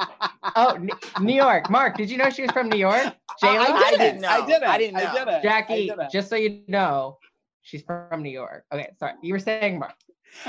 Oh, 0.55 0.75
New 1.19 1.35
York. 1.35 1.69
Mark, 1.69 1.95
did 1.95 2.09
you 2.09 2.17
know 2.17 2.29
she 2.31 2.41
was 2.41 2.51
from 2.51 2.69
New 2.69 2.77
York? 2.79 3.03
Jayla? 3.43 3.59
I, 3.59 3.71
I 3.71 3.89
didn't. 3.91 3.99
didn't 3.99 4.21
know. 4.21 4.29
I 4.29 4.45
didn't. 4.47 4.63
I 4.63 4.77
didn't 4.79 4.95
I 4.97 5.03
know. 5.03 5.13
didn't. 5.13 5.29
I 5.35 5.41
Jackie, 5.41 5.87
didn't. 5.89 6.11
just 6.11 6.27
so 6.29 6.35
you 6.35 6.61
know, 6.67 7.17
she's 7.61 7.83
from 7.83 8.23
New 8.23 8.31
York. 8.31 8.65
Okay, 8.73 8.89
sorry. 8.97 9.13
You 9.21 9.33
were 9.33 9.39
saying, 9.39 9.77
Mark. 9.79 9.93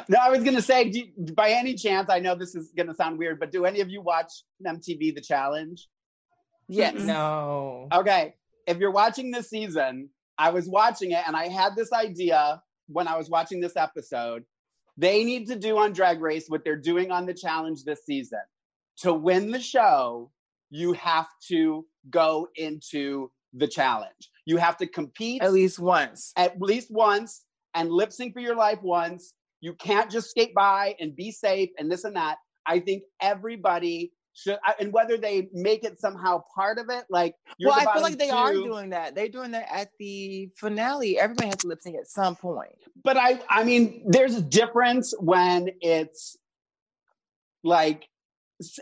No, 0.09 0.19
I 0.23 0.31
was 0.31 0.43
gonna 0.43 0.63
say, 0.63 0.89
do 0.89 1.01
you- 1.01 1.35
by 1.35 1.51
any 1.51 1.75
chance, 1.75 2.09
I 2.09 2.19
know 2.19 2.35
this 2.35 2.55
is 2.55 2.73
gonna 2.75 2.95
sound 2.95 3.19
weird, 3.19 3.39
but 3.41 3.53
do 3.53 3.67
any 3.67 3.81
of 3.81 3.91
you 3.91 4.01
watch 4.01 4.33
MTV 4.67 5.15
The 5.15 5.21
Challenge? 5.21 5.87
Yes. 6.69 6.95
No. 7.03 7.89
Okay, 7.93 8.35
if 8.67 8.79
you're 8.79 8.91
watching 8.91 9.31
this 9.31 9.49
season, 9.51 10.11
I 10.39 10.51
was 10.51 10.69
watching 10.69 11.13
it 11.13 11.23
and 11.27 11.37
I 11.37 11.49
had 11.49 11.77
this 11.77 11.93
idea 11.93 12.63
when 12.89 13.07
I 13.09 13.17
was 13.17 13.29
watching 13.29 13.61
this 13.61 13.77
episode. 13.77 14.45
They 14.97 15.25
need 15.25 15.47
to 15.49 15.57
do 15.57 15.79
on 15.79 15.93
Drag 15.93 16.21
Race 16.21 16.47
what 16.49 16.65
they're 16.65 16.77
doing 16.77 17.11
on 17.11 17.27
the 17.27 17.35
challenge 17.35 17.85
this 17.85 18.05
season. 18.05 18.41
To 18.99 19.13
win 19.15 19.51
the 19.51 19.61
show, 19.61 20.31
you 20.71 20.93
have 20.95 21.27
to 21.49 21.87
go 22.11 22.49
into 22.57 23.31
the 23.55 23.67
challenge. 23.69 24.31
You 24.47 24.59
have 24.59 24.77
to 24.79 24.87
compete 24.87 25.43
At 25.43 25.53
least 25.53 25.79
once. 25.79 26.33
at 26.37 26.61
least 26.61 26.91
once 26.91 27.45
and 27.75 27.91
lip 27.91 28.13
sync 28.13 28.35
for 28.35 28.41
your 28.41 28.57
life 28.57 28.81
once. 28.83 29.33
You 29.61 29.75
can't 29.75 30.11
just 30.11 30.31
skate 30.31 30.55
by 30.55 30.95
and 31.01 31.15
be 31.15 31.31
safe 31.31 31.71
and 31.79 31.91
this 31.91 32.05
and 32.05 32.17
that. 32.17 32.37
I 32.67 32.81
think 32.81 33.03
everybody 33.21 34.13
should, 34.35 34.59
I- 34.65 34.75
and 34.81 34.93
whether 34.93 35.17
they 35.17 35.49
make 35.53 35.85
it 35.85 36.01
somehow 36.01 36.43
part 36.55 36.79
of 36.79 36.87
it, 36.89 37.05
like 37.11 37.35
well, 37.61 37.75
I 37.79 37.93
feel 37.93 38.03
like 38.03 38.19
they 38.19 38.31
are 38.31 38.53
doing 38.53 38.91
that. 38.91 39.15
They're 39.15 39.29
doing 39.29 39.51
that 39.53 39.69
at 39.71 39.91
the 39.99 40.51
finale. 40.57 41.19
Everybody 41.19 41.49
has 41.49 41.57
to 41.59 41.69
lip 41.69 41.83
sync 41.83 41.97
at 41.97 42.07
some 42.07 42.37
point. 42.37 42.71
But 43.03 43.17
I, 43.17 43.41
I 43.49 43.65
mean, 43.65 44.05
there's 44.07 44.37
a 44.37 44.43
difference 44.43 45.15
when 45.19 45.71
it's 45.81 46.37
like 47.63 48.09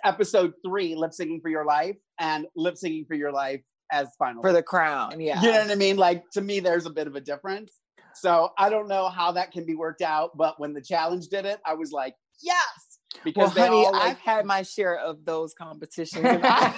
episode 0.05 0.53
three, 0.65 0.95
lip 0.95 1.13
syncing 1.13 1.41
for 1.43 1.49
your 1.49 1.65
life, 1.65 1.97
and 2.19 2.47
lip 2.57 2.75
syncing 2.75 3.07
for 3.07 3.15
your 3.15 3.33
life 3.33 3.61
as 3.91 4.09
final. 4.19 4.43
For 4.43 4.53
the 4.53 4.63
crown. 4.63 5.21
Yeah. 5.21 5.41
You 5.41 5.51
know 5.53 5.59
what 5.63 5.71
I 5.71 5.75
mean? 5.75 5.97
Like 5.97 6.29
to 6.33 6.41
me, 6.41 6.61
there's 6.61 6.87
a 6.87 6.91
bit 6.91 7.07
of 7.07 7.17
a 7.17 7.21
difference. 7.21 7.73
So 8.15 8.51
I 8.59 8.69
don't 8.69 8.89
know 8.89 9.09
how 9.09 9.33
that 9.33 9.53
can 9.53 9.65
be 9.65 9.77
worked 9.77 10.03
out, 10.03 10.37
but 10.37 10.59
when 10.59 10.73
the 10.73 10.81
challenge 10.83 11.29
did 11.29 11.47
it, 11.47 11.61
I 11.65 11.75
was 11.75 11.93
like, 11.93 12.15
yes, 12.43 12.88
because 13.25 13.55
they 13.55 13.63
honey, 13.63 13.87
all 13.87 13.93
like, 13.93 14.03
I've 14.03 14.19
had 14.19 14.47
my 14.47 14.63
share 14.63 14.99
of 14.99 15.25
those 15.25 15.55
competitions. 15.55 16.25
I, 16.43 16.71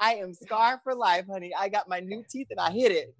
I 0.00 0.14
am 0.14 0.34
scarred 0.34 0.80
for 0.82 0.94
life, 0.94 1.26
honey. 1.30 1.52
I 1.58 1.68
got 1.68 1.88
my 1.88 2.00
new 2.00 2.24
teeth 2.28 2.48
and 2.50 2.58
I 2.60 2.70
hit 2.70 2.92
it. 2.92 3.14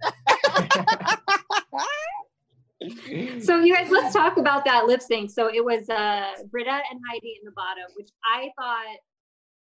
So 3.42 3.60
you 3.60 3.74
guys, 3.74 3.90
let's 3.90 4.14
talk 4.14 4.38
about 4.38 4.64
that 4.64 4.86
lip 4.86 5.02
sync. 5.02 5.30
So 5.30 5.48
it 5.52 5.62
was 5.62 5.88
uh 5.90 6.32
Brita 6.50 6.70
and 6.70 7.00
Heidi 7.10 7.38
in 7.40 7.44
the 7.44 7.52
bottom, 7.52 7.84
which 7.94 8.08
I 8.24 8.50
thought 8.58 8.96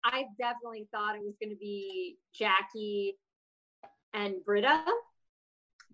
I 0.04 0.24
definitely 0.38 0.88
thought 0.92 1.14
it 1.14 1.22
was 1.22 1.34
gonna 1.40 1.54
be 1.54 2.16
Jackie 2.34 3.16
and 4.12 4.44
Brita. 4.44 4.84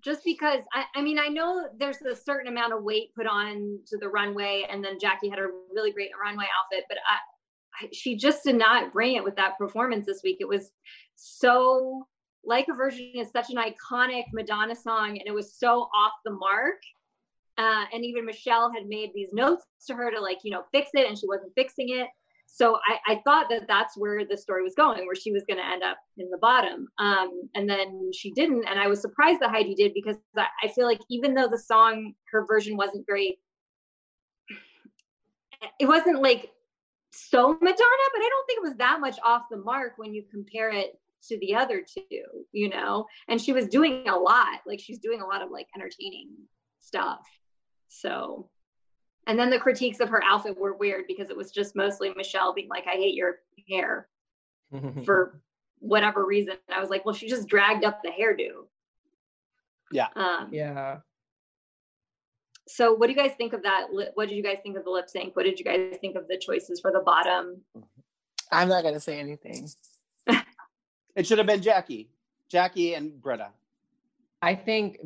Just 0.02 0.22
because 0.24 0.60
I, 0.72 0.84
I 0.94 1.02
mean 1.02 1.18
I 1.18 1.28
know 1.28 1.68
there's 1.78 2.00
a 2.02 2.16
certain 2.16 2.48
amount 2.48 2.72
of 2.72 2.82
weight 2.82 3.14
put 3.14 3.26
on 3.26 3.78
to 3.88 3.98
the 3.98 4.08
runway, 4.08 4.66
and 4.70 4.84
then 4.84 4.98
Jackie 5.00 5.28
had 5.28 5.38
a 5.38 5.48
really 5.74 5.92
great 5.92 6.10
runway 6.22 6.44
outfit, 6.44 6.84
but 6.88 6.98
I, 6.98 7.84
I 7.84 7.88
she 7.92 8.16
just 8.16 8.44
did 8.44 8.56
not 8.56 8.92
bring 8.92 9.16
it 9.16 9.24
with 9.24 9.36
that 9.36 9.58
performance 9.58 10.06
this 10.06 10.22
week. 10.24 10.38
It 10.40 10.48
was 10.48 10.70
so 11.16 12.06
like 12.44 12.66
a 12.70 12.74
version 12.74 13.12
is 13.14 13.30
such 13.30 13.50
an 13.50 13.56
iconic 13.56 14.24
Madonna 14.32 14.74
song, 14.74 15.10
and 15.10 15.22
it 15.26 15.34
was 15.34 15.54
so 15.54 15.88
off 15.94 16.12
the 16.24 16.32
mark 16.32 16.78
uh, 17.60 17.84
and 17.92 18.04
even 18.04 18.24
Michelle 18.24 18.72
had 18.72 18.86
made 18.86 19.10
these 19.14 19.34
notes 19.34 19.64
to 19.86 19.94
her 19.94 20.10
to 20.10 20.18
like, 20.18 20.38
you 20.44 20.50
know, 20.50 20.62
fix 20.72 20.90
it, 20.94 21.06
and 21.06 21.18
she 21.18 21.28
wasn't 21.28 21.52
fixing 21.54 21.90
it. 21.90 22.08
So 22.52 22.78
I, 22.86 23.14
I 23.14 23.20
thought 23.24 23.46
that 23.50 23.68
that's 23.68 23.96
where 23.96 24.24
the 24.24 24.36
story 24.36 24.62
was 24.62 24.74
going, 24.74 25.06
where 25.06 25.14
she 25.14 25.32
was 25.32 25.44
going 25.48 25.58
to 25.58 25.66
end 25.66 25.82
up 25.82 25.98
in 26.18 26.28
the 26.30 26.38
bottom. 26.38 26.88
Um, 26.98 27.48
and 27.54 27.68
then 27.68 28.10
she 28.12 28.32
didn't. 28.32 28.66
And 28.68 28.78
I 28.78 28.88
was 28.88 29.00
surprised 29.00 29.40
that 29.40 29.50
Heidi 29.50 29.74
did 29.74 29.94
because 29.94 30.16
I, 30.36 30.46
I 30.62 30.68
feel 30.68 30.84
like 30.84 31.00
even 31.08 31.34
though 31.34 31.48
the 31.48 31.58
song, 31.58 32.12
her 32.32 32.44
version 32.44 32.76
wasn't 32.76 33.06
very, 33.06 33.38
it 35.78 35.86
wasn't 35.86 36.20
like 36.22 36.50
so 37.12 37.52
Madonna, 37.52 38.08
but 38.14 38.22
I 38.22 38.28
don't 38.28 38.46
think 38.46 38.58
it 38.58 38.68
was 38.68 38.76
that 38.76 39.00
much 39.00 39.18
off 39.24 39.42
the 39.50 39.56
mark 39.56 39.94
when 39.96 40.12
you 40.12 40.24
compare 40.30 40.70
it 40.70 40.98
to 41.28 41.38
the 41.38 41.54
other 41.54 41.82
two, 41.82 42.24
you 42.52 42.68
know? 42.68 43.06
And 43.28 43.40
she 43.40 43.52
was 43.52 43.68
doing 43.68 44.08
a 44.08 44.16
lot. 44.16 44.60
Like 44.66 44.80
she's 44.80 44.98
doing 44.98 45.20
a 45.20 45.26
lot 45.26 45.42
of 45.42 45.50
like 45.50 45.66
entertaining 45.74 46.30
stuff. 46.80 47.20
So, 47.88 48.48
and 49.30 49.38
then 49.38 49.48
the 49.48 49.60
critiques 49.60 50.00
of 50.00 50.08
her 50.08 50.20
outfit 50.24 50.58
were 50.58 50.74
weird 50.74 51.04
because 51.06 51.30
it 51.30 51.36
was 51.36 51.52
just 51.52 51.76
mostly 51.76 52.12
Michelle 52.16 52.52
being 52.52 52.68
like, 52.68 52.88
I 52.88 52.96
hate 52.96 53.14
your 53.14 53.36
hair 53.68 54.08
for 55.04 55.40
whatever 55.78 56.26
reason. 56.26 56.54
And 56.66 56.76
I 56.76 56.80
was 56.80 56.90
like, 56.90 57.04
well, 57.04 57.14
she 57.14 57.28
just 57.28 57.46
dragged 57.46 57.84
up 57.84 58.02
the 58.02 58.10
hairdo. 58.10 58.66
Yeah. 59.92 60.08
Um, 60.16 60.48
yeah. 60.50 60.96
So, 62.66 62.92
what 62.92 63.06
do 63.06 63.12
you 63.12 63.18
guys 63.18 63.36
think 63.38 63.52
of 63.52 63.62
that? 63.62 63.86
What 63.90 64.28
did 64.28 64.34
you 64.34 64.42
guys 64.42 64.58
think 64.64 64.76
of 64.76 64.82
the 64.82 64.90
lip 64.90 65.08
sync? 65.08 65.36
What 65.36 65.44
did 65.44 65.60
you 65.60 65.64
guys 65.64 65.96
think 66.00 66.16
of 66.16 66.26
the 66.26 66.36
choices 66.36 66.80
for 66.80 66.90
the 66.90 67.00
bottom? 67.00 67.60
I'm 68.50 68.68
not 68.68 68.82
gonna 68.82 69.00
say 69.00 69.20
anything. 69.20 69.68
It 71.16 71.26
should 71.26 71.38
have 71.38 71.46
been 71.46 71.60
Jackie. 71.60 72.08
Jackie 72.48 72.94
and 72.94 73.20
Brita. 73.20 73.48
I 74.40 74.54
think 74.54 75.00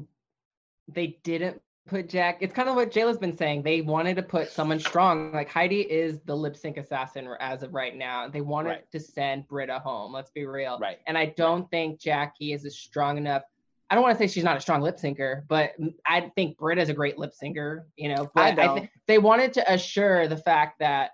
they 0.86 1.18
didn't 1.24 1.62
put 1.86 2.08
Jack. 2.08 2.38
It's 2.40 2.54
kind 2.54 2.68
of 2.68 2.74
what 2.76 2.90
Jayla's 2.90 3.18
been 3.18 3.36
saying. 3.36 3.62
They 3.62 3.80
wanted 3.82 4.16
to 4.16 4.22
put 4.22 4.50
someone 4.50 4.80
strong. 4.80 5.32
Like 5.32 5.48
Heidi 5.48 5.80
is 5.82 6.20
the 6.24 6.34
lip 6.34 6.56
sync 6.56 6.76
assassin 6.76 7.28
as 7.40 7.62
of 7.62 7.74
right 7.74 7.94
now. 7.94 8.28
They 8.28 8.40
wanted 8.40 8.68
Right. 8.70 8.92
to 8.92 9.00
send 9.00 9.46
Brita 9.48 9.78
home. 9.78 10.12
Let's 10.12 10.30
be 10.30 10.46
real. 10.46 10.78
Right. 10.78 10.98
And 11.06 11.18
I 11.18 11.26
don't 11.36 11.70
think 11.70 12.00
Jackie 12.00 12.52
is 12.52 12.64
a 12.64 12.70
strong 12.70 13.18
enough. 13.18 13.42
I 13.90 13.94
don't 13.94 14.02
want 14.02 14.18
to 14.18 14.26
say 14.26 14.32
she's 14.32 14.44
not 14.44 14.56
a 14.56 14.60
strong 14.60 14.80
lip 14.80 14.96
syncer, 14.96 15.42
but 15.46 15.72
I 16.06 16.32
think 16.34 16.56
Brita's 16.56 16.88
a 16.88 16.94
great 16.94 17.18
lip 17.18 17.32
syncer. 17.40 17.84
You 17.96 18.14
know, 18.14 18.30
but 18.34 18.40
I 18.42 18.48
I 18.48 18.54
don't. 18.54 18.80
thi- 18.80 18.90
they 19.06 19.18
wanted 19.18 19.52
to 19.54 19.72
assure 19.72 20.26
the 20.26 20.38
fact 20.38 20.78
that 20.78 21.10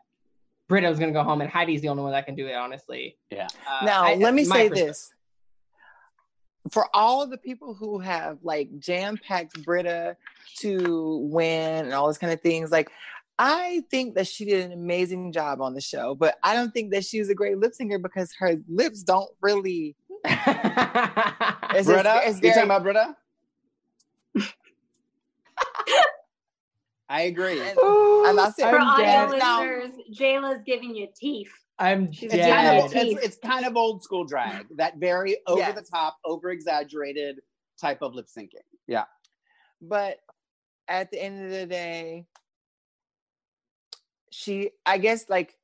Brita 0.68 0.88
was 0.88 1.00
going 1.00 1.12
to 1.12 1.18
go 1.18 1.24
home, 1.24 1.40
and 1.40 1.50
Heidi's 1.50 1.82
the 1.82 1.88
only 1.88 2.04
one 2.04 2.12
that 2.12 2.26
can 2.26 2.36
do 2.36 2.46
it. 2.46 2.54
Honestly. 2.54 3.18
Yeah. 3.30 3.48
Uh, 3.68 3.84
now 3.84 4.04
I- 4.04 4.14
let 4.14 4.34
me 4.34 4.44
say 4.44 4.68
this 4.68 5.12
for 6.70 6.88
all 6.94 7.22
of 7.22 7.30
the 7.30 7.38
people 7.38 7.74
who 7.74 7.98
have 7.98 8.38
like 8.42 8.68
jam-packed 8.78 9.62
brita 9.64 10.16
to 10.58 11.18
win 11.30 11.84
and 11.86 11.94
all 11.94 12.06
those 12.06 12.18
kind 12.18 12.32
of 12.32 12.40
things 12.40 12.70
like 12.70 12.90
i 13.38 13.82
think 13.90 14.14
that 14.14 14.26
she 14.26 14.44
did 14.44 14.66
an 14.66 14.72
amazing 14.72 15.32
job 15.32 15.60
on 15.60 15.72
the 15.74 15.80
show 15.80 16.14
but 16.14 16.36
i 16.42 16.54
don't 16.54 16.72
think 16.72 16.92
that 16.92 17.04
she's 17.04 17.28
a 17.30 17.34
great 17.34 17.56
lip 17.58 17.72
singer 17.74 17.98
because 17.98 18.32
her 18.38 18.56
lips 18.68 19.02
don't 19.02 19.30
really 19.40 19.96
it's, 20.24 21.86
Brita? 21.86 22.20
it's, 22.24 22.36
it's 22.36 22.42
you 22.42 22.50
talking 22.50 22.64
about 22.64 22.82
Brita? 22.82 23.16
I 27.08 27.22
agree. 27.22 27.58
and, 27.60 27.76
and 27.78 28.38
that's 28.38 28.58
it 28.58 28.68
For 28.70 28.78
I'm 28.78 28.86
audio 28.86 29.04
dead. 29.04 29.38
Now- 29.38 29.62
listeners, 29.62 29.94
Jayla's 30.12 30.62
giving 30.64 30.94
you 30.94 31.08
teeth. 31.14 31.52
I'm 31.80 32.12
She's 32.12 32.32
It's 32.32 32.46
kind, 32.46 32.78
of, 32.78 32.92
it's, 32.94 33.24
it's 33.26 33.38
kind 33.38 33.64
of 33.66 33.76
old 33.76 34.04
school 34.04 34.24
drag, 34.24 34.66
that 34.76 34.98
very 34.98 35.38
over 35.46 35.72
the 35.72 35.82
top, 35.82 36.16
over 36.24 36.50
exaggerated 36.50 37.40
type 37.80 38.02
of 38.02 38.14
lip 38.14 38.26
syncing. 38.26 38.60
Yeah. 38.86 39.04
but 39.80 40.18
at 40.88 41.10
the 41.10 41.22
end 41.22 41.44
of 41.44 41.50
the 41.50 41.66
day 41.66 42.26
she 44.30 44.70
i 44.86 44.98
guess 44.98 45.28
like 45.28 45.54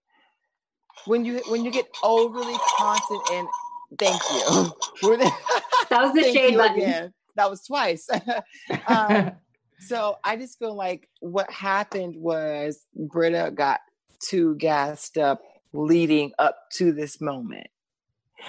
when 1.07 1.25
you 1.25 1.41
when 1.49 1.64
you 1.64 1.71
get 1.71 1.87
overly 2.03 2.57
constant 2.79 3.21
and 3.33 3.49
thank 3.99 4.21
you 4.31 4.73
the- 5.17 5.33
That 5.91 6.03
was 6.03 6.12
the 6.14 6.21
thank 6.23 6.37
shade 6.37 6.57
button. 6.57 6.77
again. 6.77 7.12
that 7.37 7.51
was 7.51 7.62
twice 7.64 8.09
um, 8.89 9.33
so 9.81 10.17
i 10.25 10.37
just 10.37 10.59
feel 10.59 10.75
like 10.75 11.09
what 11.21 11.51
happened 11.51 12.14
was 12.17 12.85
brita 12.95 13.53
got 13.55 13.81
too 14.21 14.55
gassed 14.57 15.19
up 15.19 15.41
leading 15.73 16.33
up 16.39 16.57
to 16.73 16.93
this 16.93 17.21
moment. 17.21 17.69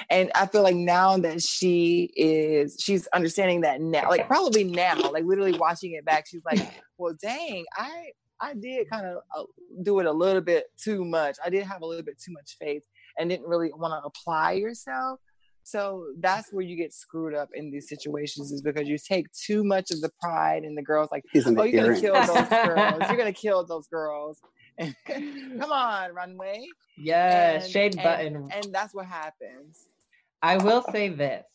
And 0.10 0.30
i 0.36 0.46
feel 0.46 0.64
like 0.64 0.76
now 0.76 1.18
that 1.18 1.42
she 1.42 2.12
is 2.16 2.76
she's 2.78 3.08
understanding 3.08 3.62
that 3.62 3.80
now 3.80 4.10
like 4.10 4.28
probably 4.28 4.66
now 4.66 5.00
like 5.12 5.24
literally 5.24 5.58
watching 5.58 5.94
it 5.94 6.04
back 6.04 6.26
she's 6.28 6.44
like 6.44 6.60
well 6.98 7.16
dang 7.20 7.64
i 7.76 8.10
i 8.42 8.54
did 8.54 8.90
kind 8.90 9.06
of 9.06 9.22
uh, 9.36 9.44
do 9.82 10.00
it 10.00 10.06
a 10.06 10.12
little 10.12 10.42
bit 10.42 10.66
too 10.78 11.04
much. 11.06 11.38
I 11.44 11.50
did 11.50 11.66
have 11.66 11.82
a 11.82 11.86
little 11.86 12.04
bit 12.04 12.20
too 12.20 12.32
much 12.32 12.58
faith 12.60 12.84
and 13.18 13.30
didn't 13.30 13.48
really 13.48 13.72
want 13.74 13.92
to 13.92 14.06
apply 14.06 14.54
yourself. 14.54 15.20
So 15.64 16.08
that's 16.20 16.54
where 16.54 16.64
you 16.64 16.78
get 16.78 16.94
screwed 16.94 17.34
up 17.34 17.50
in 17.54 17.72
these 17.72 17.90
situations 17.90 18.52
is 18.54 18.62
because 18.62 18.88
you 18.88 18.98
take 18.98 19.28
too 19.34 19.66
much 19.66 19.92
of 19.92 20.00
the 20.00 20.10
pride 20.22 20.64
and 20.64 20.78
the 20.78 20.82
girls 20.82 21.10
like 21.12 21.26
in 21.34 21.60
oh 21.60 21.64
you're 21.64 21.84
gonna 21.84 22.00
kill 22.00 22.14
those 22.14 22.48
girls. 22.50 23.02
You're 23.08 23.18
gonna 23.18 23.34
kill 23.34 23.66
those 23.66 23.88
girls 23.88 24.40
come 25.06 25.72
on 25.72 26.14
runway 26.14 26.66
yes, 26.98 27.64
And- 27.64 27.72
shade 27.72 27.96
and- 27.96 28.04
button. 28.04 28.50
and 28.54 28.74
that's 28.74 28.94
what 28.94 29.06
happens 29.06 29.88
I 30.42 30.58
will 30.58 30.84
say 30.92 31.10
this. 31.10 31.46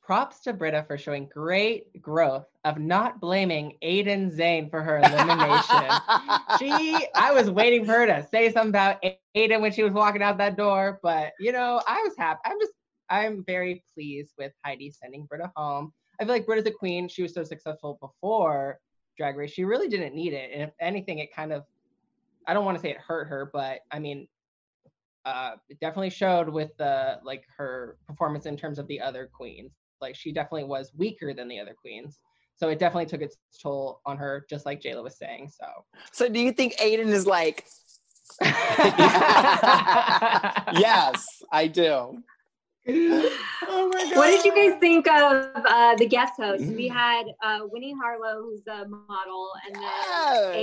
Props 0.00 0.40
to 0.42 0.52
Brita 0.52 0.84
for 0.86 0.96
showing 0.96 1.26
great 1.26 2.00
growth 2.00 2.46
of 2.64 2.78
not 2.78 3.20
blaming 3.20 3.76
Aiden 3.82 4.36
Zhane 4.36 4.70
for 4.70 4.82
her 4.82 4.98
elimination. 4.98 5.90
she, 6.58 7.06
I 7.14 7.32
was 7.32 7.50
waiting 7.50 7.84
for 7.84 7.92
her 7.92 8.06
to 8.06 8.26
say 8.30 8.52
something 8.52 8.70
about 8.70 9.02
Aiden 9.36 9.60
when 9.60 9.72
she 9.72 9.82
was 9.82 9.92
walking 9.92 10.22
out 10.22 10.38
that 10.38 10.56
door, 10.56 11.00
but 11.02 11.32
you 11.40 11.50
know, 11.52 11.80
I 11.86 12.00
was 12.02 12.14
happy. 12.16 12.40
I'm 12.44 12.58
just, 12.60 12.72
I'm 13.10 13.44
very 13.44 13.82
pleased 13.94 14.32
with 14.38 14.52
Heidi 14.64 14.90
sending 14.90 15.24
Brita 15.26 15.50
home. 15.56 15.92
I 16.20 16.24
feel 16.24 16.32
like 16.34 16.46
Brita's 16.46 16.66
a 16.66 16.72
queen. 16.72 17.08
She 17.08 17.22
was 17.22 17.34
so 17.34 17.42
successful 17.44 17.98
before 18.00 18.78
Drag 19.18 19.36
Race. 19.36 19.50
She 19.52 19.64
really 19.64 19.88
didn't 19.88 20.14
need 20.14 20.32
it. 20.32 20.50
And 20.52 20.62
if 20.62 20.70
anything, 20.80 21.18
it 21.18 21.34
kind 21.34 21.52
of, 21.52 21.64
I 22.46 22.54
don't 22.54 22.64
want 22.64 22.76
to 22.76 22.82
say 22.82 22.90
it 22.90 22.98
hurt 22.98 23.28
her, 23.28 23.50
but 23.52 23.80
I 23.90 23.98
mean, 23.98 24.28
uh, 25.24 25.52
it 25.68 25.78
definitely 25.80 26.10
showed 26.10 26.48
with 26.48 26.70
the 26.78 27.18
like 27.24 27.44
her 27.56 27.96
performance 28.06 28.46
in 28.46 28.56
terms 28.56 28.78
of 28.78 28.86
the 28.88 29.00
other 29.00 29.30
queens. 29.32 29.72
Like 30.00 30.16
she 30.16 30.32
definitely 30.32 30.64
was 30.64 30.92
weaker 30.96 31.32
than 31.32 31.48
the 31.48 31.60
other 31.60 31.74
queens. 31.74 32.18
So 32.56 32.68
it 32.68 32.78
definitely 32.78 33.06
took 33.06 33.22
its 33.22 33.36
toll 33.60 34.00
on 34.04 34.16
her, 34.18 34.44
just 34.48 34.66
like 34.66 34.80
Jayla 34.80 35.02
was 35.02 35.16
saying. 35.16 35.50
So 35.50 35.66
so 36.12 36.28
do 36.28 36.40
you 36.40 36.52
think 36.52 36.76
aiden 36.76 37.08
is 37.08 37.26
like 37.26 37.64
yes, 40.80 41.42
I 41.52 41.68
do. 41.68 42.22
Oh 42.88 43.88
my 43.92 44.04
god 44.04 44.16
What 44.16 44.26
did 44.26 44.44
you 44.44 44.54
guys 44.54 44.78
think 44.80 45.06
of 45.08 45.50
uh, 45.54 45.94
the 45.96 46.06
guest 46.06 46.34
hosts? 46.36 46.66
Mm. 46.66 46.76
We 46.76 46.88
had 46.88 47.24
uh, 47.42 47.60
Winnie 47.70 47.94
Harlow, 47.94 48.42
who's 48.42 48.66
a 48.66 48.88
model, 48.88 49.52
and 49.66 49.76
then 49.76 49.82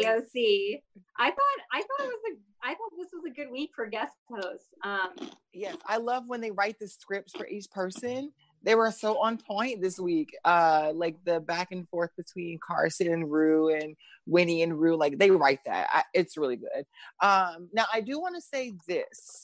AOC. 0.04 0.82
I 1.18 1.30
thought 1.30 1.60
I 1.72 1.80
thought 1.80 2.02
it 2.02 2.08
was 2.08 2.34
a 2.34 2.38
I 2.62 2.70
thought 2.72 2.92
this 2.98 3.08
was 3.14 3.24
a 3.26 3.34
good 3.34 3.50
week 3.50 3.72
for 3.74 3.86
guest 3.86 4.16
hosts. 4.30 4.68
Um, 4.84 5.30
yes 5.54 5.76
i 5.86 5.98
love 5.98 6.24
when 6.28 6.42
they 6.42 6.52
write 6.52 6.78
the 6.80 6.88
scripts 6.88 7.34
for 7.36 7.48
each 7.48 7.70
person 7.72 8.32
they 8.62 8.76
were 8.76 8.92
so 8.92 9.18
on 9.18 9.38
point 9.38 9.82
this 9.82 10.00
week 10.00 10.36
uh 10.46 10.92
like 10.94 11.16
the 11.26 11.40
back 11.40 11.70
and 11.72 11.88
forth 11.90 12.12
between 12.18 12.60
carson 12.66 13.12
and 13.12 13.32
Ru 13.32 13.74
and 13.74 13.96
winnie 14.26 14.62
and 14.64 14.80
Ru 14.80 14.96
like 14.96 15.18
they 15.18 15.32
write 15.32 15.60
that 15.66 15.90
I, 15.92 16.04
it's 16.14 16.38
really 16.38 16.58
good 16.58 16.86
um 17.22 17.70
now 17.74 17.86
i 17.94 18.02
do 18.02 18.20
want 18.20 18.36
to 18.36 18.42
say 18.42 18.74
this 18.88 19.44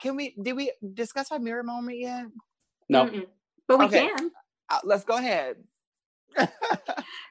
can 0.00 0.16
we 0.16 0.34
did 0.42 0.54
we 0.56 0.72
discuss 0.94 1.30
our 1.32 1.38
mirror 1.38 1.62
moment 1.62 1.98
yet 1.98 2.26
No. 2.88 3.06
mm-mm. 3.06 3.26
but 3.66 3.78
we 3.78 3.86
Okay. 3.86 4.08
can. 4.08 4.30
uh, 4.70 4.78
let's 4.84 5.04
go 5.04 5.16
ahead 5.16 5.56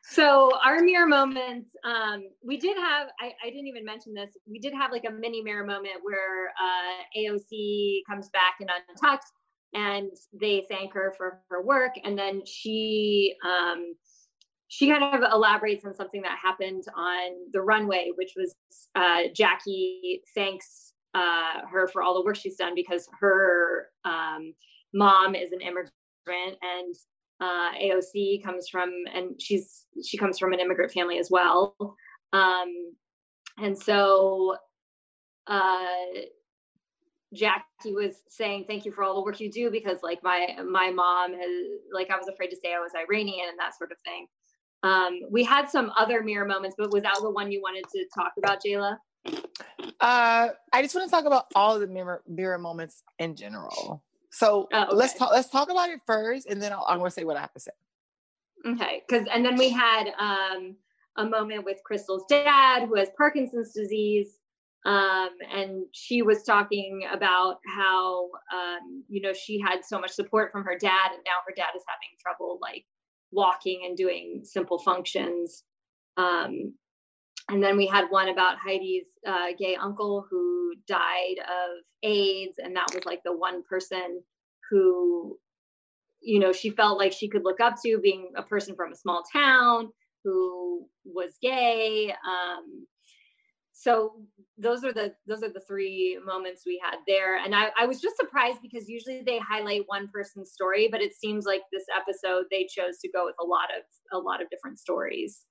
So 0.10 0.52
our 0.66 0.82
mirror 0.82 1.06
moments, 1.06 1.70
um, 1.84 2.24
we 2.44 2.58
did 2.58 2.78
have. 2.78 3.10
I, 3.20 3.34
I 3.46 3.50
didn't 3.50 3.68
even 3.68 3.84
mention 3.86 4.14
this. 4.14 4.32
We 4.50 4.58
did 4.60 4.74
have 4.74 4.92
like 4.92 5.04
a 5.08 5.12
mini 5.12 5.42
mirror 5.44 5.66
moment 5.66 5.96
where 6.02 6.48
uh, 6.50 7.20
AOC 7.20 8.02
comes 8.10 8.30
back 8.30 8.56
and 8.62 8.70
untucked. 8.90 9.26
and 9.74 10.10
they 10.34 10.66
thank 10.70 10.94
her 10.94 11.14
for 11.18 11.42
her 11.50 11.62
work. 11.62 11.92
And 12.04 12.18
then 12.18 12.42
she 12.46 13.36
um, 13.46 13.96
she 14.70 14.88
kind 14.90 15.04
of 15.04 15.22
elaborates 15.32 15.86
on 15.86 15.94
something 15.94 16.22
that 16.24 16.38
happened 16.42 16.84
on 16.96 17.32
the 17.54 17.62
runway, 17.62 18.12
which 18.16 18.34
was 18.36 18.56
uh, 18.96 19.24
Jackie 19.36 20.22
thanks 20.34 20.87
uh, 21.14 21.66
her 21.72 21.88
for 21.88 22.02
all 22.02 22.14
the 22.16 22.24
work 22.24 22.36
she's 22.36 22.56
done 22.56 22.74
because 22.76 23.08
her 23.20 23.88
um, 24.06 24.54
mom 24.94 25.36
is 25.36 25.52
an 25.52 25.62
immigrant 25.62 25.92
and 26.28 26.96
uh, 27.40 27.72
AOC 27.82 28.44
comes 28.44 28.68
from, 28.68 28.90
and 29.14 29.40
she's 29.40 29.86
she 30.04 30.18
comes 30.18 30.40
from 30.40 30.54
an 30.54 30.60
immigrant 30.60 30.92
family 30.92 31.20
as 31.20 31.30
well. 31.30 31.76
Um, 32.34 32.94
and 33.60 33.78
so 33.78 34.56
uh, 35.46 35.86
Jackie 37.34 37.94
was 37.94 38.16
saying, 38.30 38.66
"Thank 38.68 38.86
you 38.86 38.92
for 38.92 39.04
all 39.04 39.16
the 39.16 39.22
work 39.22 39.40
you 39.40 39.52
do," 39.52 39.70
because 39.70 40.00
like 40.02 40.24
my 40.24 40.58
my 40.68 40.90
mom 40.92 41.34
has 41.34 41.52
like 41.94 42.10
I 42.10 42.18
was 42.18 42.28
afraid 42.28 42.50
to 42.50 42.56
say 42.56 42.74
I 42.74 42.80
was 42.80 42.92
Iranian 42.96 43.50
and 43.50 43.60
that 43.60 43.78
sort 43.78 43.92
of 43.92 43.98
thing. 44.04 44.28
Um, 44.84 45.20
we 45.30 45.44
had 45.44 45.70
some 45.70 45.92
other 45.98 46.24
mirror 46.24 46.46
moments, 46.46 46.76
but 46.78 46.92
was 46.92 47.04
that 47.04 47.18
the 47.22 47.32
one 47.32 47.52
you 47.52 47.62
wanted 47.62 47.86
to 47.92 48.06
talk 48.16 48.34
about, 48.38 48.64
Jayla? 48.64 48.98
Uh, 50.00 50.50
I 50.74 50.82
just 50.82 50.96
want 50.96 51.08
to 51.08 51.12
talk 51.12 51.26
about 51.26 51.46
all 51.56 51.80
the 51.80 51.88
mirror 51.88 52.22
mirror 52.28 52.58
moments 52.58 53.04
in 53.20 53.36
general. 53.36 54.04
So 54.32 54.68
Oh, 54.72 54.84
okay. 54.84 54.96
let's 54.96 55.14
talk. 55.14 55.32
Let's 55.32 55.50
talk 55.50 55.70
about 55.70 55.90
it 55.90 56.00
first, 56.06 56.48
and 56.48 56.62
then 56.62 56.72
I'll, 56.72 56.86
I'm 56.88 57.00
going 57.00 57.10
to 57.10 57.14
say 57.14 57.24
what 57.24 57.38
I 57.38 57.42
have 57.42 57.54
to 57.54 57.60
say. 57.60 57.72
Okay, 58.66 59.04
because 59.08 59.28
and 59.34 59.46
then 59.46 59.56
we 59.56 59.70
had 59.70 60.10
um, 60.20 60.76
a 61.18 61.26
moment 61.26 61.66
with 61.66 61.78
Crystal's 61.86 62.26
dad 62.30 62.88
who 62.88 62.96
has 62.96 63.10
Parkinson's 63.18 63.74
disease, 63.74 64.40
um, 64.86 65.30
and 65.54 65.86
she 65.92 66.22
was 66.22 66.44
talking 66.44 67.08
about 67.12 67.60
how 67.66 68.26
um, 68.54 69.04
you 69.10 69.22
know 69.22 69.34
she 69.34 69.60
had 69.60 69.84
so 69.84 70.00
much 70.00 70.12
support 70.12 70.52
from 70.52 70.64
her 70.64 70.78
dad, 70.78 71.12
and 71.14 71.24
now 71.26 71.38
her 71.48 71.54
dad 71.56 71.70
is 71.76 71.84
having 71.88 72.16
trouble 72.22 72.60
like 72.62 72.86
walking 73.32 73.82
and 73.86 73.98
doing 73.98 74.42
simple 74.44 74.80
functions. 74.80 75.64
Um, 76.18 76.74
and 77.50 77.64
then 77.64 77.78
we 77.78 77.88
had 77.88 78.06
one 78.10 78.30
about 78.30 78.58
Heidi's 78.58 79.08
uh, 79.26 79.48
gay 79.58 79.76
uncle 79.76 80.26
who 80.30 80.74
died 80.88 81.36
of 81.40 81.84
AIDS, 82.04 82.56
and 82.58 82.76
that 82.76 82.94
was 82.94 83.06
like 83.06 83.22
the 83.24 83.36
one 83.36 83.64
person 83.64 84.22
who 84.70 85.38
you 86.22 86.40
know 86.40 86.52
she 86.52 86.70
felt 86.72 86.98
like 86.98 87.14
she 87.14 87.30
could 87.30 87.44
look 87.44 87.62
up 87.62 87.76
to 87.86 88.00
being 88.00 88.32
a 88.36 88.44
person 88.44 88.76
from 88.76 88.92
a 88.92 88.96
small 88.96 89.24
town 89.32 89.90
who 90.24 90.86
was 91.06 91.38
gay 91.42 92.12
um 92.28 92.86
so 93.80 94.14
those 94.58 94.84
are 94.84 94.92
the 94.92 95.14
those 95.28 95.44
are 95.44 95.54
the 95.54 95.62
three 95.68 96.20
moments 96.26 96.64
we 96.66 96.82
had 96.84 96.98
there. 97.06 97.38
And 97.38 97.54
I, 97.54 97.70
I 97.80 97.86
was 97.86 98.02
just 98.02 98.18
surprised 98.18 98.58
because 98.64 98.90
usually 98.90 99.22
they 99.24 99.38
highlight 99.38 99.84
one 99.86 100.10
person's 100.12 100.52
story 100.52 100.90
but 100.92 101.02
it 101.02 101.14
seems 101.14 101.46
like 101.46 101.62
this 101.72 101.86
episode 101.96 102.46
they 102.50 102.66
chose 102.66 102.98
to 103.04 103.12
go 103.12 103.26
with 103.26 103.36
a 103.40 103.46
lot 103.46 103.70
of 103.78 103.84
a 104.12 104.18
lot 104.18 104.42
of 104.42 104.50
different 104.50 104.80
stories 104.80 105.46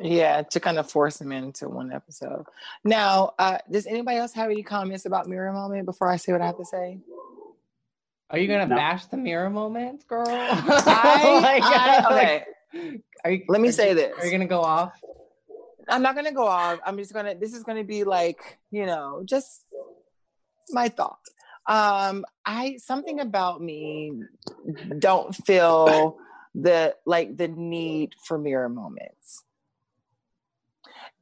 Yeah, 0.00 0.42
to 0.42 0.60
kind 0.60 0.78
of 0.78 0.90
force 0.90 1.16
them 1.18 1.32
into 1.32 1.68
one 1.68 1.92
episode. 1.92 2.44
Now, 2.84 3.32
uh, 3.38 3.58
does 3.70 3.86
anybody 3.86 4.18
else 4.18 4.32
have 4.34 4.50
any 4.50 4.62
comments 4.62 5.04
about 5.06 5.26
mirror 5.26 5.52
moment 5.52 5.84
before 5.86 6.08
I 6.08 6.16
say 6.16 6.32
what 6.32 6.40
I 6.40 6.46
have 6.46 6.58
to 6.58 6.64
say? 6.64 6.98
Are 8.30 8.38
you 8.38 8.46
gonna 8.46 8.66
No. 8.68 8.76
bash 8.76 9.06
the 9.06 9.16
mirror 9.16 9.50
moments, 9.50 10.04
girl? 10.04 10.26
I, 10.28 11.40
Like, 11.42 11.62
I- 11.64 12.06
okay, 12.72 13.00
are 13.24 13.30
you, 13.32 13.44
let 13.48 13.60
me 13.60 13.70
are 13.70 13.72
say 13.72 13.88
you- 13.90 13.94
this. 13.96 14.14
Are 14.18 14.24
you 14.24 14.30
gonna 14.30 14.46
go 14.46 14.60
off? 14.60 14.92
I'm 15.88 16.02
not 16.02 16.14
gonna 16.14 16.30
go 16.32 16.46
off. 16.46 16.78
I'm 16.86 16.96
just 16.98 17.12
gonna. 17.12 17.34
This 17.34 17.52
is 17.52 17.64
gonna 17.64 17.82
be 17.82 18.04
like 18.04 18.58
you 18.70 18.86
know, 18.86 19.22
just 19.24 19.64
my 20.70 20.88
thought. 20.88 21.18
Um, 21.66 22.24
I 22.46 22.76
something 22.76 23.18
about 23.18 23.60
me 23.60 24.12
don't 25.00 25.34
feel 25.34 26.16
the 26.54 26.94
like 27.06 27.36
the 27.36 27.48
need 27.48 28.14
for 28.24 28.38
mirror 28.38 28.68
moments. 28.68 29.42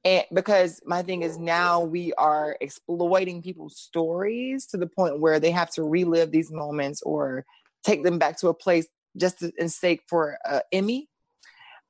And 0.05 0.25
because 0.33 0.81
my 0.87 1.03
thing 1.03 1.23
is 1.23 1.39
now 1.39 1.81
we 1.81 2.13
are 2.15 2.57
exploiting 2.61 3.43
people's 3.43 3.79
stories 3.79 4.67
to 4.67 4.77
the 4.77 4.87
point 4.87 5.21
where 5.21 5.41
they 5.41 5.51
have 5.51 5.71
to 5.73 5.83
relive 5.83 6.31
these 6.31 6.53
moments 6.53 7.03
or 7.03 7.45
take 7.85 8.05
them 8.05 8.19
back 8.19 8.39
to 8.39 8.49
a 8.49 8.55
place 8.55 8.87
just 9.17 9.41
to, 9.41 9.53
in 9.59 9.69
sake 9.69 10.03
for 10.09 10.39
uh, 10.49 10.61
Emmy 10.73 11.09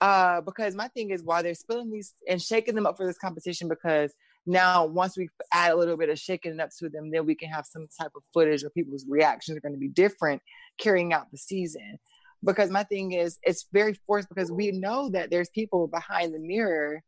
uh, 0.01 0.41
because 0.43 0.75
my 0.75 0.89
thing 0.89 1.11
is 1.11 1.23
why 1.23 1.43
they're 1.43 1.55
spilling 1.55 1.91
these 1.91 2.15
and 2.29 2.41
shaking 2.41 2.75
them 2.75 2.87
up 2.87 2.97
for 2.97 3.07
this 3.07 3.19
competition, 3.19 3.69
because 3.69 4.15
now 4.47 4.87
once 4.87 5.17
we 5.17 5.29
add 5.53 5.73
a 5.73 5.77
little 5.77 5.97
bit 5.97 6.09
of 6.09 6.19
shaking 6.19 6.53
it 6.53 6.61
up 6.61 6.71
to 6.79 6.89
them, 6.89 7.11
then 7.11 7.27
we 7.27 7.35
can 7.35 7.49
have 7.49 7.67
some 7.67 7.89
type 8.01 8.13
of 8.17 8.23
footage 8.33 8.63
or 8.63 8.71
people's 8.71 9.05
reactions 9.09 9.57
are 9.57 9.61
going 9.61 9.75
to 9.75 9.79
be 9.79 9.89
different 9.89 10.41
carrying 10.79 11.13
out 11.13 11.31
the 11.33 11.39
season. 11.39 11.99
Because 12.45 12.71
my 12.71 12.85
thing 12.85 13.13
is, 13.13 13.39
it's 13.43 13.67
very 13.73 13.95
forced 14.07 14.29
because 14.29 14.53
we 14.53 14.71
know 14.71 15.09
that 15.11 15.31
there's 15.31 15.51
people 15.51 15.89
behind 15.89 16.33
the 16.33 16.39
mirror 16.39 17.03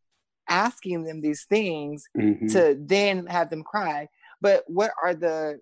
asking 0.50 1.04
them 1.04 1.20
these 1.22 1.44
things 1.48 2.04
Mhm. 2.16 2.52
to 2.52 2.76
then 2.78 3.26
have 3.26 3.48
them 3.48 3.62
cry. 3.62 4.08
But 4.40 4.64
what 4.66 4.92
are 5.02 5.14
the 5.14 5.60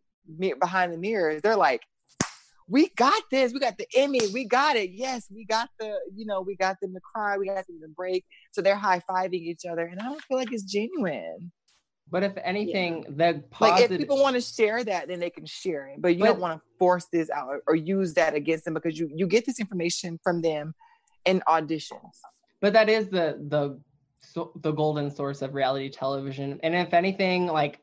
behind 0.61 0.93
the 0.93 0.99
mirrors? 0.99 1.41
They're 1.43 1.57
like, 1.57 1.83
we 2.71 2.89
got 2.97 3.23
this. 3.31 3.53
We 3.53 3.61
got 3.61 3.79
the 3.79 3.87
Emmy. 3.95 4.21
We 4.33 4.45
got 4.45 4.77
it. 4.77 4.91
Yes, 4.91 5.27
we 5.31 5.45
got 5.47 5.71
the, 5.81 5.99
you 6.15 6.27
know, 6.27 6.43
we 6.43 6.55
got 6.55 6.77
them 6.83 6.93
to 6.95 7.01
cry. 7.01 7.39
We 7.39 7.47
got 7.47 7.67
them 7.67 7.81
to 7.81 7.89
break. 7.89 8.25
So 8.53 8.61
they're 8.61 8.77
high 8.77 9.01
fiving 9.11 9.35
each 9.35 9.65
other. 9.65 9.87
And 9.87 9.99
I 10.01 10.05
don't 10.05 10.21
feel 10.23 10.37
like 10.37 10.53
it's 10.53 10.65
genuine. 10.65 11.51
But 12.11 12.23
if 12.25 12.33
anything, 12.43 13.05
the 13.09 13.43
Like 13.61 13.83
if 13.83 13.91
people 13.97 14.21
want 14.21 14.35
to 14.37 14.41
share 14.43 14.83
that, 14.85 15.09
then 15.09 15.19
they 15.21 15.31
can 15.31 15.45
share 15.47 15.89
it. 15.89 16.01
But 16.01 16.15
you 16.17 16.21
But- 16.21 16.27
don't 16.27 16.41
want 16.41 16.61
to 16.61 16.65
force 16.79 17.07
this 17.13 17.29
out 17.31 17.49
or, 17.49 17.63
or 17.67 17.75
use 17.75 18.15
that 18.15 18.35
against 18.35 18.65
them 18.65 18.75
because 18.75 18.99
you 18.99 19.11
you 19.15 19.27
get 19.27 19.45
this 19.47 19.59
information 19.61 20.19
from 20.23 20.41
them 20.43 20.75
in 21.25 21.41
auditions. 21.49 22.17
but 22.61 22.73
that 22.73 22.89
is 22.89 23.09
the 23.09 23.27
the 23.49 23.81
so, 24.21 24.53
the 24.63 24.73
golden 24.73 25.11
source 25.11 25.43
of 25.43 25.55
reality 25.55 25.89
television. 25.89 26.59
And 26.63 26.75
if 26.75 26.93
anything 26.95 27.47
like 27.47 27.81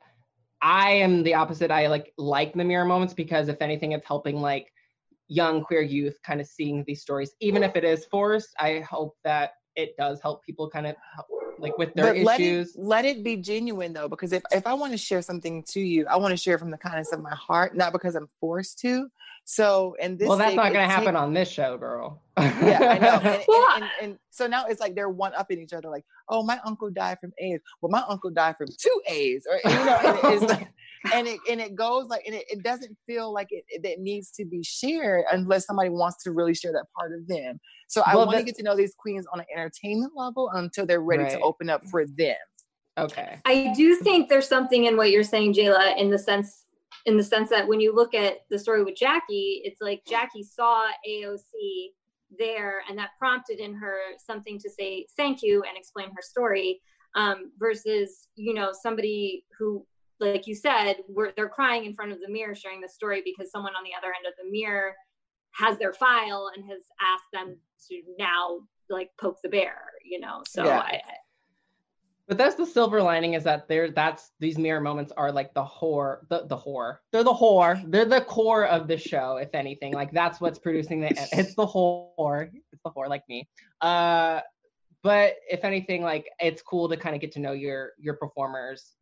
i 0.61 0.91
am 0.91 1.23
the 1.23 1.33
opposite. 1.33 1.71
I 1.71 1.87
like 1.87 2.13
like 2.17 2.53
the 2.53 2.63
mirror 2.63 2.85
moments 2.85 3.13
because 3.13 3.49
if 3.49 3.61
anything 3.61 3.91
it's 3.91 4.07
helping 4.07 4.37
like 4.41 4.71
young 5.27 5.63
queer 5.63 5.81
youth 5.81 6.17
kind 6.25 6.39
of 6.39 6.47
seeing 6.47 6.83
these 6.87 7.01
stories. 7.01 7.31
Even 7.39 7.63
if 7.63 7.75
it 7.75 7.83
is 7.83 8.05
forced 8.05 8.49
i 8.59 8.79
hope 8.79 9.15
that 9.23 9.51
it 9.75 9.95
does 9.97 10.21
help 10.21 10.43
people 10.43 10.69
kind 10.69 10.87
of 10.87 10.95
like 11.59 11.77
with 11.77 11.93
their 11.93 12.13
but 12.13 12.23
let 12.23 12.39
it, 12.39 12.43
issues 12.43 12.75
let 12.77 13.05
it 13.05 13.23
be 13.23 13.37
genuine 13.37 13.93
though, 13.93 14.07
because 14.07 14.33
if, 14.33 14.43
if 14.51 14.65
I 14.67 14.73
want 14.73 14.91
to 14.91 14.97
share 14.97 15.21
something 15.21 15.63
to 15.69 15.79
you, 15.79 16.05
I 16.07 16.17
want 16.17 16.31
to 16.31 16.37
share 16.37 16.57
from 16.57 16.71
the 16.71 16.77
kindness 16.77 17.11
of 17.11 17.21
my 17.21 17.35
heart, 17.35 17.75
not 17.75 17.91
because 17.93 18.15
I'm 18.15 18.29
forced 18.39 18.79
to. 18.79 19.07
So, 19.47 19.95
and 20.01 20.17
this 20.17 20.27
well 20.27 20.37
that's 20.37 20.49
thing, 20.49 20.55
not 20.55 20.73
going 20.73 20.87
to 20.87 20.91
happen 20.93 21.13
take- 21.13 21.21
on 21.21 21.33
this 21.33 21.49
show 21.49 21.77
girl 21.77 22.21
yeah, 22.37 22.79
I 22.81 22.97
know. 22.97 23.13
And, 23.13 23.25
and- 23.35 23.43
Well, 23.47 23.67
and, 23.75 23.85
and 24.01 24.19
so 24.29 24.47
now 24.47 24.65
it's 24.65 24.79
like 24.79 24.95
they're 24.95 25.09
one 25.09 25.33
upping 25.35 25.59
each 25.59 25.73
other. 25.73 25.89
Like, 25.89 26.05
oh, 26.29 26.43
my 26.43 26.59
uncle 26.65 26.89
died 26.89 27.19
from 27.19 27.33
AIDS. 27.37 27.63
Well, 27.81 27.89
my 27.91 28.03
uncle 28.07 28.29
died 28.29 28.57
from 28.57 28.67
two 28.77 29.01
AIDS, 29.07 29.47
or 29.49 29.57
you 29.69 29.85
know, 29.85 30.19
it's 30.23 30.43
like, 30.43 30.67
and 31.13 31.27
it 31.27 31.39
and 31.49 31.59
it 31.59 31.75
goes 31.75 32.07
like, 32.07 32.23
and 32.25 32.35
it, 32.35 32.45
it 32.49 32.63
doesn't 32.63 32.97
feel 33.05 33.33
like 33.33 33.47
it, 33.51 33.63
it, 33.67 33.85
it 33.85 33.99
needs 33.99 34.31
to 34.31 34.45
be 34.45 34.63
shared 34.63 35.25
unless 35.31 35.65
somebody 35.65 35.89
wants 35.89 36.23
to 36.23 36.31
really 36.31 36.53
share 36.53 36.71
that 36.73 36.85
part 36.97 37.13
of 37.13 37.27
them. 37.27 37.59
So 37.87 38.01
I 38.05 38.15
Well, 38.15 38.25
want 38.25 38.39
to 38.39 38.43
get 38.43 38.55
to 38.55 38.63
know 38.63 38.75
these 38.75 38.93
queens 38.97 39.25
on 39.31 39.39
an 39.39 39.45
entertainment 39.55 40.13
level 40.15 40.49
until 40.53 40.85
they're 40.85 41.01
ready 41.01 41.29
to 41.29 41.39
open 41.41 41.69
up 41.69 41.87
for 41.87 42.05
them. 42.05 42.35
okay 42.97 43.39
I 43.45 43.73
do 43.75 43.95
think 43.95 44.29
there's 44.29 44.47
something 44.47 44.85
in 44.85 44.97
what 44.97 45.11
you're 45.11 45.23
saying, 45.23 45.53
Jayla, 45.53 45.97
in 45.97 46.09
the 46.09 46.19
sense 46.19 46.65
in 47.05 47.17
the 47.17 47.23
sense 47.23 47.49
that 47.49 47.67
when 47.67 47.79
you 47.79 47.93
look 47.93 48.13
at 48.15 48.39
the 48.49 48.57
story 48.57 48.83
with 48.83 48.95
Jackie, 48.95 49.61
it's 49.63 49.79
like 49.81 50.01
Jackie 50.07 50.41
saw 50.41 50.87
AOC 51.07 51.89
there 52.37 52.81
and 52.89 52.97
that 52.97 53.11
prompted 53.19 53.59
in 53.59 53.75
her 53.75 53.97
something 54.17 54.59
to 54.59 54.69
say 54.69 55.05
thank 55.15 55.41
you 55.43 55.63
and 55.67 55.77
explain 55.77 56.07
her 56.07 56.21
story 56.21 56.81
um, 57.15 57.51
versus 57.57 58.27
you 58.35 58.53
know 58.53 58.71
somebody 58.73 59.45
who 59.57 59.85
like 60.19 60.47
you 60.47 60.55
said 60.55 60.95
where 61.07 61.33
they're 61.35 61.49
crying 61.49 61.85
in 61.85 61.93
front 61.93 62.11
of 62.11 62.19
the 62.19 62.29
mirror 62.29 62.55
sharing 62.55 62.81
the 62.81 62.89
story 62.89 63.21
because 63.25 63.51
someone 63.51 63.75
on 63.75 63.83
the 63.83 63.91
other 63.97 64.07
end 64.07 64.25
of 64.25 64.33
the 64.41 64.49
mirror 64.49 64.93
has 65.51 65.77
their 65.77 65.93
file 65.93 66.51
and 66.55 66.65
has 66.69 66.81
asked 67.01 67.31
them 67.33 67.57
to 67.89 68.01
now 68.17 68.59
like 68.89 69.09
poke 69.19 69.37
the 69.43 69.49
bear 69.49 69.77
you 70.03 70.19
know 70.19 70.41
so 70.47 70.63
Yeah. 70.65 70.79
I, 70.79 71.01
But 72.27 72.37
that's 72.37 72.55
the 72.55 72.65
silver 72.65 73.01
lining 73.01 73.33
is 73.33 73.43
that 73.43 73.67
there 73.67 73.91
that's 73.91 74.31
these 74.39 74.57
mirror 74.57 74.81
moments 74.81 75.11
are 75.15 75.31
like 75.31 75.53
the 75.53 75.63
whore, 75.63 76.27
the 76.29 76.45
the 76.47 76.57
whore. 76.57 76.97
They're 77.11 77.23
the 77.23 77.33
whore. 77.33 77.83
They're 77.91 78.05
the 78.05 78.21
core 78.21 78.65
of 78.65 78.87
the 78.87 78.97
show, 78.97 79.37
if 79.37 79.53
anything. 79.53 79.93
Like 79.93 80.11
that's 80.11 80.41
what's 80.41 80.59
producing 80.59 81.01
the 81.01 81.09
it's 81.33 81.55
the 81.55 81.67
whore. 81.67 82.49
It's 82.71 82.81
the 82.83 82.91
whore 82.91 83.09
like 83.09 83.27
me. 83.29 83.47
Uh 83.81 84.41
but 85.03 85.35
if 85.47 85.63
anything, 85.63 86.01
like 86.01 86.27
it's 86.39 86.63
cool 86.63 86.89
to 86.89 86.97
kind 86.97 87.13
of 87.13 87.21
get 87.21 87.31
to 87.33 87.39
know 87.39 87.51
your 87.51 87.91
your 87.99 88.15
performers 88.15 88.95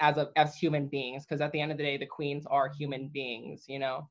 as 0.00 0.16
a 0.16 0.30
as 0.36 0.54
human 0.56 0.86
beings, 0.88 1.24
because 1.24 1.40
at 1.40 1.52
the 1.52 1.60
end 1.60 1.72
of 1.72 1.78
the 1.78 1.84
day, 1.84 1.96
the 1.96 2.06
queens 2.06 2.44
are 2.46 2.68
human 2.68 3.08
beings, 3.08 3.64
you 3.68 3.78
know. 3.78 4.08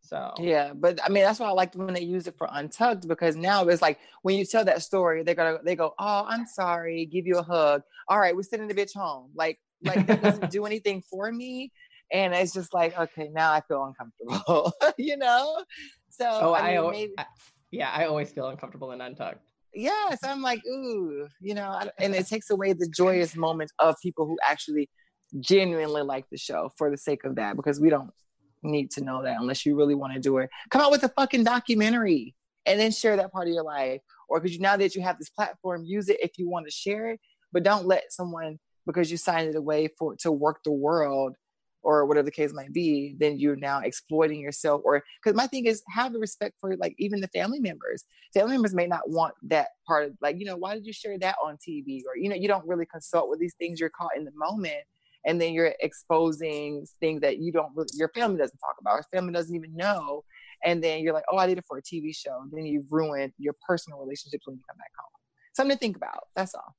So 0.00 0.32
Yeah, 0.38 0.72
but 0.74 1.00
I 1.04 1.08
mean 1.08 1.24
that's 1.24 1.40
why 1.40 1.48
I 1.48 1.52
liked 1.52 1.74
when 1.76 1.92
they 1.92 2.02
use 2.02 2.26
it 2.28 2.36
for 2.38 2.48
Untucked 2.50 3.08
because 3.08 3.34
now 3.36 3.66
it's 3.66 3.82
like 3.82 3.98
when 4.22 4.36
you 4.38 4.44
tell 4.44 4.64
that 4.64 4.82
story, 4.82 5.22
they're 5.22 5.34
gonna 5.34 5.58
they 5.64 5.74
go, 5.76 5.92
Oh, 5.98 6.24
I'm 6.26 6.46
sorry, 6.46 7.04
give 7.06 7.26
you 7.26 7.38
a 7.38 7.42
hug. 7.42 7.82
All 8.08 8.18
right, 8.18 8.34
we're 8.34 8.42
sending 8.44 8.68
the 8.68 8.74
bitch 8.74 8.94
home. 8.94 9.30
Like 9.34 9.58
like 9.84 10.06
that 10.06 10.22
doesn't 10.22 10.50
do 10.50 10.66
anything 10.66 11.02
for 11.10 11.30
me. 11.32 11.72
and 12.12 12.32
it's 12.32 12.54
just 12.54 12.72
like, 12.72 12.98
okay, 12.98 13.28
now 13.32 13.52
I 13.52 13.60
feel 13.68 13.84
uncomfortable, 13.84 14.72
you 14.98 15.16
know. 15.16 15.62
So 16.10 16.26
Oh, 16.26 16.52
I, 16.52 16.60
I, 16.60 16.66
mean, 16.68 16.76
al- 16.78 16.90
maybe, 16.90 17.12
I- 17.18 17.26
yeah, 17.70 17.90
I 17.92 18.06
always 18.06 18.30
feel 18.32 18.48
uncomfortable 18.48 18.92
in 18.92 19.00
untucked. 19.00 19.44
yeah. 19.74 20.14
So 20.14 20.28
I'm 20.30 20.40
like, 20.42 20.62
ooh, 20.66 21.28
you 21.40 21.54
know, 21.54 21.68
I- 21.68 21.90
and 21.98 22.14
it 22.14 22.26
takes 22.28 22.48
away 22.50 22.72
the 22.72 22.88
joyous 22.88 23.36
moment 23.36 23.70
of 23.78 23.94
people 24.02 24.26
who 24.26 24.38
actually 24.48 24.88
genuinely 25.40 26.02
like 26.02 26.28
the 26.30 26.38
show 26.38 26.72
for 26.76 26.90
the 26.90 26.96
sake 26.96 27.24
of 27.24 27.36
that, 27.36 27.56
because 27.56 27.80
we 27.80 27.90
don't 27.90 28.10
need 28.62 28.90
to 28.92 29.02
know 29.02 29.22
that 29.22 29.36
unless 29.40 29.64
you 29.64 29.76
really 29.76 29.94
want 29.94 30.12
to 30.12 30.20
do 30.20 30.38
it. 30.38 30.50
Come 30.70 30.82
out 30.82 30.90
with 30.90 31.04
a 31.04 31.08
fucking 31.10 31.44
documentary 31.44 32.34
and 32.66 32.78
then 32.78 32.90
share 32.90 33.16
that 33.16 33.32
part 33.32 33.48
of 33.48 33.54
your 33.54 33.62
life, 33.62 34.00
or 34.28 34.40
because 34.40 34.54
you 34.54 34.60
now 34.60 34.76
that 34.76 34.94
you 34.94 35.02
have 35.02 35.18
this 35.18 35.30
platform, 35.30 35.84
use 35.84 36.08
it 36.08 36.18
if 36.20 36.38
you 36.38 36.48
want 36.48 36.66
to 36.66 36.70
share 36.70 37.10
it, 37.10 37.20
but 37.52 37.62
don't 37.62 37.86
let 37.86 38.12
someone 38.12 38.58
because 38.86 39.10
you 39.10 39.16
signed 39.16 39.48
it 39.48 39.56
away 39.56 39.88
for 39.98 40.16
to 40.16 40.32
Werq 40.32 40.56
the 40.64 40.72
World 40.72 41.36
or 41.82 42.04
whatever 42.04 42.24
the 42.24 42.30
case 42.30 42.52
might 42.52 42.72
be, 42.72 43.14
then 43.18 43.38
you're 43.38 43.56
now 43.56 43.80
exploiting 43.80 44.40
yourself. 44.40 44.82
Or 44.84 45.02
because 45.22 45.36
my 45.36 45.46
thing 45.46 45.66
is 45.66 45.82
have 45.88 46.12
the 46.12 46.18
respect 46.18 46.56
for 46.60 46.76
like 46.76 46.94
even 46.98 47.20
the 47.20 47.28
family 47.28 47.60
members. 47.60 48.04
Family 48.34 48.52
members 48.52 48.74
may 48.74 48.86
not 48.86 49.08
want 49.08 49.34
that 49.44 49.68
part 49.86 50.06
of 50.06 50.12
like, 50.20 50.38
you 50.38 50.44
know, 50.44 50.56
why 50.56 50.74
did 50.74 50.86
you 50.86 50.92
share 50.92 51.18
that 51.18 51.36
on 51.42 51.56
TV? 51.56 52.02
Or, 52.06 52.16
you 52.16 52.28
know, 52.28 52.34
you 52.34 52.48
don't 52.48 52.66
really 52.66 52.86
consult 52.86 53.30
with 53.30 53.38
these 53.38 53.54
things. 53.54 53.78
You're 53.78 53.90
caught 53.90 54.16
in 54.16 54.24
the 54.24 54.32
moment. 54.34 54.84
And 55.26 55.40
then 55.40 55.52
you're 55.52 55.74
exposing 55.80 56.86
things 57.00 57.20
that 57.22 57.38
you 57.38 57.52
don't 57.52 57.74
really, 57.74 57.88
your 57.94 58.08
family 58.14 58.38
doesn't 58.38 58.58
talk 58.58 58.76
about, 58.80 58.94
your 58.94 59.06
family 59.12 59.32
doesn't 59.32 59.54
even 59.54 59.74
know. 59.74 60.24
And 60.64 60.82
then 60.82 61.00
you're 61.00 61.14
like, 61.14 61.24
oh, 61.30 61.36
I 61.36 61.46
did 61.46 61.58
it 61.58 61.64
for 61.66 61.78
a 61.78 61.82
TV 61.82 62.14
show. 62.14 62.44
Then 62.50 62.66
you've 62.66 62.90
ruined 62.90 63.32
your 63.38 63.54
personal 63.66 63.98
relationships 64.00 64.46
when 64.46 64.56
you 64.56 64.62
come 64.68 64.76
back 64.76 64.90
home. 64.98 65.10
Something 65.54 65.76
to 65.76 65.80
think 65.80 65.96
about. 65.96 66.24
That's 66.34 66.54
all. 66.54 66.74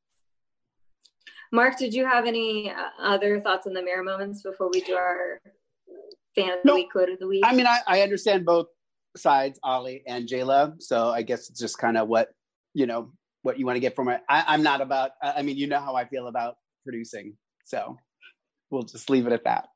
Mark, 1.51 1.77
did 1.77 1.93
you 1.93 2.05
have 2.05 2.25
any 2.25 2.71
uh, 2.71 2.89
other 3.01 3.41
thoughts 3.41 3.65
on 3.65 3.73
the 3.73 3.81
mirror 3.81 4.03
moments 4.03 4.43
before 4.43 4.69
we 4.71 4.81
do 4.81 4.93
our 4.93 5.41
fan 6.35 6.49
of 6.49 6.59
the 6.63 6.67
No. 6.67 6.75
week, 6.75 6.91
quote 6.91 7.09
of 7.09 7.19
the 7.19 7.27
week? 7.27 7.43
I 7.45 7.55
mean, 7.55 7.65
I, 7.65 7.79
I 7.87 8.01
understand 8.01 8.45
both 8.45 8.67
sides, 9.17 9.59
Ollie 9.63 10.03
and 10.07 10.27
Jayla. 10.27 10.81
So 10.81 11.09
I 11.09 11.23
guess 11.23 11.49
it's 11.49 11.59
just 11.59 11.77
kind 11.77 11.97
of 11.97 12.07
what 12.07 12.29
you 12.73 12.85
know 12.85 13.11
what 13.41 13.57
you 13.57 13.65
want 13.65 13.77
to 13.77 13.79
get 13.79 13.95
from 13.95 14.09
it. 14.09 14.21
I, 14.29 14.43
I'm 14.47 14.61
not 14.61 14.81
about. 14.81 15.11
I 15.23 15.33
I 15.37 15.41
mean, 15.41 15.57
you 15.57 15.67
know 15.67 15.79
how 15.79 15.95
I 15.95 16.05
feel 16.05 16.27
about 16.27 16.55
producing, 16.83 17.35
so 17.65 17.97
we'll 18.69 18.83
just 18.83 19.09
leave 19.09 19.27
it 19.27 19.33
at 19.33 19.43
that. 19.45 19.69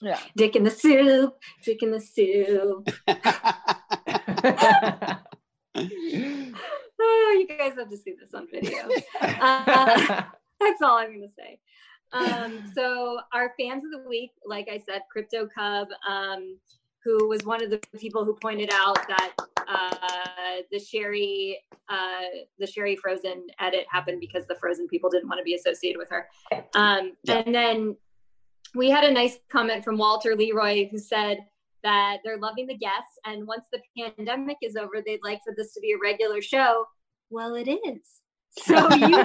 Yeah. 0.00 0.18
Dick 0.36 0.56
in 0.56 0.64
the 0.64 0.70
soup, 0.70 1.34
dick 1.64 1.82
in 1.82 1.90
the 1.90 2.00
soup. 2.00 2.88
Oh, 7.02 7.36
you 7.38 7.46
guys 7.46 7.72
have 7.78 7.88
to 7.88 7.96
see 7.96 8.12
this 8.18 8.34
on 8.34 8.46
video. 8.52 8.86
Uh, 9.20 10.22
that's 10.60 10.82
all 10.82 10.98
I'm 10.98 11.08
going 11.08 11.22
to 11.22 11.34
say. 11.34 11.58
Um, 12.12 12.70
so 12.74 13.20
our 13.32 13.52
fans 13.58 13.84
of 13.84 13.90
the 13.90 14.06
week, 14.08 14.32
like 14.44 14.68
I 14.68 14.78
said, 14.78 15.02
Crypto 15.10 15.46
Cub, 15.46 15.88
um, 16.08 16.58
who 17.04 17.28
was 17.28 17.44
one 17.44 17.62
of 17.62 17.70
the 17.70 17.80
people 17.98 18.24
who 18.24 18.36
pointed 18.42 18.70
out 18.72 18.98
that 19.08 19.32
uh, 19.66 20.62
the 20.70 20.78
Sherry, 20.78 21.58
uh, 21.88 22.20
the 22.58 22.66
Sherry 22.66 22.96
Frozen 22.96 23.46
edit 23.58 23.86
happened 23.90 24.20
because 24.20 24.44
the 24.46 24.56
Frozen 24.56 24.88
people 24.88 25.08
didn't 25.08 25.28
want 25.28 25.38
to 25.38 25.44
be 25.44 25.54
associated 25.54 25.98
with 25.98 26.10
her. 26.10 26.28
Um, 26.74 27.12
Yeah. 27.24 27.42
And 27.46 27.54
then 27.54 27.96
we 28.74 28.90
had 28.90 29.04
a 29.04 29.10
nice 29.10 29.38
comment 29.50 29.84
from 29.84 29.98
Walter 29.98 30.34
Leroy 30.36 30.88
who 30.90 30.98
said 30.98 31.38
that 31.82 32.18
they're 32.24 32.38
loving 32.38 32.66
the 32.66 32.76
guests, 32.76 33.18
and 33.24 33.46
once 33.46 33.64
the 33.72 33.80
pandemic 33.96 34.56
is 34.62 34.76
over, 34.76 35.02
they'd 35.04 35.20
like 35.24 35.40
for 35.44 35.54
this 35.56 35.72
to 35.74 35.80
be 35.80 35.92
a 35.92 35.98
regular 36.02 36.40
show. 36.42 36.84
Well, 37.30 37.54
it 37.54 37.68
is. 37.68 38.00
So 38.50 38.74
you 38.94 39.08
know, 39.10 39.24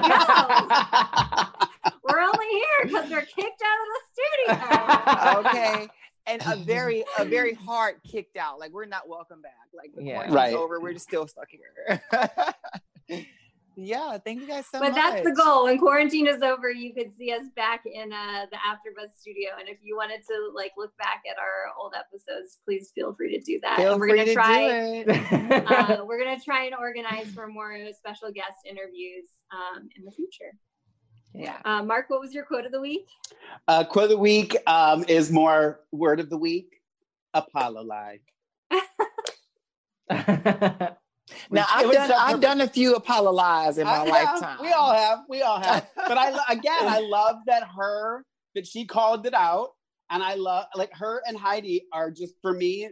we're 2.04 2.20
only 2.20 2.46
here 2.50 2.84
because 2.84 3.10
we're 3.10 3.22
kicked 3.22 3.62
out 3.62 3.78
of 3.82 3.88
the 3.92 4.00
studio. 4.12 5.38
okay 5.40 5.88
and 6.28 6.42
a 6.46 6.56
very 6.56 7.04
a 7.18 7.24
very 7.24 7.54
hard 7.66 7.96
kicked 8.08 8.36
out 8.36 8.58
like 8.60 8.72
we're 8.72 8.84
not 8.86 9.08
welcome 9.08 9.42
back 9.42 9.52
like 9.74 9.92
the 9.96 10.02
Yeah. 10.04 10.14
quarantine's 10.26 10.34
Right. 10.34 10.54
over 10.54 10.80
we're 10.80 10.92
just 10.92 11.06
still 11.06 11.26
stuck 11.26 11.48
here 11.50 12.02
yeah 13.76 14.16
thank 14.18 14.40
you 14.40 14.46
guys 14.48 14.64
so 14.66 14.80
but 14.80 14.92
much 14.92 14.94
But 14.94 14.96
that's 14.96 15.22
the 15.24 15.32
goal. 15.34 15.64
When 15.64 15.78
quarantine 15.78 16.26
is 16.26 16.40
over, 16.42 16.70
you 16.70 16.94
could 16.94 17.12
see 17.18 17.30
us 17.32 17.46
back 17.54 17.82
in 17.84 18.12
uh, 18.12 18.46
the 18.50 18.56
AfterBuzz 18.56 19.12
studio. 19.20 19.50
And 19.60 19.68
if 19.68 19.76
you 19.82 19.94
wanted 19.96 20.22
to 20.26 20.50
like 20.54 20.72
look 20.78 20.96
back 20.96 21.22
at 21.30 21.36
our 21.38 21.74
old 21.78 21.92
episodes, 21.94 22.58
please 22.64 22.90
feel 22.94 23.14
free 23.14 23.38
to 23.38 23.44
do 23.44 23.60
that. 23.62 23.76
feel 23.76 23.92
and 23.92 24.00
we're 24.00 24.08
free 24.08 24.18
gonna 24.18 24.28
to 24.28 24.34
try. 24.34 25.04
do 25.04 25.10
it 25.10 25.70
uh, 25.70 26.04
we're 26.06 26.18
gonna 26.18 26.40
try 26.40 26.64
and 26.64 26.74
organize 26.74 27.26
for 27.34 27.46
more 27.48 27.76
special 27.92 28.32
guest 28.32 28.64
interviews 28.68 29.26
um, 29.52 29.88
in 29.96 30.04
the 30.04 30.10
future. 30.12 30.52
yeah 31.34 31.58
Uh, 31.66 31.82
Mark, 31.82 32.08
what 32.08 32.20
was 32.20 32.32
your 32.34 32.44
quote 32.46 32.64
of 32.64 32.72
the 32.72 32.80
week? 32.80 33.06
uh, 33.68 33.84
quote 33.84 34.04
of 34.04 34.10
the 34.10 34.16
week 34.18 34.56
um, 34.66 35.04
is 35.06 35.30
more 35.30 35.80
word 35.92 36.18
of 36.20 36.30
the 36.30 36.38
week. 36.38 36.80
Apollo 37.34 37.82
lie. 37.82 38.20
now 41.50 41.64
i've 41.74 41.92
done 41.92 42.12
i've 42.12 42.40
done 42.40 42.60
a 42.60 42.68
few 42.68 42.94
apollo 42.94 43.32
lies 43.32 43.78
in 43.78 43.84
my 43.84 43.92
I 43.92 43.98
have. 43.98 44.08
lifetime 44.08 44.58
We 44.60 44.72
all 44.72 44.92
have. 44.92 45.18
We 45.28 45.42
all 45.42 45.60
have. 45.60 45.88
But 45.96 46.18
I 46.18 46.30
again, 46.48 46.72
I 46.82 47.00
love 47.00 47.36
that 47.46 47.64
her 47.76 48.24
that 48.54 48.66
she 48.66 48.86
called 48.86 49.26
it 49.26 49.34
out, 49.34 49.70
and 50.10 50.22
I 50.22 50.34
love 50.34 50.66
like 50.74 50.92
her 50.94 51.22
and 51.26 51.36
Heidi 51.36 51.86
are 51.92 52.10
just 52.10 52.34
for 52.42 52.52
me 52.52 52.88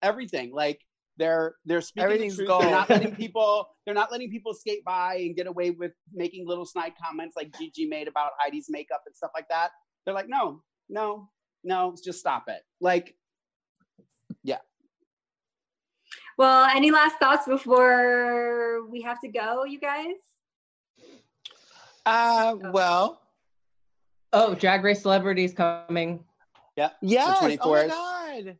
everything. 0.00 0.52
Like 0.52 0.80
they're 1.16 1.56
they're 1.64 1.80
speaking 1.80 2.04
Everything's 2.04 2.36
the 2.36 2.46
truth. 2.46 2.60
They're 2.60 2.70
not 2.70 2.90
letting 2.90 3.14
people 3.24 3.68
they're 3.84 3.94
not 3.94 4.10
letting 4.12 4.30
people 4.30 4.54
skate 4.54 4.84
by 4.84 5.16
and 5.16 5.36
get 5.36 5.46
away 5.46 5.70
with 5.70 5.92
making 6.12 6.46
little 6.46 6.66
snide 6.66 6.92
comments 7.02 7.36
like 7.36 7.56
Gigi 7.58 7.86
made 7.86 8.08
about 8.08 8.32
Heidi's 8.38 8.66
makeup 8.68 9.02
and 9.06 9.14
stuff 9.14 9.30
like 9.34 9.48
that. 9.48 9.70
They're 10.04 10.14
like, 10.14 10.28
no, 10.28 10.62
no, 10.88 11.28
no, 11.64 11.94
just 12.02 12.18
stop 12.18 12.44
it. 12.48 12.62
Like 12.80 13.14
Well, 16.42 16.68
any 16.74 16.90
last 16.90 17.20
thoughts 17.20 17.46
before 17.46 18.84
we 18.88 19.00
have 19.02 19.20
to 19.20 19.28
go, 19.28 19.62
you 19.64 19.78
guys? 19.78 20.16
uh 22.04 22.56
well 22.72 23.20
oh, 24.32 24.52
Drag 24.56 24.82
Race 24.82 25.02
celebrities 25.02 25.54
coming. 25.54 26.24
Yeah. 26.74 26.88
yes 27.00 27.38
oh 27.40 27.46
my 27.46 27.54
god 27.54 28.56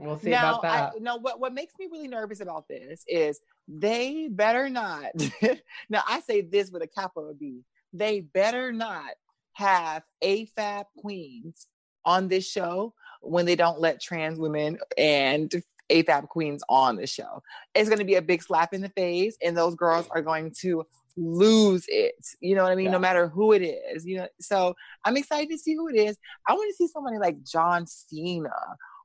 We'll 0.00 0.18
see 0.18 0.30
now, 0.30 0.58
about 0.58 0.62
that. 0.62 0.92
I, 0.96 0.98
no, 0.98 1.18
what, 1.18 1.38
what 1.38 1.54
makes 1.54 1.74
me 1.78 1.86
really 1.92 2.08
nervous 2.08 2.40
about 2.40 2.66
this 2.66 3.04
is 3.06 3.38
they 3.68 4.26
better 4.28 4.68
not. 4.68 5.12
now, 5.88 6.02
I 6.08 6.22
say 6.22 6.40
this 6.40 6.72
with 6.72 6.82
a 6.82 6.88
capital 6.88 7.36
B. 7.38 7.60
They 7.92 8.22
better 8.22 8.72
not 8.72 9.12
have 9.52 10.02
AFAB 10.24 10.86
queens 10.98 11.68
on 12.04 12.26
this 12.26 12.50
show 12.50 12.94
when 13.20 13.46
they 13.46 13.54
don't 13.54 13.78
let 13.78 14.00
trans 14.00 14.40
women 14.40 14.78
and 14.98 15.62
AFAB 15.92 16.28
queens 16.28 16.62
on 16.68 16.96
the 16.96 17.06
show. 17.06 17.42
It's 17.74 17.88
going 17.88 17.98
to 17.98 18.04
be 18.04 18.14
a 18.16 18.22
big 18.22 18.42
slap 18.42 18.72
in 18.74 18.80
the 18.80 18.88
face, 18.90 19.36
and 19.42 19.56
those 19.56 19.74
girls 19.74 20.08
are 20.10 20.22
going 20.22 20.52
to 20.60 20.84
lose 21.16 21.84
it. 21.88 22.14
You 22.40 22.54
know 22.56 22.62
what 22.62 22.72
I 22.72 22.74
mean? 22.74 22.86
Yeah. 22.86 22.92
No 22.92 22.98
matter 22.98 23.28
who 23.28 23.52
it 23.52 23.60
is. 23.62 24.06
You 24.06 24.18
know, 24.18 24.28
so 24.40 24.74
I'm 25.04 25.16
excited 25.16 25.50
to 25.50 25.58
see 25.58 25.74
who 25.74 25.88
it 25.88 25.96
is. 25.96 26.16
I 26.48 26.54
want 26.54 26.70
to 26.70 26.76
see 26.76 26.88
somebody 26.88 27.18
like 27.18 27.42
John 27.44 27.86
Cena 27.86 28.50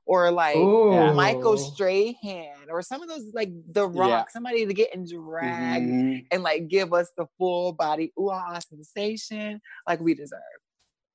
or 0.06 0.30
like 0.30 0.56
Ooh. 0.56 1.12
Michael 1.12 1.58
Strahan 1.58 2.70
or 2.70 2.80
some 2.80 3.02
of 3.02 3.08
those 3.10 3.24
like 3.34 3.50
The 3.72 3.86
Rock, 3.86 4.08
Yeah. 4.08 4.24
somebody 4.32 4.64
to 4.64 4.72
get 4.72 4.94
in 4.94 5.04
drag 5.04 5.82
mhm, 5.82 6.26
and 6.30 6.42
like 6.42 6.68
give 6.68 6.94
us 6.94 7.10
the 7.18 7.26
full 7.36 7.74
body 7.74 8.10
ooh 8.18 8.30
ah 8.30 8.58
sensation 8.58 9.60
like 9.86 10.00
we 10.00 10.14
deserve. 10.14 10.40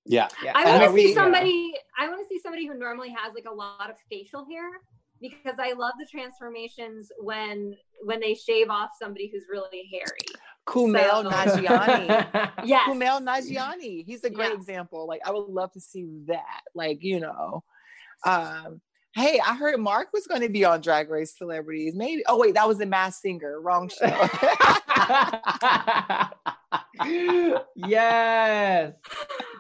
yeah. 0.06 0.28
Yeah. 0.44 0.52
I 0.54 0.66
want 0.78 0.84
to 0.84 0.90
see 0.90 1.08
we- 1.08 1.14
somebody. 1.16 1.74
I 1.98 2.08
want 2.08 2.22
to 2.22 2.28
see 2.30 2.40
somebody 2.40 2.68
who 2.68 2.76
normally 2.76 3.10
has 3.10 3.34
like 3.34 3.46
a 3.50 3.54
lot 3.54 3.90
of 3.90 3.96
facial 4.12 4.46
hair 4.46 4.70
because 5.24 5.56
I 5.60 5.72
love 5.74 5.94
the 6.00 6.06
transformations 6.12 7.10
when 7.20 7.76
when 8.04 8.20
they 8.20 8.36
shave 8.36 8.70
off 8.70 8.90
somebody 9.02 9.30
who's 9.34 9.46
really 9.50 9.90
hairy. 9.92 10.20
Kumail 10.68 11.24
So- 11.24 11.30
Nanjiani. 11.32 12.52
Yes. 12.66 12.88
Kumail 12.90 13.22
Nanjiani. 13.22 14.06
He's 14.06 14.24
a 14.24 14.30
great 14.30 14.50
Yeah. 14.52 14.56
example. 14.56 15.08
Like 15.08 15.22
I 15.26 15.32
would 15.32 15.50
love 15.50 15.72
to 15.74 15.80
see 15.82 16.06
that. 16.28 16.62
Like, 16.76 17.00
you 17.02 17.20
know. 17.20 17.64
Um 18.26 18.82
Hey, 19.16 19.40
I 19.46 19.56
heard 19.56 19.80
Mark 19.80 20.08
was 20.12 20.26
going 20.26 20.42
to 20.42 20.50
be 20.50 20.66
on 20.66 20.82
Drag 20.82 21.08
Race 21.08 21.38
Celebrities. 21.38 21.94
Maybe. 21.96 22.24
Oh 22.28 22.40
wait, 22.40 22.56
that 22.56 22.68
was 22.68 22.80
the 22.80 22.88
Masked 22.88 23.22
Singer. 23.22 23.62
Wrong 23.62 23.88
show. 23.88 24.08
yes. 27.76 28.94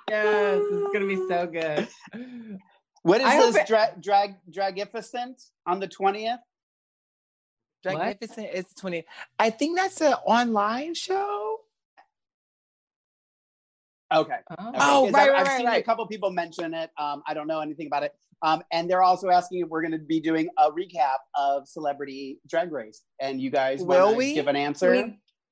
Yes. 0.09 0.61
It's 0.72 0.93
gonna 0.93 1.05
be 1.07 1.16
so 1.28 1.45
good. 1.47 1.88
What 3.04 3.22
is 3.22 3.28
I 3.28 3.38
this 3.38 3.56
it- 3.58 3.68
drag 3.68 4.01
drag 4.01 4.36
Dragnificent 4.51 5.41
on 5.68 5.80
the 5.80 5.88
twentieth? 5.88 6.39
What? 7.84 7.95
Magnificent 7.97 8.47
is 8.54 8.64
the 8.68 8.82
20th. 8.82 9.04
I 9.38 9.49
think 9.49 9.78
that's 9.78 9.99
an 9.99 10.14
online 10.26 10.93
show. 10.93 11.58
Okay. 14.14 14.36
Oh. 14.58 14.70
Okay, 14.70 14.78
Oh, 14.80 15.04
'cause 15.06 15.12
right, 15.14 15.22
I've, 15.24 15.28
right, 15.30 15.36
I've 15.41 15.47
right, 15.47 15.58
seen 15.58 15.66
right. 15.66 15.82
a 15.82 15.84
couple 15.84 16.08
people 16.08 16.32
mention 16.32 16.74
it. 16.74 16.91
Um, 16.97 17.24
I 17.28 17.34
don't 17.34 17.47
know 17.47 17.60
anything 17.60 17.88
about 17.88 18.04
it. 18.04 18.14
Um, 18.41 18.62
and 18.72 18.89
they're 18.89 19.01
also 19.04 19.30
asking 19.30 19.62
if 19.62 19.68
we're 19.70 19.82
going 19.82 19.91
to 19.91 19.97
be 19.97 20.22
doing 20.22 20.47
a 20.58 20.72
recap 20.72 21.18
of 21.36 21.68
Celebrity 21.68 22.39
Drag 22.47 22.72
Race, 22.72 23.01
and 23.20 23.41
you 23.41 23.49
guys 23.49 23.82
Will 23.82 24.16
we? 24.16 24.34
give 24.34 24.47
an 24.47 24.56
answer? 24.56 24.91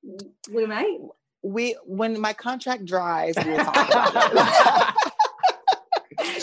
We, 0.02 0.16
we 0.52 0.64
might. 0.66 0.98
We 1.42 1.76
when 1.84 2.18
my 2.20 2.32
contract 2.32 2.84
dries, 2.86 3.34
we'll 3.44 3.56
talk 3.64 3.88
about 3.90 4.96
it. 4.96 5.11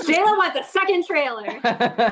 Jayla 0.09 0.37
wants 0.37 0.59
a 0.59 0.63
second 0.71 1.05
trailer. 1.05 1.45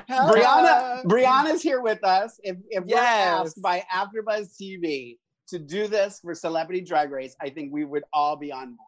Brianna, 0.09 1.03
Brianna's 1.05 1.61
here 1.61 1.81
with 1.81 2.03
us. 2.03 2.39
If, 2.43 2.57
if 2.69 2.83
we're 2.85 2.97
asked 2.97 3.61
by 3.61 3.83
AfterBuzz 3.93 4.55
TV 4.61 5.17
to 5.49 5.59
do 5.59 5.87
this 5.87 6.19
for 6.21 6.33
Celebrity 6.35 6.81
Drag 6.81 7.11
Race, 7.11 7.35
I 7.41 7.49
think 7.49 7.71
we 7.73 7.85
would 7.85 8.03
all 8.13 8.35
be 8.35 8.51
on 8.51 8.75
board. 8.75 8.87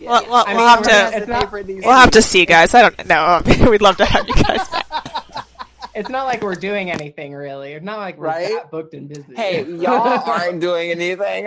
Well, 0.00 0.24
well, 0.28 0.44
I 0.46 0.54
we'll 0.54 0.64
mean, 0.64 0.68
have 0.68 0.82
to. 0.82 1.26
gonna- 1.26 1.26
not- 1.26 1.52
We'll 1.84 1.92
have 1.96 2.10
to 2.12 2.22
see, 2.22 2.44
guys. 2.44 2.74
I 2.74 2.82
don't 2.88 3.06
know. 3.06 3.40
We'd 3.70 3.80
love 3.80 3.96
to 3.98 4.04
have 4.04 4.26
you 4.26 4.34
guys 4.34 4.68
back. 4.68 4.86
it's 5.94 6.08
not 6.08 6.24
like 6.24 6.42
we're 6.42 6.56
doing 6.56 6.90
anything 6.90 7.32
really. 7.32 7.72
It's 7.74 7.84
not 7.84 7.98
like 7.98 8.18
we're 8.18 8.26
Right? 8.26 8.48
that 8.50 8.70
booked 8.72 8.94
and 8.94 9.08
busy. 9.08 9.34
Hey, 9.36 9.64
y'all 9.64 10.20
aren't 10.28 10.60
doing 10.60 10.90
anything. 10.90 11.46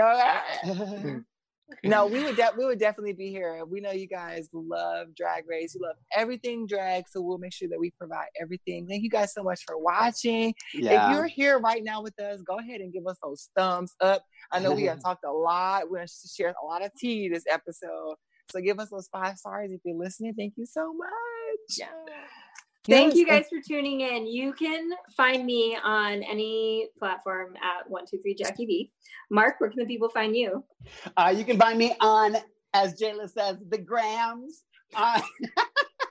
No, 1.83 2.05
we 2.07 2.23
would 2.23 2.35
de- 2.35 2.51
we 2.57 2.65
would 2.65 2.79
definitely 2.79 3.13
be 3.13 3.29
here. 3.29 3.63
We 3.65 3.81
know 3.81 3.91
you 3.91 4.07
guys 4.07 4.49
love 4.53 5.07
Drag 5.15 5.47
Race. 5.47 5.75
You 5.75 5.81
love 5.81 5.95
everything 6.15 6.67
drag, 6.67 7.07
so 7.09 7.21
we'll 7.21 7.37
make 7.37 7.53
sure 7.53 7.67
that 7.69 7.79
we 7.79 7.91
provide 7.97 8.27
everything. 8.39 8.87
Thank 8.87 9.03
you 9.03 9.09
guys 9.09 9.33
so 9.33 9.43
much 9.43 9.61
for 9.65 9.77
watching. 9.77 10.53
If 10.73 11.15
you're 11.15 11.25
here 11.25 11.59
right 11.59 11.83
now 11.83 12.01
with 12.01 12.19
us, 12.19 12.41
go 12.41 12.59
ahead 12.59 12.81
and 12.81 12.93
give 12.93 13.05
us 13.07 13.17
those 13.23 13.49
thumbs 13.57 13.93
up. 14.01 14.23
I 14.51 14.59
know 14.59 14.73
we 14.73 14.83
have 14.85 15.01
talked 15.03 15.25
a 15.25 15.31
lot. 15.31 15.89
We're 15.89 15.97
going 15.97 16.07
to 16.07 16.27
share 16.27 16.53
a 16.61 16.65
lot 16.65 16.83
of 16.83 16.91
tea 16.97 17.29
this 17.29 17.43
episode. 17.49 18.15
So 18.51 18.61
give 18.61 18.79
us 18.79 18.89
those 18.89 19.09
five 19.11 19.37
stars 19.37 19.71
if 19.71 19.81
you're 19.83 19.97
listening. 19.97 20.33
Thank 20.33 20.53
you 20.55 20.65
so 20.65 20.93
much. 20.93 21.77
Yeah. 21.77 21.87
Thank 22.89 23.09
Yes, 23.13 23.15
you 23.17 23.25
guys 23.27 23.45
for 23.49 23.59
tuning 23.65 24.01
in. 24.01 24.25
You 24.27 24.53
can 24.53 24.91
find 25.15 25.45
me 25.45 25.77
on 25.83 26.23
any 26.23 26.87
platform 26.97 27.55
at 27.57 27.89
one 27.89 28.05
two 28.09 28.17
three 28.19 28.33
Jackie 28.35 28.65
B. 28.65 28.91
Mark, 29.29 29.55
where 29.59 29.69
can 29.69 29.79
the 29.79 29.85
people 29.85 30.09
find 30.09 30.35
you? 30.35 30.63
Uh, 31.17 31.33
you 31.35 31.43
can 31.43 31.57
find 31.57 31.77
me 31.77 31.93
on, 31.99 32.37
as 32.73 32.97
Jayla 32.99 33.29
says, 33.29 33.57
the 33.69 33.77
grams 33.77 34.63
uh, 34.95 35.19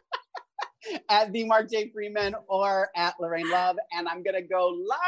at 1.09 1.33
the 1.33 1.45
Mark 1.45 1.71
J. 1.71 1.91
Freeman 1.95 2.35
or 2.49 2.91
at 2.95 3.15
Lorraine 3.19 3.51
Love. 3.51 3.77
And 3.93 4.07
I'm 4.07 4.23
going 4.23 4.35
to 4.37 4.43
go 4.47 4.69
live 4.69 4.99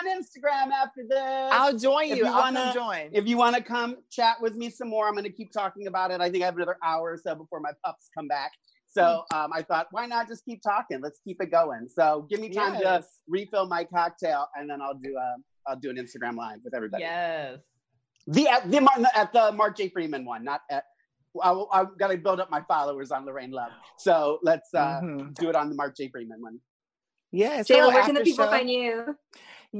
on 0.00 0.22
Instagram 0.22 0.70
after 0.72 1.02
this. 1.08 1.18
I'll 1.52 1.76
join 1.76 2.04
If 2.12 2.18
you. 2.18 2.24
you 2.24 2.30
I'll 2.30 2.38
wanna- 2.40 2.72
come 2.72 2.74
join. 2.74 3.10
if 3.12 3.26
you 3.26 3.36
want 3.36 3.56
to 3.56 3.62
come 3.62 3.96
chat 4.10 4.36
with 4.40 4.54
me 4.54 4.70
some 4.70 4.88
more, 4.88 5.08
I'm 5.08 5.14
going 5.14 5.24
to 5.24 5.30
keep 5.30 5.50
talking 5.52 5.88
about 5.88 6.12
it. 6.12 6.20
I 6.20 6.30
think 6.30 6.42
I 6.42 6.46
have 6.46 6.56
another 6.56 6.78
hour 6.84 7.12
or 7.12 7.18
so 7.18 7.34
before 7.34 7.58
my 7.60 7.72
pups 7.84 8.08
come 8.16 8.28
back. 8.28 8.52
So 8.96 9.24
um, 9.34 9.50
I 9.52 9.62
thought, 9.62 9.88
why 9.90 10.06
not 10.06 10.26
just 10.28 10.44
keep 10.44 10.62
talking? 10.62 11.00
Let's 11.02 11.20
keep 11.24 11.40
it 11.40 11.50
going. 11.50 11.88
So 11.88 12.26
give 12.30 12.40
me 12.40 12.48
time 12.48 12.74
to 12.74 12.80
Yes. 12.80 13.20
refill 13.28 13.66
my 13.66 13.84
cocktail, 13.84 14.48
and 14.56 14.68
then 14.70 14.80
I'll 14.82 14.94
do 14.94 15.16
a 15.16 15.36
I'll 15.68 15.76
do 15.76 15.90
an 15.90 15.96
Instagram 15.96 16.36
live 16.36 16.58
with 16.64 16.74
everybody. 16.74 17.02
Yes. 17.02 17.58
The 18.28 18.48
at 18.48 18.70
the 18.70 19.10
at 19.14 19.32
the 19.32 19.52
Mark 19.52 19.76
J. 19.76 19.88
Freeman 19.90 20.24
one, 20.24 20.42
not 20.44 20.62
at. 20.70 20.84
I, 21.42 21.52
I've 21.72 21.98
got 21.98 22.08
to 22.08 22.16
build 22.16 22.40
up 22.40 22.50
my 22.50 22.62
followers 22.66 23.10
on 23.12 23.26
Lorraine 23.26 23.50
Love. 23.50 23.70
So 23.98 24.38
let's 24.42 24.72
uh, 24.72 25.00
Mhm. 25.02 25.34
do 25.34 25.50
it 25.50 25.54
on 25.56 25.68
the 25.68 25.74
Mark 25.74 25.94
J. 25.94 26.08
Freeman 26.08 26.40
one. 26.40 26.58
Yes. 27.30 27.68
Jayla, 27.68 27.88
so 27.88 27.88
where 27.90 28.02
can 28.04 28.14
the 28.14 28.22
people 28.22 28.44
show- 28.46 28.50
find 28.50 28.70
you? 28.70 29.16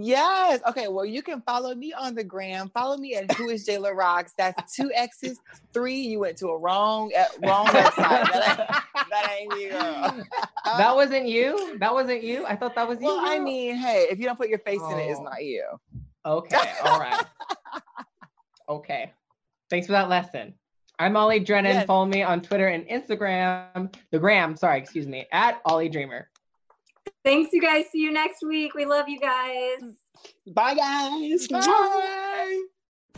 Yes. 0.03 0.61
Okay. 0.69 0.89
Well, 0.89 1.05
you 1.05 1.23
can 1.23 1.41
follow 1.43 1.75
me 1.75 1.93
on 1.93 2.15
the 2.15 2.25
gram. 2.25 2.71
Follow 2.75 2.97
me 2.97 3.15
at 3.15 3.31
Who 3.33 3.49
is 3.51 3.67
Jayla 3.67 3.95
Rocks. 3.95 4.35
That's 4.37 4.75
two 4.75 4.91
X's, 4.95 5.39
three. 5.73 5.97
You 6.01 6.21
went 6.21 6.37
to 6.39 6.49
a 6.49 6.59
wrong 6.59 7.13
uh, 7.17 7.25
wrong 7.47 7.67
website. 7.67 7.95
That 8.33 8.59
ain't, 8.59 9.11
that 9.11 9.37
ain't 9.41 9.71
girl. 9.73 10.25
That 10.79 10.97
wasn't 10.97 11.29
you? 11.29 11.79
That 11.79 11.95
wasn't 11.95 12.23
you? 12.25 12.45
I 12.45 12.57
thought 12.57 12.75
that 12.75 12.89
was 12.89 13.01
you. 13.01 13.07
Well, 13.07 13.21
I 13.21 13.39
mean, 13.39 13.77
hey, 13.77 14.07
if 14.11 14.19
you 14.19 14.25
don't 14.25 14.37
put 14.37 14.49
your 14.49 14.59
face 14.59 14.81
in 14.91 14.99
it, 14.99 15.05
it's 15.11 15.21
Oh. 15.21 15.25
not 15.25 15.45
you. 15.45 15.65
Okay, 16.25 16.71
all 16.85 16.99
right. 16.99 17.25
okay. 18.69 19.13
Thanks 19.71 19.87
for 19.87 19.93
that 19.93 20.09
lesson. 20.09 20.55
I'm 20.99 21.17
Ollie 21.17 21.41
Drennan. 21.41 21.75
Yes. 21.75 21.87
Follow 21.87 22.07
me 22.07 22.23
on 22.23 22.41
Twitter 22.41 22.69
and 22.69 22.85
Instagram. 22.89 23.95
The 24.11 24.19
gram, 24.19 24.57
sorry, 24.57 24.79
excuse 24.81 25.07
me, 25.07 25.27
at 25.31 25.61
Ollie 25.65 25.89
Dreamer. 25.89 26.29
Thanks, 27.27 27.53
you 27.53 27.61
guys. 27.61 27.87
See 27.91 27.99
you 27.99 28.13
next 28.13 28.45
week. 28.47 28.73
We 28.75 28.85
love 28.85 29.09
you 29.09 29.19
guys. 29.19 29.81
Bye, 30.47 30.77
guys. 30.77 31.49
Bye. 31.49 32.63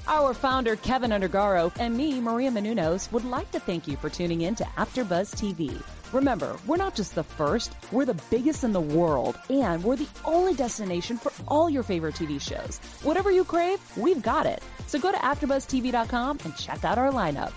Our 0.07 0.33
founder, 0.33 0.77
Keven 0.77 1.11
Undergaro, 1.11 1.71
and 1.79 1.95
me, 1.95 2.19
Maria 2.19 2.51
Menounos, 2.51 3.13
would 3.13 3.27
like 3.27 3.51
to 3.51 3.61
thank 3.61 3.87
you 3.87 3.99
for 3.99 4.09
tuning 4.09 4.41
in 4.41 4.55
to 4.55 4.65
AfterBuzz 4.65 5.35
TV. 5.37 5.83
Remember, 6.15 6.57
we're 6.67 6.79
not 6.79 6.95
just 6.95 7.15
the 7.15 7.23
first, 7.23 7.75
we're 7.93 8.07
the 8.07 8.19
biggest 8.31 8.65
in 8.65 8.73
the 8.73 8.81
world, 8.81 9.39
and 9.51 9.85
we're 9.85 9.97
the 9.97 10.09
only 10.25 10.55
destination 10.55 11.19
for 11.19 11.31
all 11.47 11.69
your 11.69 11.83
favorite 11.83 12.15
TV 12.15 12.41
shows. 12.41 12.79
Whatever 13.03 13.31
you 13.31 13.45
crave, 13.45 13.79
we've 13.95 14.23
got 14.23 14.47
it. 14.47 14.63
So 14.87 14.99
go 14.99 15.13
to 15.13 15.19
AfterBuzzTV.com 15.19 16.39
and 16.45 16.57
check 16.57 16.83
out 16.83 16.97
our 16.97 17.13
lineup. 17.13 17.53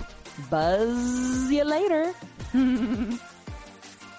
Buzz 0.50 1.50
you 1.50 1.64
later. 1.64 2.14